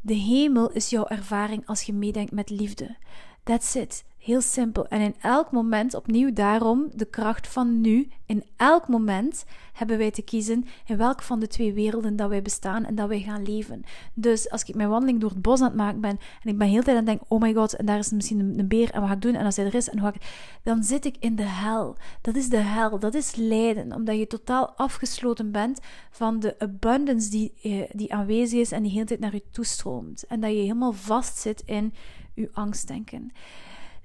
De 0.00 0.14
hemel 0.14 0.70
is 0.70 0.90
jouw 0.90 1.06
ervaring 1.06 1.66
als 1.66 1.82
je 1.82 1.92
meedenkt 1.92 2.32
met 2.32 2.50
liefde. 2.50 2.96
That's 3.42 3.74
it. 3.74 4.04
Heel 4.26 4.40
simpel. 4.40 4.86
En 4.86 5.00
in 5.00 5.14
elk 5.20 5.50
moment, 5.50 5.94
opnieuw 5.94 6.32
daarom, 6.32 6.88
de 6.94 7.04
kracht 7.04 7.48
van 7.48 7.80
nu. 7.80 8.08
In 8.26 8.44
elk 8.56 8.88
moment 8.88 9.44
hebben 9.72 9.98
wij 9.98 10.10
te 10.10 10.22
kiezen 10.22 10.64
in 10.86 10.96
welke 10.96 11.22
van 11.22 11.40
de 11.40 11.46
twee 11.46 11.72
werelden 11.72 12.16
dat 12.16 12.28
wij 12.28 12.42
bestaan 12.42 12.84
en 12.84 12.94
dat 12.94 13.08
wij 13.08 13.20
gaan 13.20 13.42
leven. 13.42 13.82
Dus 14.14 14.50
als 14.50 14.62
ik 14.62 14.74
mijn 14.74 14.88
wandeling 14.88 15.20
door 15.20 15.30
het 15.30 15.42
bos 15.42 15.60
aan 15.60 15.66
het 15.66 15.76
maken 15.76 16.00
ben 16.00 16.18
en 16.42 16.50
ik 16.50 16.58
ben 16.58 16.68
heel 16.68 16.78
de 16.78 16.84
tijd 16.84 16.96
aan 16.96 17.06
het 17.06 17.06
denken, 17.06 17.26
oh 17.28 17.40
my 17.40 17.54
god, 17.54 17.76
en 17.76 17.86
daar 17.86 17.98
is 17.98 18.10
misschien 18.10 18.58
een, 18.58 18.68
beer 18.68 18.90
en 18.90 19.00
wat 19.00 19.08
ga 19.08 19.14
ik 19.14 19.22
doen? 19.22 19.34
En 19.34 19.44
als 19.44 19.56
hij 19.56 19.66
er 19.66 19.74
is, 19.74 19.88
en 19.88 20.04
ik, 20.04 20.22
dan 20.62 20.82
zit 20.82 21.04
ik 21.04 21.16
in 21.20 21.36
de 21.36 21.46
hel. 21.46 21.96
Dat 22.20 22.36
is 22.36 22.48
de 22.48 22.56
hel, 22.56 22.98
dat 22.98 23.14
is 23.14 23.34
lijden, 23.34 23.92
omdat 23.92 24.18
je 24.18 24.26
totaal 24.26 24.70
afgesloten 24.70 25.52
bent 25.52 25.80
van 26.10 26.40
de 26.40 26.58
abundance 26.58 27.30
die, 27.30 27.52
eh, 27.62 27.82
die 27.92 28.14
aanwezig 28.14 28.60
is 28.60 28.72
en 28.72 28.82
die 28.82 28.92
hele 28.92 29.04
tijd 29.04 29.20
naar 29.20 29.34
je 29.34 29.42
toestroomt. 29.50 30.26
En 30.26 30.40
dat 30.40 30.50
je 30.50 30.56
helemaal 30.56 30.92
vastzit 30.92 31.62
in 31.66 31.94
je 32.34 32.50
angstdenken. 32.52 33.32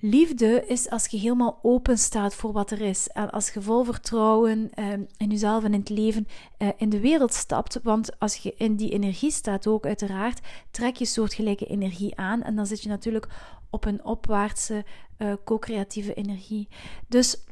Liefde 0.03 0.65
is 0.67 0.89
als 0.89 1.05
je 1.07 1.17
helemaal 1.17 1.59
open 1.61 1.97
staat 1.97 2.35
voor 2.35 2.51
wat 2.51 2.71
er 2.71 2.81
is. 2.81 3.07
En 3.07 3.31
als 3.31 3.49
je 3.49 3.61
vol 3.61 3.83
vertrouwen 3.83 4.69
uh, 4.75 4.91
in 5.17 5.29
jezelf 5.29 5.63
en 5.63 5.73
in 5.73 5.79
het 5.79 5.89
leven 5.89 6.27
uh, 6.57 6.67
in 6.77 6.89
de 6.89 6.99
wereld 6.99 7.33
stapt. 7.33 7.79
Want 7.83 8.19
als 8.19 8.35
je 8.35 8.53
in 8.57 8.75
die 8.75 8.91
energie 8.91 9.31
staat 9.31 9.67
ook 9.67 9.85
uiteraard, 9.85 10.39
trek 10.71 10.95
je 10.95 11.05
soortgelijke 11.05 11.65
energie 11.65 12.15
aan. 12.15 12.41
En 12.41 12.55
dan 12.55 12.65
zit 12.65 12.81
je 12.81 12.89
natuurlijk 12.89 13.27
op 13.69 13.85
een 13.85 14.05
opwaartse 14.05 14.85
uh, 15.17 15.33
co-creatieve 15.43 16.13
energie. 16.13 16.67
Dus 17.07 17.43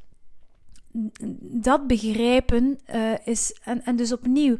dat 1.41 1.87
begrijpen 1.87 2.79
is... 3.23 3.59
En, 3.63 3.83
en 3.83 3.95
dus 3.95 4.11
opnieuw, 4.11 4.57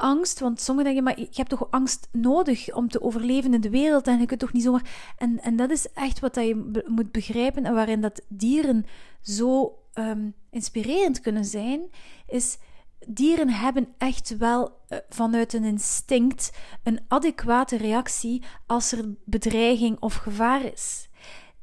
angst, 0.00 0.40
want 0.40 0.60
sommigen 0.60 0.94
denken, 0.94 1.14
maar 1.14 1.20
je 1.20 1.36
hebt 1.36 1.48
toch 1.48 1.70
angst 1.70 2.08
nodig 2.12 2.74
om 2.74 2.88
te 2.88 3.02
overleven 3.02 3.54
in 3.54 3.60
de 3.60 3.70
wereld 3.70 4.06
en 4.06 4.20
je 4.20 4.26
kunt 4.26 4.40
toch 4.40 4.52
niet 4.52 4.62
zomaar... 4.62 5.14
En, 5.16 5.40
en 5.42 5.56
dat 5.56 5.70
is 5.70 5.92
echt 5.92 6.20
wat 6.20 6.34
dat 6.34 6.46
je 6.46 6.82
moet 6.86 7.12
begrijpen 7.12 7.64
en 7.64 7.74
waarin 7.74 8.00
dat 8.00 8.22
dieren 8.28 8.86
zo 9.20 9.78
um, 9.94 10.34
inspirerend 10.50 11.20
kunnen 11.20 11.44
zijn, 11.44 11.80
is 12.26 12.58
dieren 13.06 13.48
hebben 13.48 13.88
echt 13.98 14.36
wel 14.36 14.70
uh, 14.88 14.98
vanuit 15.08 15.52
een 15.52 15.64
instinct 15.64 16.52
een 16.82 17.00
adequate 17.08 17.76
reactie 17.76 18.42
als 18.66 18.92
er 18.92 19.14
bedreiging 19.24 20.00
of 20.00 20.14
gevaar 20.14 20.64
is 20.64 21.08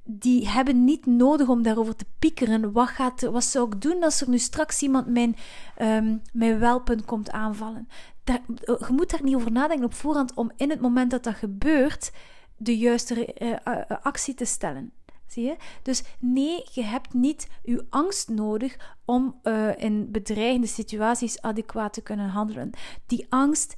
die 0.10 0.50
hebben 0.50 0.84
niet 0.84 1.06
nodig 1.06 1.48
om 1.48 1.62
daarover 1.64 1.96
te 1.96 2.06
piekeren. 2.20 2.72
Wat, 2.72 2.88
gaat, 2.88 3.22
wat 3.22 3.44
zou 3.44 3.68
ik 3.68 3.82
doen 3.82 4.04
als 4.04 4.22
er 4.22 4.30
nu 4.30 4.38
straks 4.38 4.82
iemand 4.82 5.08
mijn, 5.08 5.36
um, 5.82 6.22
mijn 6.34 6.60
welpen 6.60 7.06
komt 7.06 7.32
aanvallen? 7.32 7.88
Daar, 8.28 8.42
je 8.66 8.88
moet 8.90 9.10
daar 9.10 9.24
niet 9.24 9.36
over 9.36 9.52
nadenken 9.52 9.86
op 9.86 9.94
voorhand 9.94 10.34
om 10.34 10.52
in 10.56 10.70
het 10.70 10.82
moment 10.82 11.12
dat 11.12 11.24
dat 11.24 11.36
gebeurt 11.36 12.12
de 12.58 12.78
juiste 12.78 13.36
uh, 13.42 13.98
actie 14.02 14.34
te 14.34 14.46
stellen. 14.46 14.92
Zie 15.28 15.46
je? 15.46 15.56
Dus 15.82 16.04
nee, 16.20 16.64
je 16.72 16.84
hebt 16.84 17.14
niet 17.14 17.48
je 17.64 17.86
angst 17.90 18.30
nodig 18.30 18.96
om 19.06 19.40
in 19.78 20.12
bedreigende 20.12 20.68
situaties 20.68 21.42
adequaat 21.42 21.94
te 21.94 22.02
kunnen 22.02 22.30
handelen. 22.30 22.70
Die 23.06 23.26
angst 23.30 23.76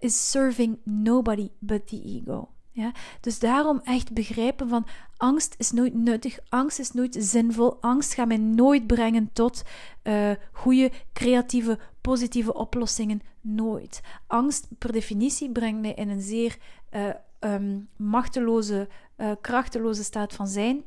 is 0.00 0.30
serving 0.30 0.78
nobody 0.84 1.50
but 1.58 1.86
the 1.86 2.02
ego. 2.02 2.48
Ja? 2.78 2.92
Dus 3.20 3.38
daarom 3.38 3.80
echt 3.84 4.12
begrijpen 4.12 4.68
van 4.68 4.86
angst 5.16 5.54
is 5.58 5.70
nooit 5.70 5.94
nuttig, 5.94 6.38
angst 6.48 6.78
is 6.78 6.92
nooit 6.92 7.16
zinvol, 7.18 7.76
angst 7.80 8.14
gaat 8.14 8.28
mij 8.28 8.36
nooit 8.36 8.86
brengen 8.86 9.30
tot 9.32 9.62
uh, 10.02 10.30
goede, 10.52 10.90
creatieve, 11.12 11.78
positieve 12.00 12.54
oplossingen. 12.54 13.22
Nooit. 13.40 14.00
Angst 14.26 14.68
per 14.78 14.92
definitie 14.92 15.50
brengt 15.50 15.80
mij 15.80 15.94
in 15.94 16.08
een 16.08 16.20
zeer 16.20 16.56
uh, 16.94 17.08
um, 17.40 17.88
machteloze, 17.96 18.88
uh, 19.16 19.30
krachteloze 19.40 20.04
staat 20.04 20.34
van 20.34 20.46
zijn 20.46 20.82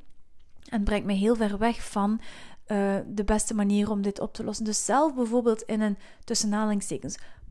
en 0.69 0.83
brengt 0.83 1.05
mij 1.05 1.15
heel 1.15 1.35
ver 1.35 1.57
weg 1.57 1.89
van 1.89 2.21
de 3.07 3.23
beste 3.25 3.53
manier 3.53 3.89
om 3.89 4.01
dit 4.01 4.19
op 4.19 4.33
te 4.33 4.43
lossen. 4.43 4.65
Dus 4.65 4.85
zelf 4.85 5.15
bijvoorbeeld 5.15 5.61
in 5.61 5.81
een 5.81 5.97
tussen 6.23 6.49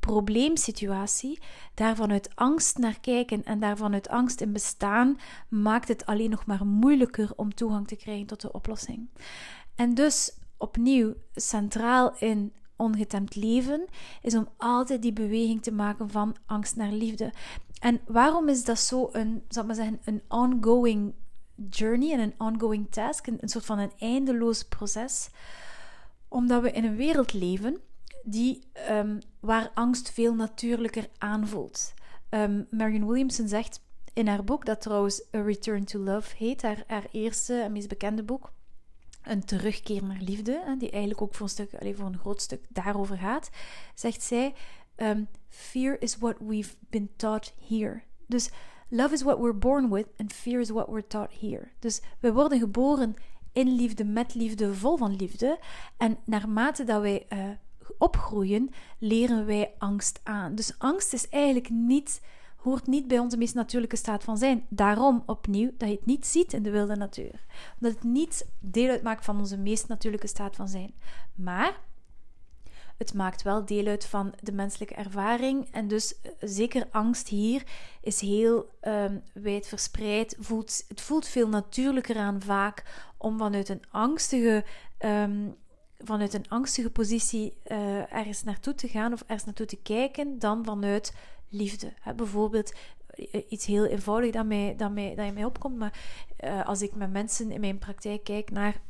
probleemsituatie, 0.00 1.40
daarvan 1.74 2.10
uit 2.10 2.30
angst 2.34 2.78
naar 2.78 3.00
kijken 3.00 3.44
en 3.44 3.60
daarvan 3.60 3.92
uit 3.92 4.08
angst 4.08 4.40
in 4.40 4.52
bestaan, 4.52 5.18
maakt 5.48 5.88
het 5.88 6.06
alleen 6.06 6.30
nog 6.30 6.46
maar 6.46 6.66
moeilijker 6.66 7.32
om 7.36 7.54
toegang 7.54 7.88
te 7.88 7.96
krijgen 7.96 8.26
tot 8.26 8.40
de 8.40 8.52
oplossing. 8.52 9.08
En 9.74 9.94
dus 9.94 10.38
opnieuw 10.56 11.14
centraal 11.34 12.14
in 12.18 12.52
ongetemd 12.76 13.34
leven 13.34 13.84
is 14.22 14.34
om 14.34 14.48
altijd 14.56 15.02
die 15.02 15.12
beweging 15.12 15.62
te 15.62 15.72
maken 15.72 16.10
van 16.10 16.36
angst 16.46 16.76
naar 16.76 16.92
liefde. 16.92 17.32
En 17.80 18.00
waarom 18.06 18.48
is 18.48 18.64
dat 18.64 18.78
zo 18.78 19.08
een, 19.12 19.44
zal 19.48 19.64
maar 19.64 19.74
zeggen, 19.74 20.00
een 20.04 20.22
ongoing 20.28 21.14
journey 21.70 22.12
en 22.12 22.20
een 22.20 22.34
ongoing 22.38 22.90
task, 22.90 23.26
een, 23.26 23.38
een 23.40 23.48
soort 23.48 23.64
van 23.64 23.78
een 23.78 23.92
eindeloos 23.98 24.62
proces? 24.62 25.28
Omdat 26.28 26.62
we 26.62 26.72
in 26.72 26.84
een 26.84 26.96
wereld 26.96 27.32
leven 27.32 27.80
die, 28.22 28.62
um, 28.90 29.18
waar 29.40 29.70
angst 29.74 30.11
veel 30.11 30.35
natuurlijker 30.35 31.09
aanvoelt. 31.18 31.94
Um, 32.30 32.66
Marion 32.70 33.06
Williamson 33.06 33.48
zegt 33.48 33.80
in 34.12 34.26
haar 34.26 34.44
boek, 34.44 34.64
dat 34.64 34.80
trouwens 34.80 35.22
A 35.35 35.42
Return 35.42 35.85
to 35.85 35.98
Love 35.98 36.37
heet, 36.37 36.62
haar, 36.62 36.85
haar 36.87 37.06
eerste 37.11 37.61
en 37.61 37.72
meest 37.72 37.88
bekende 37.88 38.22
boek, 38.22 38.52
een 39.22 39.44
terugkeer 39.44 40.04
naar 40.04 40.20
liefde, 40.20 40.76
die 40.78 40.90
eigenlijk 40.90 41.22
ook 41.22 41.35
voor 41.35 41.46
een, 41.46 41.52
stuk, 41.52 41.70
voor 41.96 42.06
een 42.06 42.18
groot 42.18 42.42
stuk 42.42 42.66
daarover 42.68 43.16
gaat, 43.16 43.50
zegt 43.94 44.22
zij: 44.22 44.54
um, 44.96 45.28
Fear 45.48 45.96
is 46.00 46.18
what 46.18 46.37
we've 46.38 46.74
been 46.90 47.11
taught 47.16 47.54
here. 47.68 48.02
Dus 48.26 48.50
love 48.88 49.14
is 49.14 49.22
what 49.22 49.38
we're 49.38 49.54
born 49.54 49.90
with 49.90 50.06
and 50.16 50.33
fear 50.33 50.61
is 50.61 50.70
what 50.70 50.88
we're 50.88 51.06
taught 51.06 51.40
here. 51.40 51.68
Dus 51.78 52.00
we 52.20 52.33
worden 52.33 52.59
geboren 52.59 53.14
in 53.52 53.74
liefde, 53.74 54.04
met 54.04 54.35
liefde, 54.35 54.74
vol 54.74 54.96
van 54.96 55.16
liefde. 55.16 55.59
En 55.96 56.18
naarmate 56.24 56.85
dat 56.85 57.00
wij 57.00 57.26
uh, 57.33 57.48
opgroeien, 57.98 58.70
leren 58.98 59.46
wij 59.46 59.74
angst 59.78 60.20
aan. 60.22 60.54
Dus 60.54 60.74
angst 60.78 61.12
is 61.12 61.28
eigenlijk 61.28 61.70
niet, 61.70 62.22
hoort 62.56 62.86
niet 62.86 63.08
bij 63.08 63.18
onze 63.18 63.36
meest 63.36 63.54
natuurlijke 63.54 63.96
staat 63.96 64.24
van 64.24 64.38
zijn. 64.38 64.66
Daarom 64.68 65.22
opnieuw 65.26 65.70
dat 65.76 65.88
je 65.88 65.94
het 65.94 66.06
niet 66.06 66.26
ziet 66.26 66.52
in 66.52 66.62
de 66.62 66.70
wilde 66.70 66.96
natuur. 66.96 67.44
Omdat 67.80 67.94
het 67.94 68.02
niet 68.02 68.46
deel 68.58 68.90
uitmaakt 68.90 69.24
van 69.24 69.38
onze 69.38 69.58
meest 69.58 69.88
natuurlijke 69.88 70.26
staat 70.26 70.56
van 70.56 70.68
zijn. 70.68 70.94
Maar 71.34 71.80
het 73.00 73.14
maakt 73.14 73.42
wel 73.42 73.64
deel 73.64 73.86
uit 73.86 74.04
van 74.04 74.34
de 74.40 74.52
menselijke 74.52 74.94
ervaring. 74.94 75.68
En 75.70 75.88
dus 75.88 76.20
eh, 76.20 76.30
zeker 76.40 76.86
angst 76.90 77.28
hier 77.28 77.62
is 78.02 78.20
heel 78.20 78.70
um, 78.82 79.22
wijd 79.32 79.66
verspreid. 79.66 80.36
Voelt, 80.38 80.84
het 80.88 81.00
voelt 81.00 81.26
veel 81.26 81.48
natuurlijker 81.48 82.16
aan 82.16 82.42
vaak 82.42 82.84
om 83.16 83.38
vanuit 83.38 83.68
een 83.68 83.82
angstige 83.90 84.64
um, 84.98 85.54
vanuit 86.04 86.34
een 86.34 86.48
angstige 86.48 86.90
positie 86.90 87.56
uh, 87.66 88.12
ergens 88.12 88.42
naartoe 88.42 88.74
te 88.74 88.88
gaan 88.88 89.12
of 89.12 89.20
ergens 89.20 89.44
naartoe 89.44 89.66
te 89.66 89.76
kijken, 89.76 90.38
dan 90.38 90.64
vanuit 90.64 91.14
liefde. 91.48 91.92
Hè, 92.00 92.14
bijvoorbeeld 92.14 92.74
eh, 93.08 93.42
iets 93.48 93.66
heel 93.66 93.86
eenvoudig 93.86 94.30
dat 94.30 94.46
mij, 94.46 94.74
dat 94.76 94.92
mij, 94.92 95.14
dat 95.14 95.34
mij 95.34 95.44
opkomt, 95.44 95.76
maar 95.76 95.98
als 96.64 96.82
ik 96.82 96.94
met 96.94 97.12
mensen 97.12 97.50
in 97.50 97.60
mijn 97.60 97.78
praktijk 97.78 98.24
kijk 98.24 98.50
naar 98.50 98.80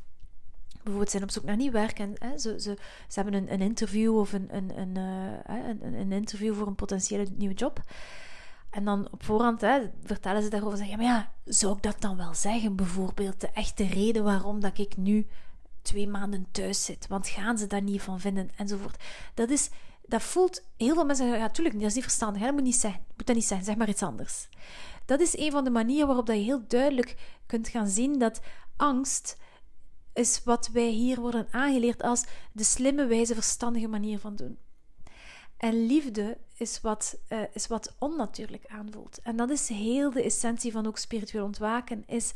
bijvoorbeeld 0.83 1.11
zijn 1.11 1.23
op 1.23 1.31
zoek 1.31 1.45
naar 1.45 1.57
nieuw 1.57 1.73
werk 1.73 1.99
en 1.99 2.13
hè, 2.19 2.39
ze, 2.39 2.61
ze, 2.61 2.77
ze 3.09 3.21
hebben 3.21 3.35
een, 3.35 3.53
een 3.53 3.61
interview 3.61 4.19
of 4.19 4.33
een, 4.33 4.49
een, 4.57 4.79
een, 4.79 4.97
een, 5.47 5.95
een, 5.95 6.13
interview 6.13 6.55
voor 6.55 6.67
een 6.67 6.75
potentiële 6.75 7.27
nieuwe 7.37 7.55
job. 7.55 7.83
En 8.71 8.85
dan 8.85 9.09
op 9.11 9.23
voorhand 9.23 9.61
hè, 9.61 9.81
vertellen 10.05 10.43
ze 10.43 10.49
daarover, 10.49 10.79
zeggen, 10.79 10.97
maar 10.97 11.07
ja, 11.07 11.33
zou 11.45 11.77
ik 11.77 11.83
dat 11.83 12.01
dan 12.01 12.17
wel 12.17 12.35
zeggen? 12.35 12.77
Bijvoorbeeld 12.77 13.41
de 13.41 13.51
echte 13.51 13.87
reden 13.87 14.25
waarom 14.25 14.61
dat 14.61 14.79
ik 14.79 14.97
nu 14.97 15.27
twee 15.83 16.09
maanden 16.09 16.47
thuis 16.51 16.85
zit. 16.85 17.07
Want 17.07 17.29
gaan 17.29 17.59
ze 17.59 17.67
daar 17.67 17.83
niet 17.83 18.03
van 18.03 18.21
vinden? 18.21 18.51
Enzovoort. 18.57 19.03
Dat 19.35 19.51
is... 19.51 19.71
Dat 20.03 20.23
voelt... 20.23 20.63
Heel 20.77 20.95
veel 20.95 21.05
mensen 21.05 21.25
zeggen, 21.25 21.45
ja, 21.45 21.51
tuurlijk, 21.51 21.79
dat 21.79 21.89
is 21.89 21.95
niet 21.95 22.03
verstandig. 22.03 22.43
Dat 22.43 22.53
moet 22.53 22.63
niet 22.63 22.75
zeggen. 22.75 23.05
Moet 23.17 23.27
dat 23.27 23.37
niet 23.37 23.45
zeggen. 23.45 23.67
Zeg 23.67 23.77
maar 23.77 23.89
iets 23.89 24.03
anders. 24.03 24.49
Dat 25.05 25.21
is 25.21 25.39
een 25.39 25.51
van 25.51 25.65
de 25.65 25.71
manieren 25.71 26.07
waarop 26.07 26.27
dat 26.27 26.37
je 26.37 26.43
heel 26.43 26.67
duidelijk 26.67 27.17
kunt 27.47 27.69
gaan 27.69 27.89
zien 27.89 28.19
dat 28.19 28.41
angst 28.77 29.37
is 30.13 30.41
wat 30.45 30.69
wij 30.69 30.89
hier 30.89 31.21
worden 31.21 31.47
aangeleerd 31.51 32.03
als 32.03 32.25
de 32.53 32.65
slimme, 32.65 33.07
wijze, 33.07 33.35
verstandige 33.35 33.89
manier 33.89 34.19
van 34.19 34.37
doen. 34.37 34.59
En 35.57 35.87
liefde 35.87 36.39
is 36.57 36.81
wat, 36.81 37.19
uh, 37.29 37.43
is 37.53 37.67
wat 37.67 37.95
onnatuurlijk 37.99 38.67
aanvoelt. 38.67 39.21
En 39.23 39.37
dat 39.37 39.51
is 39.51 39.69
heel 39.69 40.11
de 40.11 40.23
essentie 40.23 40.73
van 40.73 40.87
ook 40.87 40.99
spiritueel 40.99 41.45
ontwaken, 41.45 42.05
is 42.07 42.33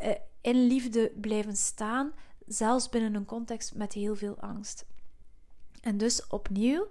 uh, 0.00 0.08
in 0.40 0.66
liefde 0.66 1.12
blijven 1.20 1.56
staan, 1.56 2.12
zelfs 2.46 2.88
binnen 2.88 3.14
een 3.14 3.24
context 3.24 3.74
met 3.74 3.92
heel 3.92 4.16
veel 4.16 4.40
angst. 4.40 4.86
En 5.80 5.98
dus 5.98 6.26
opnieuw 6.26 6.88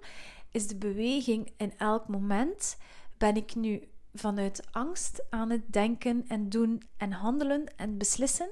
is 0.50 0.66
de 0.66 0.76
beweging 0.76 1.52
in 1.56 1.78
elk 1.78 2.08
moment: 2.08 2.76
ben 3.18 3.36
ik 3.36 3.54
nu 3.54 3.88
vanuit 4.14 4.66
angst 4.70 5.24
aan 5.30 5.50
het 5.50 5.72
denken 5.72 6.24
en 6.28 6.48
doen 6.48 6.82
en 6.96 7.12
handelen 7.12 7.76
en 7.76 7.98
beslissen? 7.98 8.50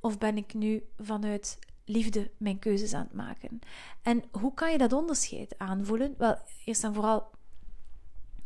Of 0.00 0.18
ben 0.18 0.36
ik 0.36 0.54
nu 0.54 0.82
vanuit 0.98 1.58
liefde 1.84 2.30
mijn 2.36 2.58
keuzes 2.58 2.94
aan 2.94 3.04
het 3.04 3.12
maken? 3.12 3.58
En 4.02 4.24
hoe 4.30 4.54
kan 4.54 4.72
je 4.72 4.78
dat 4.78 4.92
onderscheid 4.92 5.58
aanvoelen? 5.58 6.14
Wel, 6.18 6.38
eerst 6.64 6.84
en 6.84 6.94
vooral 6.94 7.30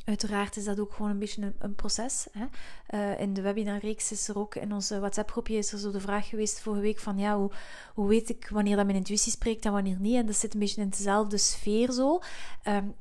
Uiteraard 0.05 0.57
is 0.57 0.65
dat 0.65 0.81
ook 0.81 0.93
gewoon 0.93 1.11
een 1.11 1.19
beetje 1.19 1.53
een, 1.59 1.75
proces. 1.75 2.27
Hè? 2.33 2.45
Uh, 2.91 3.21
in 3.21 3.35
de 3.35 3.41
webinarreeks 3.41 4.12
is 4.12 4.29
er 4.29 4.38
ook, 4.38 4.55
in 4.55 4.73
onze 4.73 4.99
WhatsApp-groepje 4.99 5.57
is 5.57 5.73
er 5.73 5.79
zo 5.79 5.91
de 5.91 6.01
vraag 6.01 6.29
geweest 6.29 6.61
vorige 6.61 6.83
week 6.83 6.99
van 6.99 7.19
ja, 7.19 7.37
hoe, 7.37 7.51
hoe 7.95 8.09
weet 8.09 8.29
ik 8.29 8.49
wanneer 8.49 8.77
dat 8.77 8.85
mijn 8.85 8.97
intuïtie 8.97 9.33
spreekt 9.33 9.65
en 9.65 9.73
wanneer 9.73 10.01
niet? 10.01 10.17
En 10.17 10.27
dat 10.27 10.37
zit 10.37 10.55
een 10.55 10.61
beetje 10.61 10.81
in 10.81 10.88
dezelfde 10.88 11.38
sfeer 11.38 11.93
zo. 11.93 12.21
Um, 12.69 12.95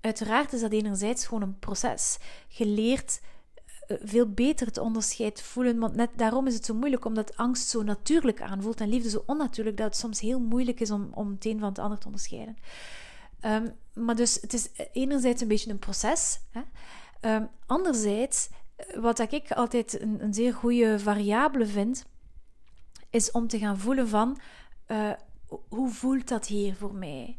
uiteraard 0.00 0.52
is 0.52 0.60
dat 0.60 0.72
enerzijds 0.72 1.26
gewoon 1.26 1.42
een 1.42 1.58
proces. 1.58 2.18
Je 2.48 2.66
leert 2.66 3.20
uh, 3.88 3.96
veel 4.02 4.30
beter 4.30 4.66
het 4.66 4.78
onderscheid 4.78 5.42
voelen, 5.42 5.78
want 5.78 5.94
net 5.94 6.10
daarom 6.16 6.46
is 6.46 6.54
het 6.54 6.64
zo 6.64 6.74
moeilijk, 6.74 7.04
omdat 7.04 7.36
angst 7.36 7.68
zo 7.68 7.82
natuurlijk 7.82 8.40
aanvoelt 8.40 8.80
en 8.80 8.88
liefde 8.88 9.10
zo 9.10 9.22
onnatuurlijk, 9.26 9.76
dat 9.76 9.86
het 9.86 9.96
soms 9.96 10.20
heel 10.20 10.40
moeilijk 10.40 10.80
is 10.80 10.90
om, 10.90 11.10
om 11.14 11.30
het 11.30 11.44
een 11.44 11.58
van 11.58 11.68
het 11.68 11.78
ander 11.78 11.98
te 11.98 12.06
onderscheiden. 12.06 12.56
Um, 13.44 13.74
maar 13.94 14.16
dus 14.16 14.34
het 14.40 14.52
is 14.52 14.68
enerzijds 14.92 15.42
een 15.42 15.48
beetje 15.48 15.70
een 15.70 15.78
proces. 15.78 16.38
Hè? 16.50 16.60
Um, 17.34 17.48
anderzijds, 17.66 18.48
wat 18.94 19.32
ik 19.32 19.52
altijd 19.52 20.00
een, 20.00 20.22
een, 20.22 20.34
zeer 20.34 20.54
goede 20.54 20.98
variabele 20.98 21.66
vind, 21.66 22.06
is 23.10 23.30
om 23.30 23.48
te 23.48 23.58
gaan 23.58 23.78
voelen 23.78 24.08
van 24.08 24.38
uh, 24.86 25.12
hoe 25.68 25.90
voelt 25.90 26.28
dat 26.28 26.46
hier 26.46 26.74
voor 26.74 26.94
mij? 26.94 27.38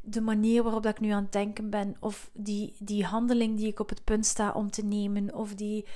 De 0.00 0.20
manier 0.20 0.62
waarop 0.62 0.82
dat 0.82 0.92
ik 0.92 1.00
nu 1.00 1.10
aan 1.10 1.22
het 1.22 1.32
denken 1.32 1.70
ben, 1.70 1.96
of 2.00 2.30
die, 2.32 2.74
die 2.78 3.04
handeling 3.04 3.56
die 3.56 3.66
ik 3.66 3.80
op 3.80 3.88
het 3.88 4.04
punt 4.04 4.26
sta 4.26 4.52
om 4.52 4.70
te 4.70 4.84
nemen, 4.84 5.34
of 5.34 5.54
die 5.54 5.86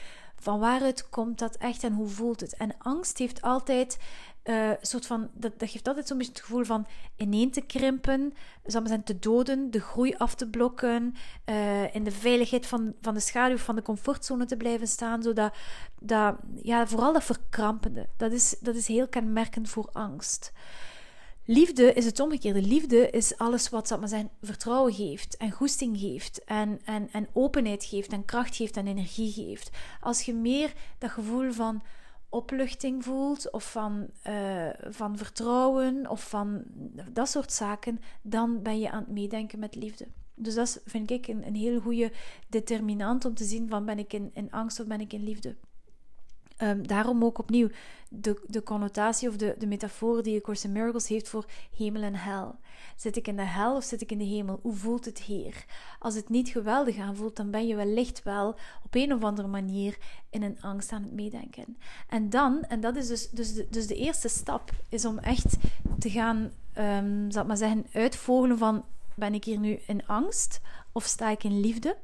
Van 0.42 0.59
waaruit 0.59 1.09
komt 1.09 1.38
dat 1.38 1.57
echt 1.57 1.85
en 1.85 1.92
hoe 1.92 2.09
voelt 2.09 2.40
het? 2.40 2.57
En 2.57 2.74
angst 2.78 3.18
heeft 3.18 3.42
altijd 3.42 3.98
uh, 4.44 4.70
soort 4.81 5.07
van, 5.07 5.31
dat, 5.33 5.52
geeft 5.59 5.88
altijd 5.88 6.07
zo'n 6.07 6.18
beetje 6.18 6.33
het 6.33 6.42
gevoel 6.42 6.64
van 6.64 6.87
ineen 7.16 7.50
te 7.50 7.61
krimpen, 7.61 8.35
zal 8.64 8.87
zijn 8.87 9.02
te 9.02 9.18
doden, 9.18 9.70
de 9.70 9.81
groei 9.81 10.14
af 10.16 10.35
te 10.35 10.48
blokken, 10.48 11.14
uh, 11.46 11.94
in 11.94 12.05
de 12.05 12.11
veiligheid 12.11 12.66
van, 12.66 12.94
van 13.00 13.14
de 13.14 13.20
schaduw 13.20 13.57
van 13.57 13.74
de 13.74 13.83
comfortzone 13.83 14.44
te 14.44 14.57
blijven 14.57 14.88
staan, 14.88 15.22
zodat 15.22 15.55
dat, 16.00 16.37
ja, 16.62 16.87
vooral 16.87 17.12
dat 17.12 17.24
verkrampende, 17.24 18.09
dat 18.16 18.33
is, 18.33 18.57
dat 18.61 18.74
is 18.74 18.87
heel 18.87 19.09
kenmerkend 19.09 19.68
voor 19.68 19.88
angst. 19.92 20.52
Liefde 21.44 21.92
is 21.92 22.05
het 22.05 22.20
omgekeerde. 22.20 22.62
Liefde 22.62 23.11
is 23.11 23.37
alles 23.38 23.68
wat 23.68 23.88
zal 23.88 23.98
maar 23.98 24.09
zijn, 24.09 24.31
vertrouwen 24.42 24.92
geeft 24.92 25.37
en 25.37 25.50
goesting 25.50 25.98
geeft 25.98 26.44
en, 26.44 26.81
en, 26.85 27.09
en 27.12 27.28
openheid 27.33 27.85
geeft 27.85 28.12
en 28.12 28.24
kracht 28.24 28.57
geeft 28.57 28.76
en 28.76 28.87
energie 28.87 29.33
geeft. 29.33 29.70
Als 30.00 30.22
je 30.22 30.35
meer 30.35 30.72
dat 30.98 31.11
gevoel 31.11 31.52
van 31.52 31.83
opluchting 32.28 33.05
voelt 33.05 33.50
of 33.50 33.70
van, 33.70 34.07
uh, 34.26 34.68
van 34.81 35.16
vertrouwen 35.16 36.11
of 36.11 36.28
van 36.28 36.62
dat 37.12 37.28
soort 37.28 37.52
zaken, 37.52 38.00
dan 38.22 38.62
ben 38.62 38.78
je 38.78 38.90
aan 38.90 39.02
het 39.02 39.12
meedenken 39.12 39.59
met 39.59 39.74
liefde. 39.74 40.07
Dus 40.35 40.55
dat 40.55 40.81
vind 40.85 41.11
ik 41.11 41.26
een, 41.26 41.46
een 41.46 41.55
heel 41.55 41.81
goede 41.81 42.12
determinant 42.48 43.24
om 43.24 43.35
te 43.35 43.44
zien 43.44 43.68
van 43.68 43.85
ben 43.85 43.98
ik 43.98 44.12
in, 44.12 44.31
in 44.35 44.50
angst 44.50 44.81
of 44.81 44.87
ben 44.87 45.00
ik 45.00 45.12
in 45.12 45.24
liefde. 45.24 45.57
Um, 46.59 46.87
daarom 46.87 47.25
ook 47.25 47.38
opnieuw 47.38 47.69
de, 48.09 48.43
de 48.47 48.62
connotatie 48.62 49.29
of 49.29 49.37
de, 49.37 49.55
de 49.59 49.67
metafoor 49.67 50.23
die 50.23 50.41
Course 50.41 50.67
in 50.67 50.73
Miracles 50.73 51.09
heeft 51.09 51.29
voor 51.29 51.45
hemel 51.77 52.03
en 52.03 52.15
hel. 52.15 52.57
Zit 52.97 53.17
ik 53.17 53.29
in 53.29 53.37
de 53.37 53.43
hel 53.43 53.77
of 53.77 53.85
zit 53.85 54.01
ik 54.01 54.12
in 54.12 54.19
de 54.19 54.25
hemel? 54.25 54.59
Hoe 54.62 54.75
voelt 54.75 55.05
het 55.05 55.19
hier? 55.19 55.65
Als 55.99 56.15
het 56.15 56.29
niet 56.29 56.49
geweldig 56.49 56.99
aanvoelt, 56.99 57.37
dan 57.37 57.51
ben 57.51 57.67
je 57.67 57.75
wellicht 57.75 58.23
wel 58.23 58.49
op 58.85 58.95
een 58.95 59.12
of 59.12 59.23
andere 59.23 59.49
manier 59.49 59.99
in 60.31 60.43
een 60.43 60.61
angst 60.61 60.93
aan 60.93 61.03
het 61.03 61.12
meedenken. 61.12 61.77
En 62.09 62.31
dan, 62.31 62.62
en 62.62 62.81
dat 62.81 62.97
is 62.97 63.07
dus, 63.07 63.31
dus, 63.31 63.55
de, 63.55 63.67
dus 63.71 63.87
de 63.87 63.97
eerste 63.97 64.29
stap, 64.29 64.71
is 64.88 65.05
om 65.05 65.19
echt 65.19 65.57
te 65.99 66.11
gaan, 66.11 66.53
um, 66.79 67.31
zal 67.31 67.43
ik 67.43 67.49
maar 67.49 67.57
zeggen, 67.57 67.87
uitvogelen 67.93 68.59
van 68.59 68.85
ben 69.15 69.35
ik 69.35 69.45
hier 69.45 69.59
nu 69.59 69.79
in 69.87 70.07
angst 70.07 70.61
of 70.93 71.05
sta 71.05 71.31
ik 71.31 71.45
in 71.45 71.61
liefde? 71.61 71.97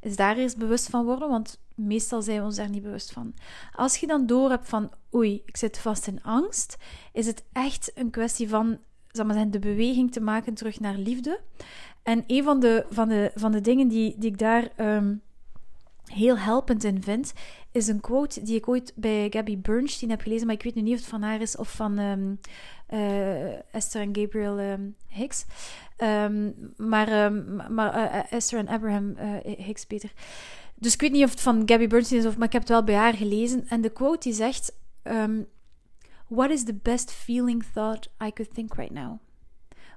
Is 0.00 0.16
daar 0.16 0.36
eerst 0.36 0.56
bewust 0.56 0.88
van 0.88 1.04
worden, 1.04 1.28
want 1.28 1.58
meestal 1.74 2.22
zijn 2.22 2.38
we 2.38 2.44
ons 2.44 2.56
daar 2.56 2.70
niet 2.70 2.82
bewust 2.82 3.12
van. 3.12 3.34
Als 3.72 3.96
je 3.96 4.06
dan 4.06 4.26
door 4.26 4.50
hebt 4.50 4.68
van 4.68 4.90
oei, 5.14 5.42
ik 5.44 5.56
zit 5.56 5.78
vast 5.78 6.06
in 6.06 6.22
angst, 6.22 6.76
is 7.12 7.26
het 7.26 7.44
echt 7.52 7.92
een 7.94 8.10
kwestie 8.10 8.48
van 8.48 8.78
zal 9.16 9.24
maar 9.24 9.50
de 9.50 9.58
beweging 9.58 10.12
te 10.12 10.20
maken 10.20 10.54
terug 10.54 10.80
naar 10.80 10.96
liefde. 10.96 11.40
En 12.02 12.24
een 12.26 12.44
van 12.44 12.60
de, 12.60 12.86
van 12.90 13.08
de, 13.08 13.30
van 13.34 13.52
de 13.52 13.60
dingen 13.60 13.88
die, 13.88 14.14
die 14.18 14.30
ik 14.30 14.38
daar 14.38 14.68
um, 14.76 15.22
heel 16.04 16.38
helpend 16.38 16.84
in 16.84 17.02
vind, 17.02 17.32
is 17.72 17.86
een 17.86 18.00
quote 18.00 18.42
die 18.42 18.56
ik 18.56 18.68
ooit 18.68 18.92
bij 18.94 19.26
Gabby 19.30 19.58
Bernstein 19.58 20.10
heb 20.10 20.20
gelezen, 20.20 20.46
maar 20.46 20.54
ik 20.54 20.62
weet 20.62 20.74
nu 20.74 20.82
niet 20.82 20.94
of 20.94 21.00
het 21.00 21.08
van 21.08 21.22
haar 21.22 21.40
is 21.40 21.56
of 21.56 21.72
van 21.72 21.98
um, 21.98 22.40
uh, 22.90 23.74
Esther 23.74 24.00
en 24.00 24.16
Gabriel 24.16 24.58
um, 24.60 24.96
Hicks. 25.08 25.44
maar 26.76 27.32
maar 27.68 27.96
uh, 27.96 28.32
Esther 28.32 28.58
en 28.58 28.68
Abraham 28.68 29.16
uh, 29.18 29.56
Hicks 29.56 29.86
beter. 29.86 30.12
Dus 30.74 30.94
ik 30.94 31.00
weet 31.00 31.12
niet 31.12 31.24
of 31.24 31.30
het 31.30 31.40
van 31.40 31.62
Gabby 31.66 31.86
Bernstein 31.86 32.20
is, 32.20 32.26
of, 32.26 32.36
maar 32.36 32.46
ik 32.46 32.52
heb 32.52 32.62
het 32.62 32.70
wel 32.70 32.84
bij 32.84 32.94
haar 32.94 33.14
gelezen. 33.14 33.68
En 33.68 33.80
de 33.80 33.90
quote 33.90 34.28
die 34.28 34.32
zegt: 34.32 34.72
um, 35.02 35.46
What 36.28 36.50
is 36.50 36.64
the 36.64 36.74
best 36.74 37.12
feeling 37.12 37.64
thought 37.72 38.10
I 38.24 38.32
could 38.32 38.54
think 38.54 38.74
right 38.74 38.92
now? 38.92 39.18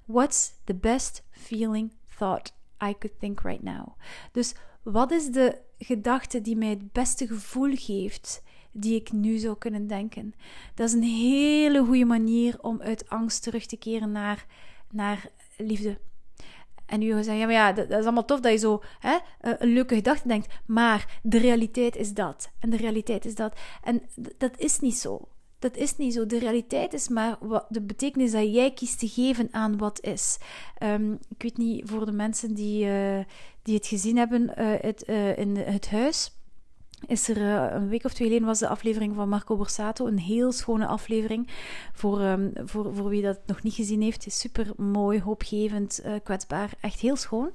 What's 0.06 0.54
the 0.64 0.76
best 0.76 1.24
feeling 1.32 1.94
thought 2.18 2.54
I 2.84 2.96
could 3.00 3.20
think 3.20 3.40
right 3.42 3.64
now? 3.64 3.98
Dus 4.32 4.56
wat 4.84 5.12
is 5.12 5.26
de 5.26 5.58
gedachte 5.78 6.42
die 6.42 6.56
mij 6.56 6.70
het 6.70 6.92
beste 6.92 7.28
gevoel 7.28 7.76
geeft, 7.76 8.44
die 8.72 8.96
ik 8.96 9.12
nu 9.12 9.38
zou 9.38 9.58
kunnen 9.58 9.88
denken? 9.88 10.34
Dat 10.76 10.88
is 10.88 10.94
een 10.94 11.04
hele 11.04 11.84
goede 11.86 12.06
manier 12.06 12.62
om 12.62 12.82
uit 12.82 13.10
angst 13.10 13.44
terug 13.44 13.66
te 13.66 13.78
keren 13.78 14.12
naar, 14.12 14.46
naar 14.92 15.30
liefde. 15.58 16.00
En 16.88 17.00
nu 17.00 17.12
zeggen, 17.12 17.38
ja, 17.38 17.46
maar 17.46 17.54
ja, 17.54 17.72
dat, 17.74 17.90
is 17.90 18.04
allemaal 18.04 18.26
tof 18.26 18.40
dat 18.40 18.52
je 18.52 18.58
zo 18.58 18.82
hè, 19.00 19.18
eh, 19.40 19.54
een 19.58 19.74
leuke 19.74 19.96
gedachte 19.96 20.28
denkt, 20.28 20.54
maar 20.66 21.20
de 21.24 21.38
realiteit 21.38 21.96
is 21.96 22.14
dat. 22.14 22.52
En 22.60 22.70
de 22.70 22.78
realiteit 22.78 23.26
is 23.26 23.36
dat. 23.36 23.60
En 23.84 24.02
dat 24.38 24.52
is 24.58 24.80
niet 24.80 24.98
zo. 24.98 25.28
Dat 25.60 25.78
is 25.78 25.98
niet 25.98 26.14
zo. 26.14 26.26
De 26.26 26.40
realiteit 26.40 26.94
is 26.94 27.08
maar 27.08 27.38
de 27.70 27.82
betekenis 27.82 28.32
dat 28.32 28.54
jij 28.54 28.72
kiest 28.72 29.00
te 29.00 29.08
geven 29.08 29.48
aan 29.52 29.78
wat 29.78 30.02
is. 30.02 30.38
Um, 30.84 31.14
ik 31.30 31.42
weet 31.42 31.58
niet, 31.58 31.90
voor 31.90 32.06
de 32.06 32.12
mensen 32.12 32.54
die, 32.54 32.86
uh, 32.86 33.20
die 33.62 33.76
het 33.76 33.88
gezien 33.88 34.18
hebben 34.18 34.42
uh, 34.42 34.74
het, 34.80 35.02
in 35.38 35.56
het 35.58 35.90
huis 35.90 36.37
is 37.06 37.30
er 37.30 37.38
uh, 37.38 37.66
een 37.72 37.90
week 37.90 38.04
of 38.06 38.14
twee 38.14 38.28
geleden 38.28 38.48
was 38.48 38.60
de 38.60 38.68
aflevering 38.68 39.16
van 39.16 39.30
Marco 39.30 39.56
Borsato. 39.56 40.08
Een 40.08 40.20
heel 40.20 40.52
schone 40.52 40.86
aflevering. 40.86 41.48
Voor, 41.94 42.22
um, 42.22 42.52
voor, 42.66 42.96
voor 42.96 43.10
wie 43.10 43.22
dat 43.22 43.40
nog 43.46 43.64
niet 43.64 43.74
gezien 43.74 44.02
heeft. 44.02 44.26
Super 44.28 44.68
mooi, 44.78 45.22
hoopgevend, 45.22 46.02
uh, 46.06 46.14
kwetsbaar. 46.24 46.70
Echt 46.80 47.00
heel 47.00 47.16
schoon. 47.16 47.52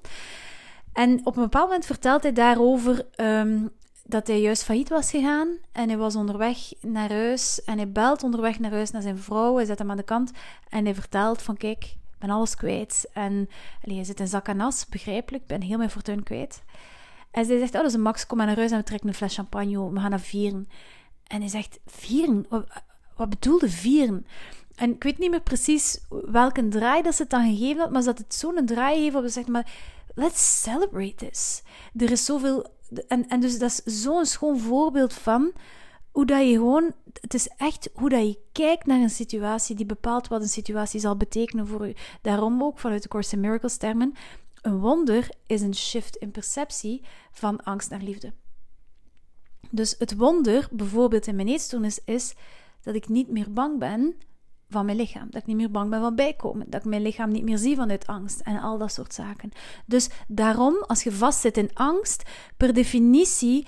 En 0.93 1.21
op 1.25 1.37
een 1.37 1.43
bepaald 1.43 1.67
moment 1.67 1.87
vertelt 1.87 2.23
hij 2.23 2.33
daarover 2.33 3.07
um, 3.17 3.71
dat 4.05 4.27
hij 4.27 4.41
juist 4.41 4.65
failliet 4.65 4.89
was 4.89 5.11
gegaan. 5.11 5.49
En 5.73 5.89
hij 5.89 5.99
was 5.99 6.17
onderweg 6.17 6.73
naar 6.81 7.11
huis. 7.11 7.65
En 7.65 7.77
hij 7.77 7.93
belt 7.93 8.23
onderweg 8.23 8.59
naar 8.59 8.71
huis 8.71 8.91
naar 8.91 9.03
zijn 9.03 9.19
vrouw. 9.19 9.57
Hij 9.57 9.65
zet 9.65 9.79
hem 9.79 9.91
aan 9.91 9.97
de 9.97 10.03
kant. 10.03 10.31
En 10.69 10.85
hij 10.85 10.95
vertelt 10.95 11.43
van 11.43 11.57
kijk, 11.57 11.85
ik 11.85 12.19
ben 12.19 12.31
alles 12.31 12.55
kwijt. 12.55 13.09
En 13.13 13.49
allee, 13.85 13.97
hij 13.97 14.05
zit 14.05 14.21
in 14.21 14.29
zak 14.29 14.47
begrijpelijk. 14.89 15.43
Ik 15.43 15.49
ben 15.49 15.63
heel 15.63 15.79
mijn 15.79 15.91
fortuin 15.91 16.23
kwijt. 16.23 16.63
En 17.33 17.45
zij 17.45 17.59
zegt, 17.59 17.75
oh, 17.75 17.81
dat 17.81 17.91
is 17.91 17.97
max, 17.97 18.27
kom 18.27 18.37
maar 18.37 18.47
naar 18.47 18.57
huis 18.57 18.71
en 18.71 18.79
we 18.79 18.85
trekken 18.85 19.09
een 19.09 19.15
fles 19.15 19.35
champagne, 19.35 19.93
we 19.93 20.01
gaan 20.01 20.11
naar 20.11 20.21
vieren. 20.21 20.69
En 21.27 21.41
hij 21.41 21.49
zegt, 21.51 21.79
vieren? 21.87 22.47
Wat, 23.17 23.29
bedoelde 23.29 23.69
vieren? 23.69 24.27
En 24.75 24.91
ik 24.91 25.03
weet 25.03 25.19
niet 25.19 25.31
meer 25.31 25.41
precies 25.41 26.01
welke 26.09 26.69
draai 26.69 27.03
dat 27.03 27.15
ze 27.15 27.23
het 27.23 27.31
dan 27.31 27.57
gegeven 27.57 27.81
had, 27.81 27.91
maar 27.91 28.03
dat 28.03 28.19
het 28.19 28.35
zo'n 28.35 28.67
draai 28.67 29.03
heeft 29.03 29.17
op 29.17 29.25
zegt, 29.27 29.49
maar 29.49 29.73
let's 30.15 30.63
celebrate 30.63 31.15
this. 31.15 31.63
Er 31.97 32.11
is 32.11 32.25
zoveel... 32.25 32.67
En, 33.09 33.29
en 33.29 33.41
dus 33.41 33.59
dat 33.59 33.83
is 33.85 34.03
zo'n 34.03 34.27
schoon 34.27 34.59
voorbeeld 34.59 35.13
van 35.13 35.53
hoe 36.11 36.27
dat 36.27 36.47
je 36.47 36.53
gewoon... 36.53 36.95
Het 37.21 37.35
is 37.35 37.49
echt 37.57 37.91
hoe 37.95 38.09
dat 38.09 38.23
je 38.23 38.39
kijkt 38.53 38.87
naar 38.87 39.01
een 39.01 39.11
situatie 39.11 39.77
die 39.77 39.87
bepaalt 39.87 40.29
wat 40.29 40.43
een 40.43 40.49
situatie 40.49 41.01
zal 41.01 41.17
betekenen 41.17 41.67
voor 41.67 41.89
u. 41.89 41.95
Daarom 42.23 42.63
ook 42.63 42.79
vanuit 42.79 43.03
de 43.03 43.09
Course 43.09 43.35
in 43.35 43.41
Miracles 43.41 43.77
termen 43.77 44.15
een 44.63 44.79
wonder 44.79 45.29
is 45.47 45.61
een 45.61 45.75
shift 45.75 46.17
in 46.17 46.31
perceptie 46.31 47.05
van 47.31 47.63
angst 47.63 47.91
naar 47.91 48.03
liefde. 48.03 48.33
Dus 49.71 49.95
het 49.99 50.17
wonder, 50.17 50.69
bijvoorbeeld 50.71 51.27
in 51.27 51.37
mijn 51.37 51.49
eetstoornis, 51.49 52.05
is 52.05 52.35
dat 52.81 52.95
ik 52.95 53.09
niet 53.09 53.29
meer 53.29 53.53
bang 53.53 53.79
ben 53.79 54.17
van 54.73 54.85
mijn 54.85 54.97
lichaam. 54.97 55.27
Dat 55.31 55.41
ik 55.41 55.47
niet 55.47 55.57
meer 55.57 55.71
bang 55.71 55.91
ben 55.91 56.01
van 56.01 56.15
bijkomen. 56.15 56.67
Dat 56.71 56.81
ik 56.81 56.91
mijn 56.91 57.03
lichaam 57.03 57.31
niet 57.31 57.45
meer 57.45 57.59
zie 57.59 57.77
vanuit 57.77 58.07
angst 58.07 58.41
en 58.41 58.61
al 58.61 58.79
dat 58.79 58.93
soort 58.93 59.15
zaken. 59.15 59.51
Dus 59.87 60.09
daarom, 60.29 60.85
als 60.87 61.03
je 61.03 61.13
vastzit 61.13 61.57
in 61.57 61.71
angst, 61.75 62.23
per 62.57 62.75
definitie 62.75 63.67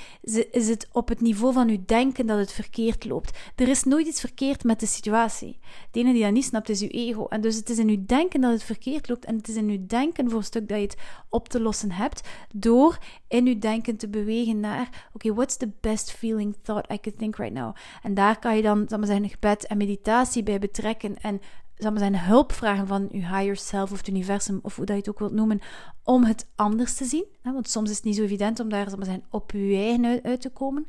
is 0.51 0.69
het 0.69 0.88
op 0.93 1.09
het 1.09 1.21
niveau 1.21 1.53
van 1.53 1.69
je 1.69 1.85
denken 1.85 2.27
dat 2.27 2.38
het 2.38 2.53
verkeerd 2.53 3.05
loopt. 3.05 3.38
Er 3.57 3.69
is 3.69 3.85
nooit 3.85 4.07
iets 4.07 4.21
verkeerd 4.21 4.64
met 4.64 4.81
de 4.81 4.87
situatie. 4.87 5.59
De 5.90 6.01
ene 6.01 6.12
die 6.12 6.23
dat 6.23 6.33
niet 6.33 6.45
snapt, 6.45 6.69
is 6.69 6.81
je 6.81 6.88
ego. 6.88 7.27
En 7.27 7.40
dus 7.40 7.57
het 7.57 7.71
is 7.71 7.79
in 7.79 7.88
je 7.88 8.05
denken 8.05 8.40
dat 8.40 8.53
het 8.53 8.62
verkeerd 8.62 9.09
loopt. 9.09 9.25
En 9.25 9.37
het 9.37 9.49
is 9.49 9.57
in 9.57 9.69
je 9.69 9.87
denken 9.87 10.31
voor 10.31 10.38
een 10.38 10.45
stuk 10.45 10.69
dat 10.69 10.79
je 10.79 10.85
het 10.85 10.97
op 11.29 11.49
te 11.49 11.61
lossen 11.61 11.90
hebt. 11.90 12.29
Door 12.55 12.99
in 13.29 13.47
je 13.47 13.59
denken 13.59 13.97
te 13.97 14.09
bewegen 14.09 14.61
naar: 14.61 15.09
oké, 15.12 15.35
what's 15.35 15.57
the 15.57 15.71
best 15.81 16.11
feeling 16.11 16.57
thought 16.62 16.93
I 16.93 17.01
could 17.01 17.19
think 17.19 17.37
right 17.37 17.55
now? 17.55 17.75
En 18.03 18.14
daar 18.14 18.38
kan 18.38 18.57
je 18.57 18.62
dan, 18.62 18.85
zal 18.88 18.99
maar 18.99 19.07
zeggen, 19.07 19.29
gebed 19.29 19.67
en 19.67 19.77
meditatie 19.77 20.43
bij 20.43 20.59
betrekken 20.59 20.93
en 21.02 21.40
zal 21.76 21.98
zijn 21.98 22.18
hulp 22.18 22.52
vragen 22.52 22.87
van 22.87 23.09
uw 23.12 23.20
higher 23.20 23.57
self 23.57 23.92
of 23.92 23.98
het 23.98 24.09
universum 24.09 24.59
of 24.62 24.76
hoe 24.76 24.85
dat 24.85 24.94
je 24.94 25.00
het 25.00 25.11
ook 25.11 25.18
wilt 25.18 25.33
noemen, 25.33 25.61
om 26.02 26.24
het 26.24 26.46
anders 26.54 26.94
te 26.94 27.04
zien. 27.04 27.24
Want 27.42 27.68
soms 27.68 27.90
is 27.90 27.96
het 27.96 28.04
niet 28.04 28.16
zo 28.16 28.22
evident 28.22 28.61
om 28.61 28.68
daar 28.68 28.90
zal 28.90 29.04
zijn, 29.04 29.24
op 29.30 29.52
uw 29.52 29.74
eigen 29.74 30.22
uit, 30.22 30.40
te 30.40 30.50
komen. 30.50 30.87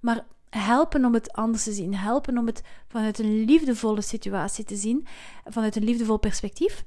Maar 0.00 0.24
helpen 0.50 1.04
om 1.04 1.14
het 1.14 1.32
anders 1.32 1.64
te 1.64 1.72
zien. 1.72 1.94
Helpen 1.94 2.38
om 2.38 2.46
het 2.46 2.62
vanuit 2.88 3.18
een 3.18 3.44
liefdevolle 3.44 4.00
situatie 4.00 4.64
te 4.64 4.76
zien. 4.76 5.06
Vanuit 5.44 5.76
een 5.76 5.84
liefdevol 5.84 6.18
perspectief. 6.18 6.84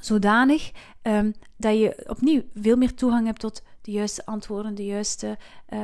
Zodanig 0.00 0.72
um, 1.02 1.34
dat 1.56 1.78
je 1.78 2.04
opnieuw 2.06 2.42
veel 2.54 2.76
meer 2.76 2.94
toegang 2.94 3.26
hebt 3.26 3.40
tot 3.40 3.62
de 3.80 3.90
juiste 3.90 4.26
antwoorden, 4.26 4.74
de 4.74 4.84
juiste, 4.84 5.38
uh, 5.68 5.78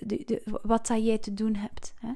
de, 0.00 0.22
de, 0.24 0.42
wat 0.62 0.86
dat 0.86 1.04
jij 1.04 1.18
te 1.18 1.34
doen 1.34 1.54
hebt. 1.54 1.94
Hè 2.00 2.10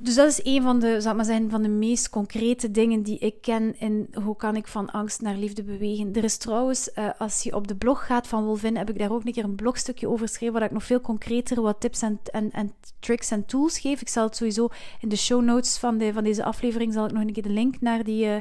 dus 0.00 0.14
dat 0.14 0.28
is 0.28 0.40
een 0.42 0.62
van 0.62 0.78
de, 0.78 1.00
zal 1.00 1.14
maar 1.14 1.24
zeggen, 1.24 1.50
van 1.50 1.62
de 1.62 1.68
meest 1.68 2.10
concrete 2.10 2.70
dingen 2.70 3.02
die 3.02 3.18
ik 3.18 3.40
ken 3.40 3.80
in 3.80 4.08
hoe 4.22 4.36
kan 4.36 4.56
ik 4.56 4.66
van 4.66 4.90
angst 4.90 5.20
naar 5.20 5.36
liefde 5.36 5.62
bewegen. 5.62 6.14
Er 6.14 6.24
is 6.24 6.36
trouwens, 6.36 6.90
uh, 6.94 7.10
als 7.18 7.42
je 7.42 7.54
op 7.54 7.68
de 7.68 7.76
blog 7.76 8.06
gaat 8.06 8.26
van 8.26 8.44
Wolvin, 8.44 8.76
heb 8.76 8.90
ik 8.90 8.98
daar 8.98 9.12
ook 9.12 9.24
een 9.24 9.32
keer 9.32 9.44
een 9.44 9.54
blogstukje 9.54 10.08
over 10.08 10.26
geschreven, 10.26 10.54
waar 10.54 10.62
ik 10.62 10.70
nog 10.70 10.84
veel 10.84 11.00
concreter 11.00 11.62
wat 11.62 11.80
tips 11.80 12.02
en, 12.02 12.20
en, 12.24 12.50
en 12.50 12.74
tricks 13.00 13.30
en 13.30 13.46
tools 13.46 13.78
geef. 13.78 14.00
Ik 14.00 14.08
zal 14.08 14.24
het 14.24 14.36
sowieso 14.36 14.68
in 15.00 15.08
de 15.08 15.16
show 15.16 15.42
notes 15.42 15.78
van, 15.78 15.98
de, 15.98 16.12
van 16.12 16.24
deze 16.24 16.44
aflevering, 16.44 16.92
zal 16.92 17.04
ik 17.04 17.12
nog 17.12 17.22
een 17.22 17.32
keer 17.32 17.42
de 17.42 17.48
link 17.48 17.80
naar, 17.80 18.04
die, 18.04 18.26
uh, 18.26 18.36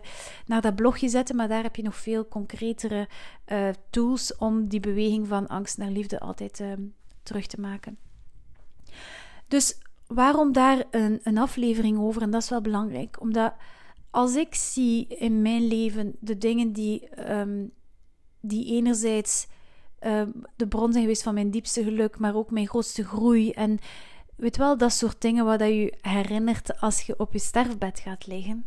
naar 0.45 0.61
dat 0.61 0.75
blogje 0.75 1.09
zetten, 1.09 1.35
maar 1.35 1.47
daar 1.47 1.63
heb 1.63 1.75
je 1.75 1.83
nog 1.83 1.95
veel 1.95 2.27
concretere 2.27 3.07
uh, 3.47 3.69
tools 3.89 4.35
om 4.35 4.67
die 4.67 4.79
beweging 4.79 5.27
van 5.27 5.47
angst 5.47 5.77
naar 5.77 5.91
liefde 5.91 6.19
altijd 6.19 6.63
terug 7.23 7.47
te 7.47 7.59
maken. 7.59 7.97
Dus 9.47 9.77
waarom 10.07 10.51
daar 10.51 10.83
een, 10.91 11.19
een 11.23 11.37
aflevering 11.37 11.99
over? 11.99 12.21
En 12.21 12.31
dat 12.31 12.41
is 12.41 12.49
wel 12.49 12.61
belangrijk, 12.61 13.21
omdat 13.21 13.53
als 14.09 14.35
ik 14.35 14.55
zie 14.55 15.07
in 15.07 15.41
mijn 15.41 15.67
leven 15.67 16.15
de 16.19 16.37
dingen 16.37 16.71
die, 16.71 17.09
ehm, 17.09 17.65
die 18.41 18.65
enerzijds 18.65 19.47
ehm, 19.99 20.31
de 20.55 20.67
bron 20.67 20.91
zijn 20.91 21.03
geweest 21.03 21.23
van 21.23 21.33
mijn 21.33 21.51
diepste 21.51 21.83
geluk, 21.83 22.19
maar 22.19 22.35
ook 22.35 22.51
mijn 22.51 22.67
grootste 22.67 23.03
groei. 23.03 23.51
En 23.51 23.79
weet 24.35 24.57
wel, 24.57 24.77
dat 24.77 24.91
soort 24.91 25.21
dingen 25.21 25.45
wat 25.45 25.59
je 25.59 25.75
je 25.75 25.93
herinnert 26.01 26.81
als 26.81 27.01
je 27.01 27.19
op 27.19 27.33
je 27.33 27.39
sterfbed 27.39 27.99
gaat 27.99 28.27
liggen, 28.27 28.65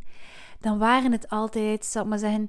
dan 0.61 0.79
waren 0.79 1.13
het 1.13 1.29
altijd, 1.29 1.85
zal 1.85 2.03
ik 2.03 2.09
maar 2.09 2.19
zeggen, 2.19 2.43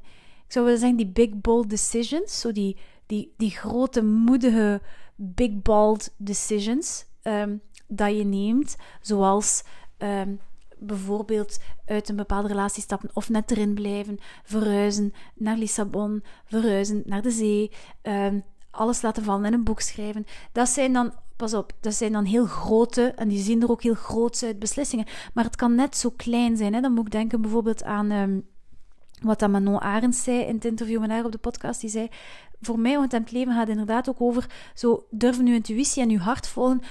ik 0.46 0.52
zou 0.52 0.66
willen 0.66 0.80
zeggen, 0.80 0.98
die 0.98 1.08
big 1.08 1.42
bold 1.42 1.70
decisions, 1.70 2.40
zo 2.40 2.52
die, 2.52 2.78
die, 3.06 3.34
die 3.38 3.52
grote, 3.52 4.04
moedige, 4.04 4.82
big 5.16 5.62
bold 5.62 6.14
decisions 6.18 7.06
um, 7.24 7.62
dat 7.92 8.18
je 8.18 8.24
neemt, 8.24 8.76
zoals 9.02 9.64
bijvoorbeeld 10.82 11.60
uit 11.86 12.10
een 12.10 12.16
bepaalde 12.16 12.48
relatie 12.48 12.84
stappen 12.84 13.10
of 13.14 13.30
net 13.30 13.52
erin 13.52 13.74
blijven, 13.74 14.20
verhuizen 14.44 15.14
naar 15.36 15.58
Lissabon, 15.58 16.24
verhuizen 16.46 17.04
naar 17.06 17.22
de 17.22 17.32
zee, 17.32 17.72
ehm, 18.02 18.40
alles 18.72 19.02
laten 19.02 19.24
vallen 19.24 19.46
en 19.46 19.54
een 19.54 19.64
boek 19.64 19.82
schrijven. 19.82 20.26
Dat 20.52 20.70
zijn 20.70 20.94
dan, 20.94 21.14
pas 21.36 21.54
op, 21.54 21.72
dat 21.80 21.94
zijn 21.94 22.12
dan 22.12 22.26
heel 22.26 22.46
grote, 22.46 23.02
en 23.16 23.28
die 23.28 23.44
zien 23.44 23.62
er 23.62 23.72
ook 23.72 23.84
heel 23.84 23.94
groot 23.94 24.44
uit, 24.44 24.60
beslissingen. 24.60 25.06
Maar 25.34 25.44
het 25.44 25.56
kan 25.56 25.76
net 25.76 25.98
zo 25.98 26.10
klein 26.16 26.58
zijn. 26.58 26.74
Hè? 26.74 26.82
Dan 26.82 26.94
moet 26.94 27.06
ik 27.06 27.12
denken 27.12 27.42
bijvoorbeeld 27.42 27.84
aan 27.84 28.12
um, 28.12 28.48
wat 29.22 29.48
Manon 29.48 29.82
Arends 29.82 30.24
zei 30.24 30.40
in 30.40 30.56
het 30.56 30.66
interview 30.66 31.00
met 31.00 31.10
haar 31.10 31.26
op 31.26 31.32
de 31.32 31.38
podcast. 31.38 31.82
Die 31.82 31.90
zei, 31.90 32.08
voor 32.62 32.80
mij, 32.80 32.98
want 32.98 33.12
het 33.12 33.32
leven 33.32 33.54
gaat 33.54 33.70
inderdaad 33.70 34.10
ook 34.10 34.22
over 34.22 34.50
zo 34.74 35.06
durven 35.10 35.48
uw 35.48 35.54
intuïtie 35.54 36.04
en 36.04 36.10
uw 36.10 36.20
hart 36.20 36.48
volgen 36.48 36.82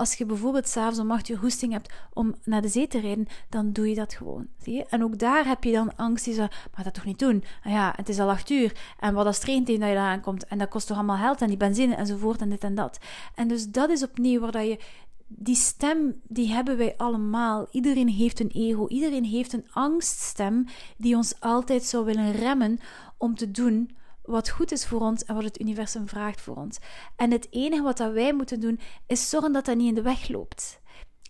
als 0.00 0.14
je 0.14 0.26
bijvoorbeeld 0.26 0.68
s'avonds 0.68 0.98
om 0.98 1.10
8 1.10 1.28
uur 1.28 1.38
hoesting 1.38 1.72
hebt 1.72 1.92
om 2.12 2.34
naar 2.44 2.62
de 2.62 2.68
zee 2.68 2.86
te 2.86 3.00
rijden, 3.00 3.26
dan 3.48 3.72
doe 3.72 3.88
je 3.88 3.94
dat 3.94 4.14
gewoon. 4.14 4.46
Zie 4.62 4.74
je? 4.74 4.86
En 4.88 5.04
ook 5.04 5.18
daar 5.18 5.46
heb 5.46 5.64
je 5.64 5.72
dan 5.72 5.96
angst 5.96 6.24
die 6.24 6.34
zegt, 6.34 6.68
maar 6.74 6.84
dat 6.84 6.94
toch 6.94 7.04
niet 7.04 7.18
doen? 7.18 7.44
Ah 7.64 7.72
ja, 7.72 7.92
het 7.96 8.08
is 8.08 8.18
al 8.18 8.30
8 8.30 8.50
uur. 8.50 8.76
En 8.98 9.14
wat 9.14 9.26
als 9.26 9.38
traint 9.38 9.66
dat 9.66 9.76
je 9.76 9.82
daar 9.82 9.96
aankomt? 9.96 10.44
En 10.44 10.58
dat 10.58 10.68
kost 10.68 10.86
toch 10.86 10.96
allemaal 10.96 11.16
geld 11.16 11.40
en 11.40 11.48
die 11.48 11.56
benzine 11.56 11.94
enzovoort 11.94 12.40
en 12.40 12.48
dit 12.48 12.64
en 12.64 12.74
dat. 12.74 12.98
En 13.34 13.48
dus 13.48 13.70
dat 13.70 13.90
is 13.90 14.02
opnieuw 14.02 14.40
waar 14.40 14.52
dat 14.52 14.66
je 14.66 14.78
die 15.26 15.56
stem, 15.56 16.20
die 16.22 16.48
hebben 16.52 16.76
wij 16.76 16.94
allemaal. 16.96 17.68
Iedereen 17.70 18.08
heeft 18.08 18.40
een 18.40 18.50
ego. 18.52 18.88
Iedereen 18.88 19.24
heeft 19.24 19.52
een 19.52 19.66
angststem 19.72 20.66
die 20.96 21.16
ons 21.16 21.34
altijd 21.40 21.84
zou 21.84 22.04
willen 22.04 22.32
remmen 22.32 22.78
om 23.16 23.34
te 23.34 23.50
doen 23.50 23.90
wat 24.22 24.48
goed 24.48 24.72
is 24.72 24.86
voor 24.86 25.00
ons 25.00 25.24
en 25.24 25.34
wat 25.34 25.44
het 25.44 25.60
universum 25.60 26.08
vraagt 26.08 26.40
voor 26.40 26.56
ons. 26.56 26.78
En 27.16 27.30
het 27.30 27.46
enige 27.50 27.82
wat 27.82 27.96
dat 27.96 28.12
wij 28.12 28.34
moeten 28.34 28.60
doen, 28.60 28.80
is 29.06 29.28
zorgen 29.30 29.52
dat 29.52 29.64
dat 29.64 29.76
niet 29.76 29.88
in 29.88 29.94
de 29.94 30.02
weg 30.02 30.28
loopt. 30.28 30.80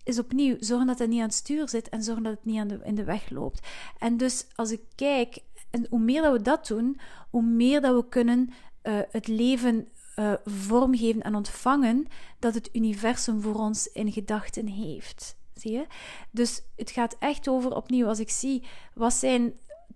Is 0.03 0.19
opnieuw 0.19 0.55
zorgen 0.59 0.87
dat 0.87 0.97
dat 0.97 1.07
niet 1.07 1.19
aan 1.19 1.25
het 1.25 1.33
stuur 1.33 1.69
zit 1.69 1.89
en 1.89 2.03
zorgen 2.03 2.23
dat 2.23 2.33
het 2.33 2.45
niet 2.45 2.59
aan 2.59 2.67
de, 2.67 2.79
in 2.83 2.95
de 2.95 3.03
weg 3.03 3.29
loopt. 3.29 3.67
En 3.97 4.17
dus 4.17 4.45
als 4.55 4.71
ik 4.71 4.81
kijk, 4.95 5.39
en 5.69 5.85
hoe 5.89 5.99
meer 5.99 6.21
dat 6.21 6.31
we 6.31 6.41
dat 6.41 6.67
doen, 6.67 6.99
hoe 7.29 7.43
meer 7.43 7.81
dat 7.81 7.95
we 7.95 8.09
kunnen 8.09 8.49
uh, 8.83 8.99
het 9.11 9.27
leven 9.27 9.87
uh, 10.15 10.33
vormgeven 10.45 11.21
en 11.21 11.35
ontvangen 11.35 12.07
dat 12.39 12.53
het 12.53 12.69
universum 12.73 13.41
voor 13.41 13.55
ons 13.55 13.87
in 13.87 14.11
gedachten 14.11 14.67
heeft. 14.67 15.35
Zie 15.53 15.71
je? 15.71 15.85
Dus 16.31 16.61
het 16.75 16.91
gaat 16.91 17.15
echt 17.19 17.47
over 17.47 17.75
opnieuw, 17.75 18.07
als 18.07 18.19
ik 18.19 18.29
zie 18.29 18.63
wat 18.93 19.13
zijn 19.13 19.53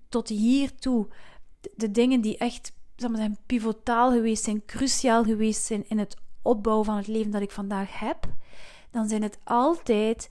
tot 0.10 0.30
hiertoe 0.30 1.08
de 1.76 1.92
dingen 1.92 2.22
die 2.22 2.38
echt 2.38 2.74
zijn, 2.96 3.38
pivotaal 3.46 4.12
geweest 4.12 4.44
zijn, 4.44 4.66
cruciaal 4.66 5.24
geweest 5.24 5.66
zijn 5.66 5.90
in 5.90 6.00
het 6.00 6.18
opbouwen 6.42 6.86
van 6.86 6.98
het 6.98 7.08
leven 7.08 7.32
dat 7.32 7.42
ik 7.42 7.52
vandaag 7.52 8.00
heb, 8.00 8.34
dan 8.92 9.08
zijn 9.08 9.22
het 9.22 9.38
altijd 9.44 10.30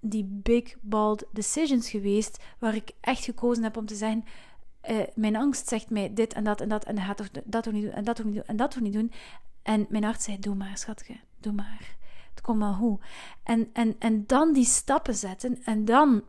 die 0.00 0.24
big, 0.24 0.76
bold 0.80 1.24
decisions 1.30 1.90
geweest 1.90 2.44
waar 2.58 2.74
ik 2.74 2.90
echt 3.00 3.24
gekozen 3.24 3.62
heb 3.62 3.76
om 3.76 3.86
te 3.86 3.94
zeggen: 3.94 4.24
uh, 4.90 4.98
Mijn 5.14 5.36
angst 5.36 5.68
zegt 5.68 5.90
mij 5.90 6.14
dit 6.14 6.32
en 6.32 6.44
dat 6.44 6.60
en 6.60 6.68
dat 6.68 6.84
en 6.84 6.94
dat 6.94 7.04
gaat 7.04 7.16
toch 7.64 7.72
niet 7.72 7.82
doen 7.82 7.92
en 7.92 8.04
dat 8.04 8.16
toch 8.16 8.24
niet 8.24 8.34
doen 8.34 8.44
en 8.46 8.56
dat 8.56 8.70
toch 8.70 8.82
niet 8.82 8.92
doen. 8.92 9.12
En 9.62 9.86
mijn 9.88 10.04
hart 10.04 10.22
zei: 10.22 10.38
Doe 10.38 10.54
maar, 10.54 10.78
schatje, 10.78 11.20
doe 11.40 11.52
maar. 11.52 11.96
Het 12.30 12.40
komt 12.40 12.58
wel 12.58 12.74
hoe. 12.74 12.98
En, 13.42 13.70
en, 13.72 13.96
en 13.98 14.24
dan 14.26 14.52
die 14.52 14.64
stappen 14.64 15.14
zetten 15.14 15.62
en 15.64 15.84
dan 15.84 16.22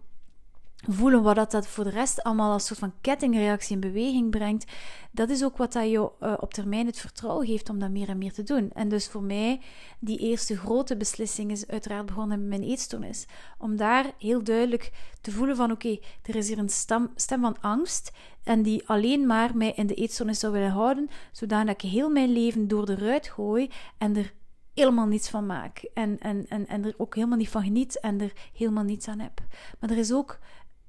voelen 0.78 1.24
wat 1.24 1.52
dat, 1.52 1.68
voor 1.68 1.84
de 1.84 1.90
rest 1.90 2.24
allemaal 2.24 2.52
als 2.52 2.66
soort 2.66 2.80
van 2.80 2.94
kettingreactie 3.02 3.76
in 3.76 3.82
beweging 3.82 4.30
brengt, 4.30 4.72
dat 5.12 5.30
is 5.30 5.44
ook 5.44 5.58
wat 5.58 5.74
dat 5.74 5.90
je 5.90 6.12
uh, 6.20 6.34
op 6.40 6.54
termijn 6.54 6.86
het 6.86 7.00
vertrouwen 7.00 7.48
geeft 7.48 7.70
om 7.70 7.80
dat 7.80 7.90
meer 7.90 8.10
en 8.10 8.18
meer 8.18 8.34
te 8.34 8.44
doen. 8.44 8.72
En 8.74 8.90
dus 8.90 9.08
voor 9.08 9.24
mij, 9.24 9.62
die 10.00 10.18
eerste 10.18 10.58
grote 10.58 10.98
beslissing 10.98 11.52
is 11.52 11.68
uiteraard 11.68 12.06
begonnen 12.06 12.40
met 12.40 12.48
mijn 12.48 12.70
eetstoornis. 12.70 13.26
Om 13.58 13.76
daar 13.76 14.12
heel 14.18 14.44
duidelijk 14.44 14.92
te 15.22 15.32
voelen 15.32 15.56
van 15.56 15.72
oké, 15.72 15.98
er 16.24 16.36
is 16.36 16.48
hier 16.48 16.58
een 16.58 16.70
stem, 16.70 17.10
stem 17.16 17.42
van 17.42 17.62
angst 17.62 18.12
en 18.44 18.62
die 18.62 18.88
alleen 18.88 19.26
maar 19.26 19.58
mij 19.58 19.72
in 19.76 19.88
de 19.88 19.94
eetstoornis 19.94 20.40
zou 20.40 20.54
willen 20.54 20.72
houden, 20.72 21.10
zodat 21.32 21.70
ik 21.70 21.82
heel 21.82 22.10
mijn 22.10 22.32
leven 22.32 22.68
door 22.68 22.86
de 22.86 22.96
ruit 22.96 23.28
gooi 23.28 23.70
en 23.98 24.16
er 24.16 24.34
helemaal 24.78 25.06
niets 25.08 25.30
van 25.30 25.46
maak. 25.46 25.90
En, 25.94 26.20
en, 26.20 26.46
en, 26.48 26.68
en 26.68 26.86
er 26.86 26.94
ook 26.98 27.16
helemaal 27.16 27.38
niet 27.38 27.50
van 27.50 27.63
geniet 27.63 28.00
en 28.00 28.22
er 28.22 28.32
helemaal 28.54 28.84
niets 28.84 29.08
aan 29.08 29.20
heb. 29.20 29.42
Maar 29.80 29.90
er 29.90 29.98
is 29.98 30.13
ook 30.13 30.40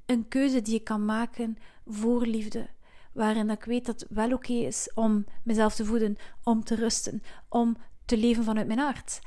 een 0.09 0.29
keuze 0.29 0.62
die 0.62 0.75
ik 0.75 0.85
kan 0.85 1.05
maken 1.05 1.59
voor 1.87 2.27
liefde. 2.27 2.68
Waarin 3.12 3.51
ik 3.51 3.64
weet 3.64 3.87
dat 3.87 4.01
het 4.01 4.11
wel 4.11 4.33
oké 4.33 4.53
is 4.53 4.90
om 4.94 5.25
mezelf 5.42 5.75
te 5.75 5.85
voeden, 5.85 6.16
om 6.42 6.64
te 6.64 6.75
rusten, 6.75 7.23
om 7.49 7.77
te 8.05 8.16
leven 8.16 8.44
vanuit 8.44 8.66
mijn 8.66 8.79
hart. 8.79 9.21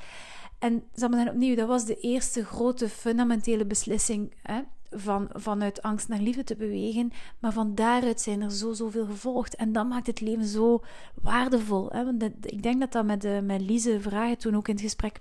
En 0.58 0.84
dan 0.94 1.28
opnieuw, 1.28 1.54
dat 1.54 1.68
was 1.68 1.84
de 1.84 1.96
eerste 1.96 2.44
grote 2.44 2.88
fundamentele 2.88 3.66
beslissing 3.66 4.34
hè, 4.42 4.60
van, 4.90 5.28
vanuit 5.32 5.82
angst 5.82 6.08
naar 6.08 6.18
liefde 6.18 6.44
te 6.44 6.56
bewegen. 6.56 7.12
Maar 7.38 7.52
van 7.52 7.74
daaruit 7.74 8.20
zijn 8.20 8.42
er 8.42 8.50
zo 8.50 8.72
zoveel 8.72 9.06
gevolgd. 9.06 9.54
En 9.54 9.72
dat 9.72 9.88
maakt 9.88 10.06
het 10.06 10.20
leven 10.20 10.46
zo 10.46 10.82
waardevol. 11.14 11.90
Hè? 11.90 12.04
Want 12.04 12.22
ik 12.40 12.62
denk 12.62 12.80
dat 12.80 12.92
dat 12.92 13.04
met, 13.04 13.20
de, 13.20 13.40
met 13.44 13.60
Lise 13.60 14.00
Vragen 14.00 14.38
toen 14.38 14.56
ook 14.56 14.68
in 14.68 14.74
het 14.74 14.82
gesprek 14.82 15.20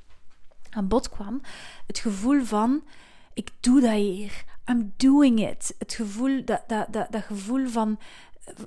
aan 0.69 0.87
bod 0.87 1.09
kwam. 1.09 1.41
Het 1.87 1.99
gevoel 1.99 2.43
van 2.43 2.83
ik 3.33 3.49
doe 3.59 3.81
dat 3.81 3.91
hier. 3.91 4.43
I'm 4.69 4.93
doing 4.97 5.49
it. 5.49 5.75
Het 5.77 5.93
gevoel, 5.93 6.45
dat, 6.45 6.63
dat, 6.67 6.87
dat, 6.93 7.11
dat 7.11 7.23
gevoel 7.23 7.67
van 7.67 7.99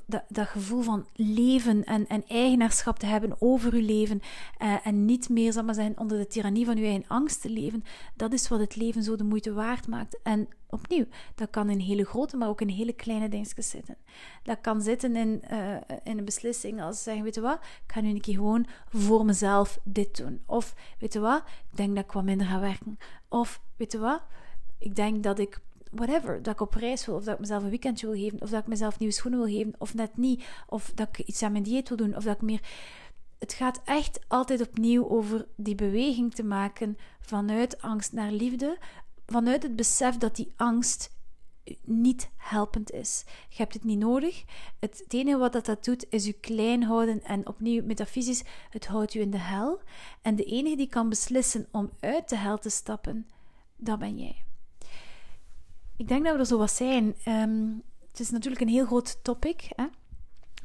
dat, 0.07 0.25
dat 0.29 0.47
gevoel 0.47 0.83
van 0.83 1.07
leven 1.15 1.85
en, 1.85 2.07
en 2.07 2.25
eigenaarschap 2.27 2.99
te 2.99 3.07
hebben 3.07 3.37
over 3.39 3.77
je 3.77 3.83
leven 3.83 4.21
eh, 4.59 4.87
en 4.87 5.05
niet 5.05 5.29
meer, 5.29 5.53
zal 5.53 5.65
maar 5.65 5.93
onder 5.97 6.19
de 6.19 6.27
tirannie 6.27 6.65
van 6.65 6.77
je 6.77 6.85
eigen 6.85 7.09
angst 7.09 7.41
te 7.41 7.51
leven, 7.51 7.85
dat 8.15 8.33
is 8.33 8.49
wat 8.49 8.61
het 8.61 8.77
leven 8.77 9.03
zo 9.03 9.17
de 9.17 9.25
moeite 9.25 9.53
waard 9.53 9.89
maakt. 9.89 10.19
En 10.23 10.49
opnieuw, 10.69 11.05
dat 11.35 11.51
kan 11.51 11.71
in 11.71 11.79
hele 11.79 12.05
grote, 12.05 12.37
maar 12.37 12.49
ook 12.49 12.61
in 12.61 12.69
hele 12.69 12.93
kleine 12.93 13.29
dingetjes 13.29 13.71
zitten. 13.71 13.97
Dat 14.43 14.61
kan 14.61 14.83
zitten 14.83 15.17
in, 15.17 15.43
uh, 15.51 15.77
in 16.05 16.19
een 16.19 16.25
beslissing 16.25 16.83
als 16.83 17.03
zeggen, 17.03 17.25
weet 17.25 17.35
je 17.35 17.41
wat, 17.41 17.59
ik 17.87 17.93
ga 17.93 18.01
nu 18.01 18.09
een 18.09 18.21
keer 18.21 18.35
gewoon 18.35 18.67
voor 18.89 19.25
mezelf 19.25 19.79
dit 19.85 20.17
doen. 20.17 20.43
Of, 20.47 20.75
weet 20.99 21.13
je 21.13 21.21
wat, 21.21 21.43
ik 21.71 21.77
denk 21.77 21.95
dat 21.95 22.05
ik 22.05 22.13
wat 22.13 22.25
minder 22.25 22.47
ga 22.47 22.61
werken. 22.61 22.99
Of, 23.29 23.61
weet 23.77 23.93
je 23.93 23.99
wat, 23.99 24.23
ik 24.79 24.97
denk 24.97 25.23
dat 25.23 25.39
ik 25.39 25.61
whatever, 25.95 26.43
dat 26.43 26.55
ik 26.55 26.61
op 26.61 26.75
reis 26.75 27.07
wil, 27.07 27.15
of 27.15 27.25
dat 27.25 27.35
ik 27.35 27.41
mezelf 27.41 27.63
een 27.63 27.69
weekendje 27.69 28.07
wil 28.07 28.17
geven, 28.17 28.43
of 28.43 28.51
dat 28.51 28.61
ik 28.61 28.67
mezelf 28.67 28.99
nieuwe 28.99 29.15
schoenen 29.15 29.41
wil 29.41 29.49
geven, 29.49 29.75
of 29.79 29.95
net 29.95 30.17
niet, 30.17 30.45
of 30.67 30.93
dat 30.95 31.09
ik 31.09 31.27
iets 31.27 31.43
aan 31.43 31.53
mijn 31.53 31.65
dieet 31.65 31.89
wil 31.89 31.97
doen, 31.97 32.17
of 32.17 32.25
dat 32.25 32.35
ik 32.35 32.43
meer. 32.43 32.61
Het 33.39 33.53
gaat 33.53 33.81
echt 33.85 34.21
altijd 34.29 34.61
opnieuw 34.61 35.09
over 35.09 35.47
die 35.57 35.75
beweging 35.75 36.35
te 36.35 36.45
maken 36.45 36.97
vanuit 37.21 37.83
angst 37.83 38.13
naar 38.13 38.31
liefde, 38.31 38.79
vanuit 39.27 39.63
het 39.63 39.77
besef 39.77 40.17
dat 40.17 40.37
die 40.37 40.53
angst 40.57 41.13
niet 41.83 42.31
helpend 42.37 42.91
is. 42.91 43.25
Je 43.49 43.57
hebt 43.57 43.75
het 43.75 43.85
niet 43.85 43.99
nodig. 43.99 44.45
Het 44.79 45.05
enige 45.09 45.39
wat 45.39 45.53
dat, 45.53 45.67
dat 45.67 45.85
doet, 45.85 46.07
is 46.09 46.27
je 46.27 46.33
klein 46.33 46.83
houden. 46.83 47.23
En 47.23 47.47
opnieuw, 47.47 47.85
metafysisch, 47.85 48.43
het 48.71 48.87
houdt 48.87 49.13
je 49.13 49.21
in 49.21 49.31
de 49.31 49.39
hel. 49.39 49.81
En 50.23 50.37
de 50.37 50.45
enige 50.45 50.77
die 50.77 50.89
kan 50.89 51.09
beslissen 51.09 51.67
om 51.71 51.91
uit 52.01 52.29
de 52.29 52.37
hel 52.37 52.59
te 52.59 52.71
stappen, 52.71 53.27
dat 53.77 53.99
ben 53.99 54.19
jij. 54.19 54.45
Ik 55.97 56.09
denk 56.09 56.25
dat 56.25 56.33
we 56.35 56.39
er 56.39 56.47
zo 56.47 56.59
wat 56.59 56.71
zijn. 56.71 57.15
Ehm, 57.25 57.67
het 58.09 58.21
is 58.21 58.31
natuurlijk 58.31 58.63
een 58.63 58.69
heel 58.69 58.87
groot 58.87 59.25
topic. 59.25 59.69
Hè? 59.77 59.85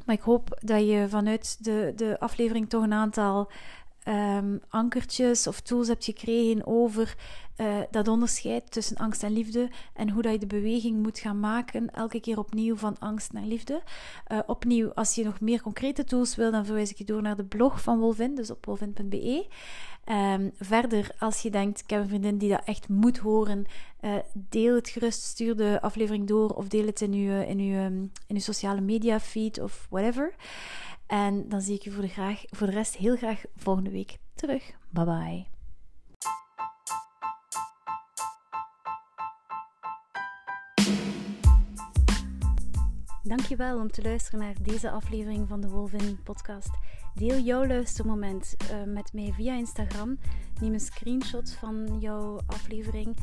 Maar 0.06 0.15
ik 0.15 0.22
hoop 0.22 0.60
dat 0.62 0.88
je 0.88 1.06
vanuit 1.10 1.63
de, 1.63 1.94
de 1.96 2.20
aflevering 2.20 2.70
toch 2.70 2.84
een 2.84 2.94
aantal 2.94 3.52
um, 4.10 4.60
ankertjes 4.69 5.48
of 5.48 5.60
tools 5.60 5.88
hebt 5.88 6.06
gekregen 6.06 6.67
over 6.67 7.15
uh, 7.58 7.78
dat 7.91 8.08
onderscheid 8.08 8.72
tussen 8.72 8.98
angst 8.98 9.24
en 9.24 9.32
liefde 9.32 9.69
en 9.93 10.10
hoe 10.10 10.22
dat 10.22 10.32
je 10.32 10.39
de 10.39 10.45
beweging 10.45 11.03
moet 11.03 11.20
gaan 11.20 11.39
maken 11.39 11.93
elke 11.93 12.20
keer 12.20 12.38
opnieuw 12.38 12.76
van 12.76 12.99
angst 12.99 13.34
naar 13.34 13.43
liefde. 13.43 13.82
Uh, 14.32 14.39
opnieuw, 14.45 14.93
als 14.93 15.16
je 15.16 15.24
nog 15.24 15.39
meer 15.39 15.62
concrete 15.62 16.03
tools 16.03 16.36
wil, 16.36 16.51
dan 16.51 16.66
verwijs 16.66 16.91
ik 16.91 16.97
je 16.97 17.03
door 17.03 17.22
naar 17.22 17.36
de 17.36 17.45
blog 17.45 17.82
van 17.82 17.99
Wolvin, 17.99 18.36
dus 18.36 18.49
op 18.49 18.66
wolvin.be. 18.66 19.47
Um, 20.05 20.51
verder, 20.60 21.12
als 21.20 21.41
je 21.41 21.49
denkt, 21.49 21.80
ik 21.80 21.89
heb 21.89 22.01
een 22.01 22.07
vriendin 22.07 22.38
die 22.38 22.49
dat 22.49 22.62
echt 22.66 22.89
moet 22.89 23.18
horen, 23.18 23.66
uh, 24.01 24.16
deel 24.34 24.76
het 24.76 24.89
gerust, 24.89 25.24
stuur 25.24 25.55
de 25.55 25.82
aflevering 25.82 26.28
door 26.28 26.49
of 26.49 26.68
deel 26.68 26.86
het 26.86 27.01
in 27.01 27.14
uw, 27.14 27.41
in 27.41 27.60
um, 27.60 28.12
in 28.28 28.36
uw 28.36 28.39
sociale 28.39 28.82
media 28.82 29.20
feed 29.20 29.60
of 29.60 29.88
whatever. 29.89 30.34
En 31.10 31.49
dan 31.49 31.62
zie 31.62 31.76
ik 31.76 31.82
je 31.82 31.91
voor 31.91 32.01
de, 32.01 32.07
graag, 32.07 32.43
voor 32.49 32.68
de 32.68 32.74
rest 32.74 32.95
heel 32.95 33.16
graag 33.16 33.43
volgende 33.55 33.89
week 33.89 34.18
terug. 34.34 34.72
Bye 34.89 35.05
bye. 35.05 35.45
Dankjewel 43.24 43.80
om 43.80 43.91
te 43.91 44.01
luisteren 44.01 44.39
naar 44.39 44.55
deze 44.62 44.91
aflevering 44.91 45.47
van 45.47 45.62
de 45.62 45.70
Wolvin 45.70 46.24
podcast. 46.24 46.70
Deel 47.16 47.39
jouw 47.39 47.66
luistermoment 47.66 48.55
eh, 48.57 48.84
met 48.84 49.14
mij 49.14 49.32
via 49.34 49.53
Instagram. 49.53 50.20
Neem 50.62 50.74
een 50.74 50.80
screenshot 50.80 51.51
van 51.51 51.99
jouw 51.99 52.39
aflevering 52.47 53.18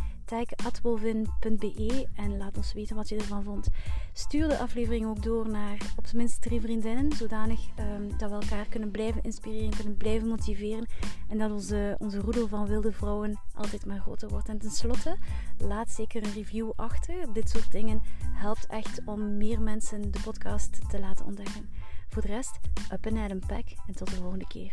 atwolvin.be 0.65 2.09
en 2.15 2.37
laat 2.37 2.57
ons 2.57 2.73
weten 2.73 2.97
wat 2.97 3.09
je 3.09 3.17
ervan 3.17 3.43
vond. 3.43 3.69
Stuur 4.13 4.49
de 4.49 4.59
aflevering 4.59 5.07
ook 5.07 5.23
door 5.23 5.49
naar 5.49 5.93
op 5.97 6.07
zijn 6.07 6.17
minst 6.17 6.43
drie 6.43 6.61
vriendinnen, 6.61 7.13
zodanig 7.13 7.61
um, 7.79 8.19
dat 8.19 8.31
we 8.31 8.37
elkaar 8.37 8.67
kunnen 8.67 8.91
blijven 8.91 9.23
inspireren, 9.23 9.77
kunnen 9.77 9.97
blijven 9.97 10.29
motiveren 10.29 10.87
en 11.29 11.39
dat 11.39 11.51
onze, 11.51 11.97
onze 11.99 12.19
roedel 12.21 12.49
van 12.49 12.67
wilde 12.67 12.93
vrouwen 12.93 13.41
altijd 13.55 13.87
maar 13.87 14.01
groter 14.01 14.29
wordt. 14.29 14.49
En 14.49 14.59
tenslotte, 14.59 15.17
laat 15.59 15.91
zeker 15.91 16.25
een 16.25 16.33
review 16.33 16.71
achter. 16.77 17.33
Dit 17.33 17.51
soort 17.51 17.73
dingen 17.73 18.03
helpt 18.33 18.67
echt 18.67 19.01
om 19.05 19.37
meer 19.37 19.61
mensen 19.61 20.11
de 20.11 20.21
podcast 20.25 20.91
te 20.91 21.01
laten 21.01 21.25
ontdekken. 21.25 21.71
Voor 22.09 22.23
de 22.23 22.29
rest, 22.29 22.59
up 22.93 23.07
en 23.07 23.17
een 23.17 23.43
pack 23.47 23.67
en 23.87 23.95
tot 23.95 24.11
de 24.11 24.17
volgende 24.17 24.47
keer. 24.47 24.73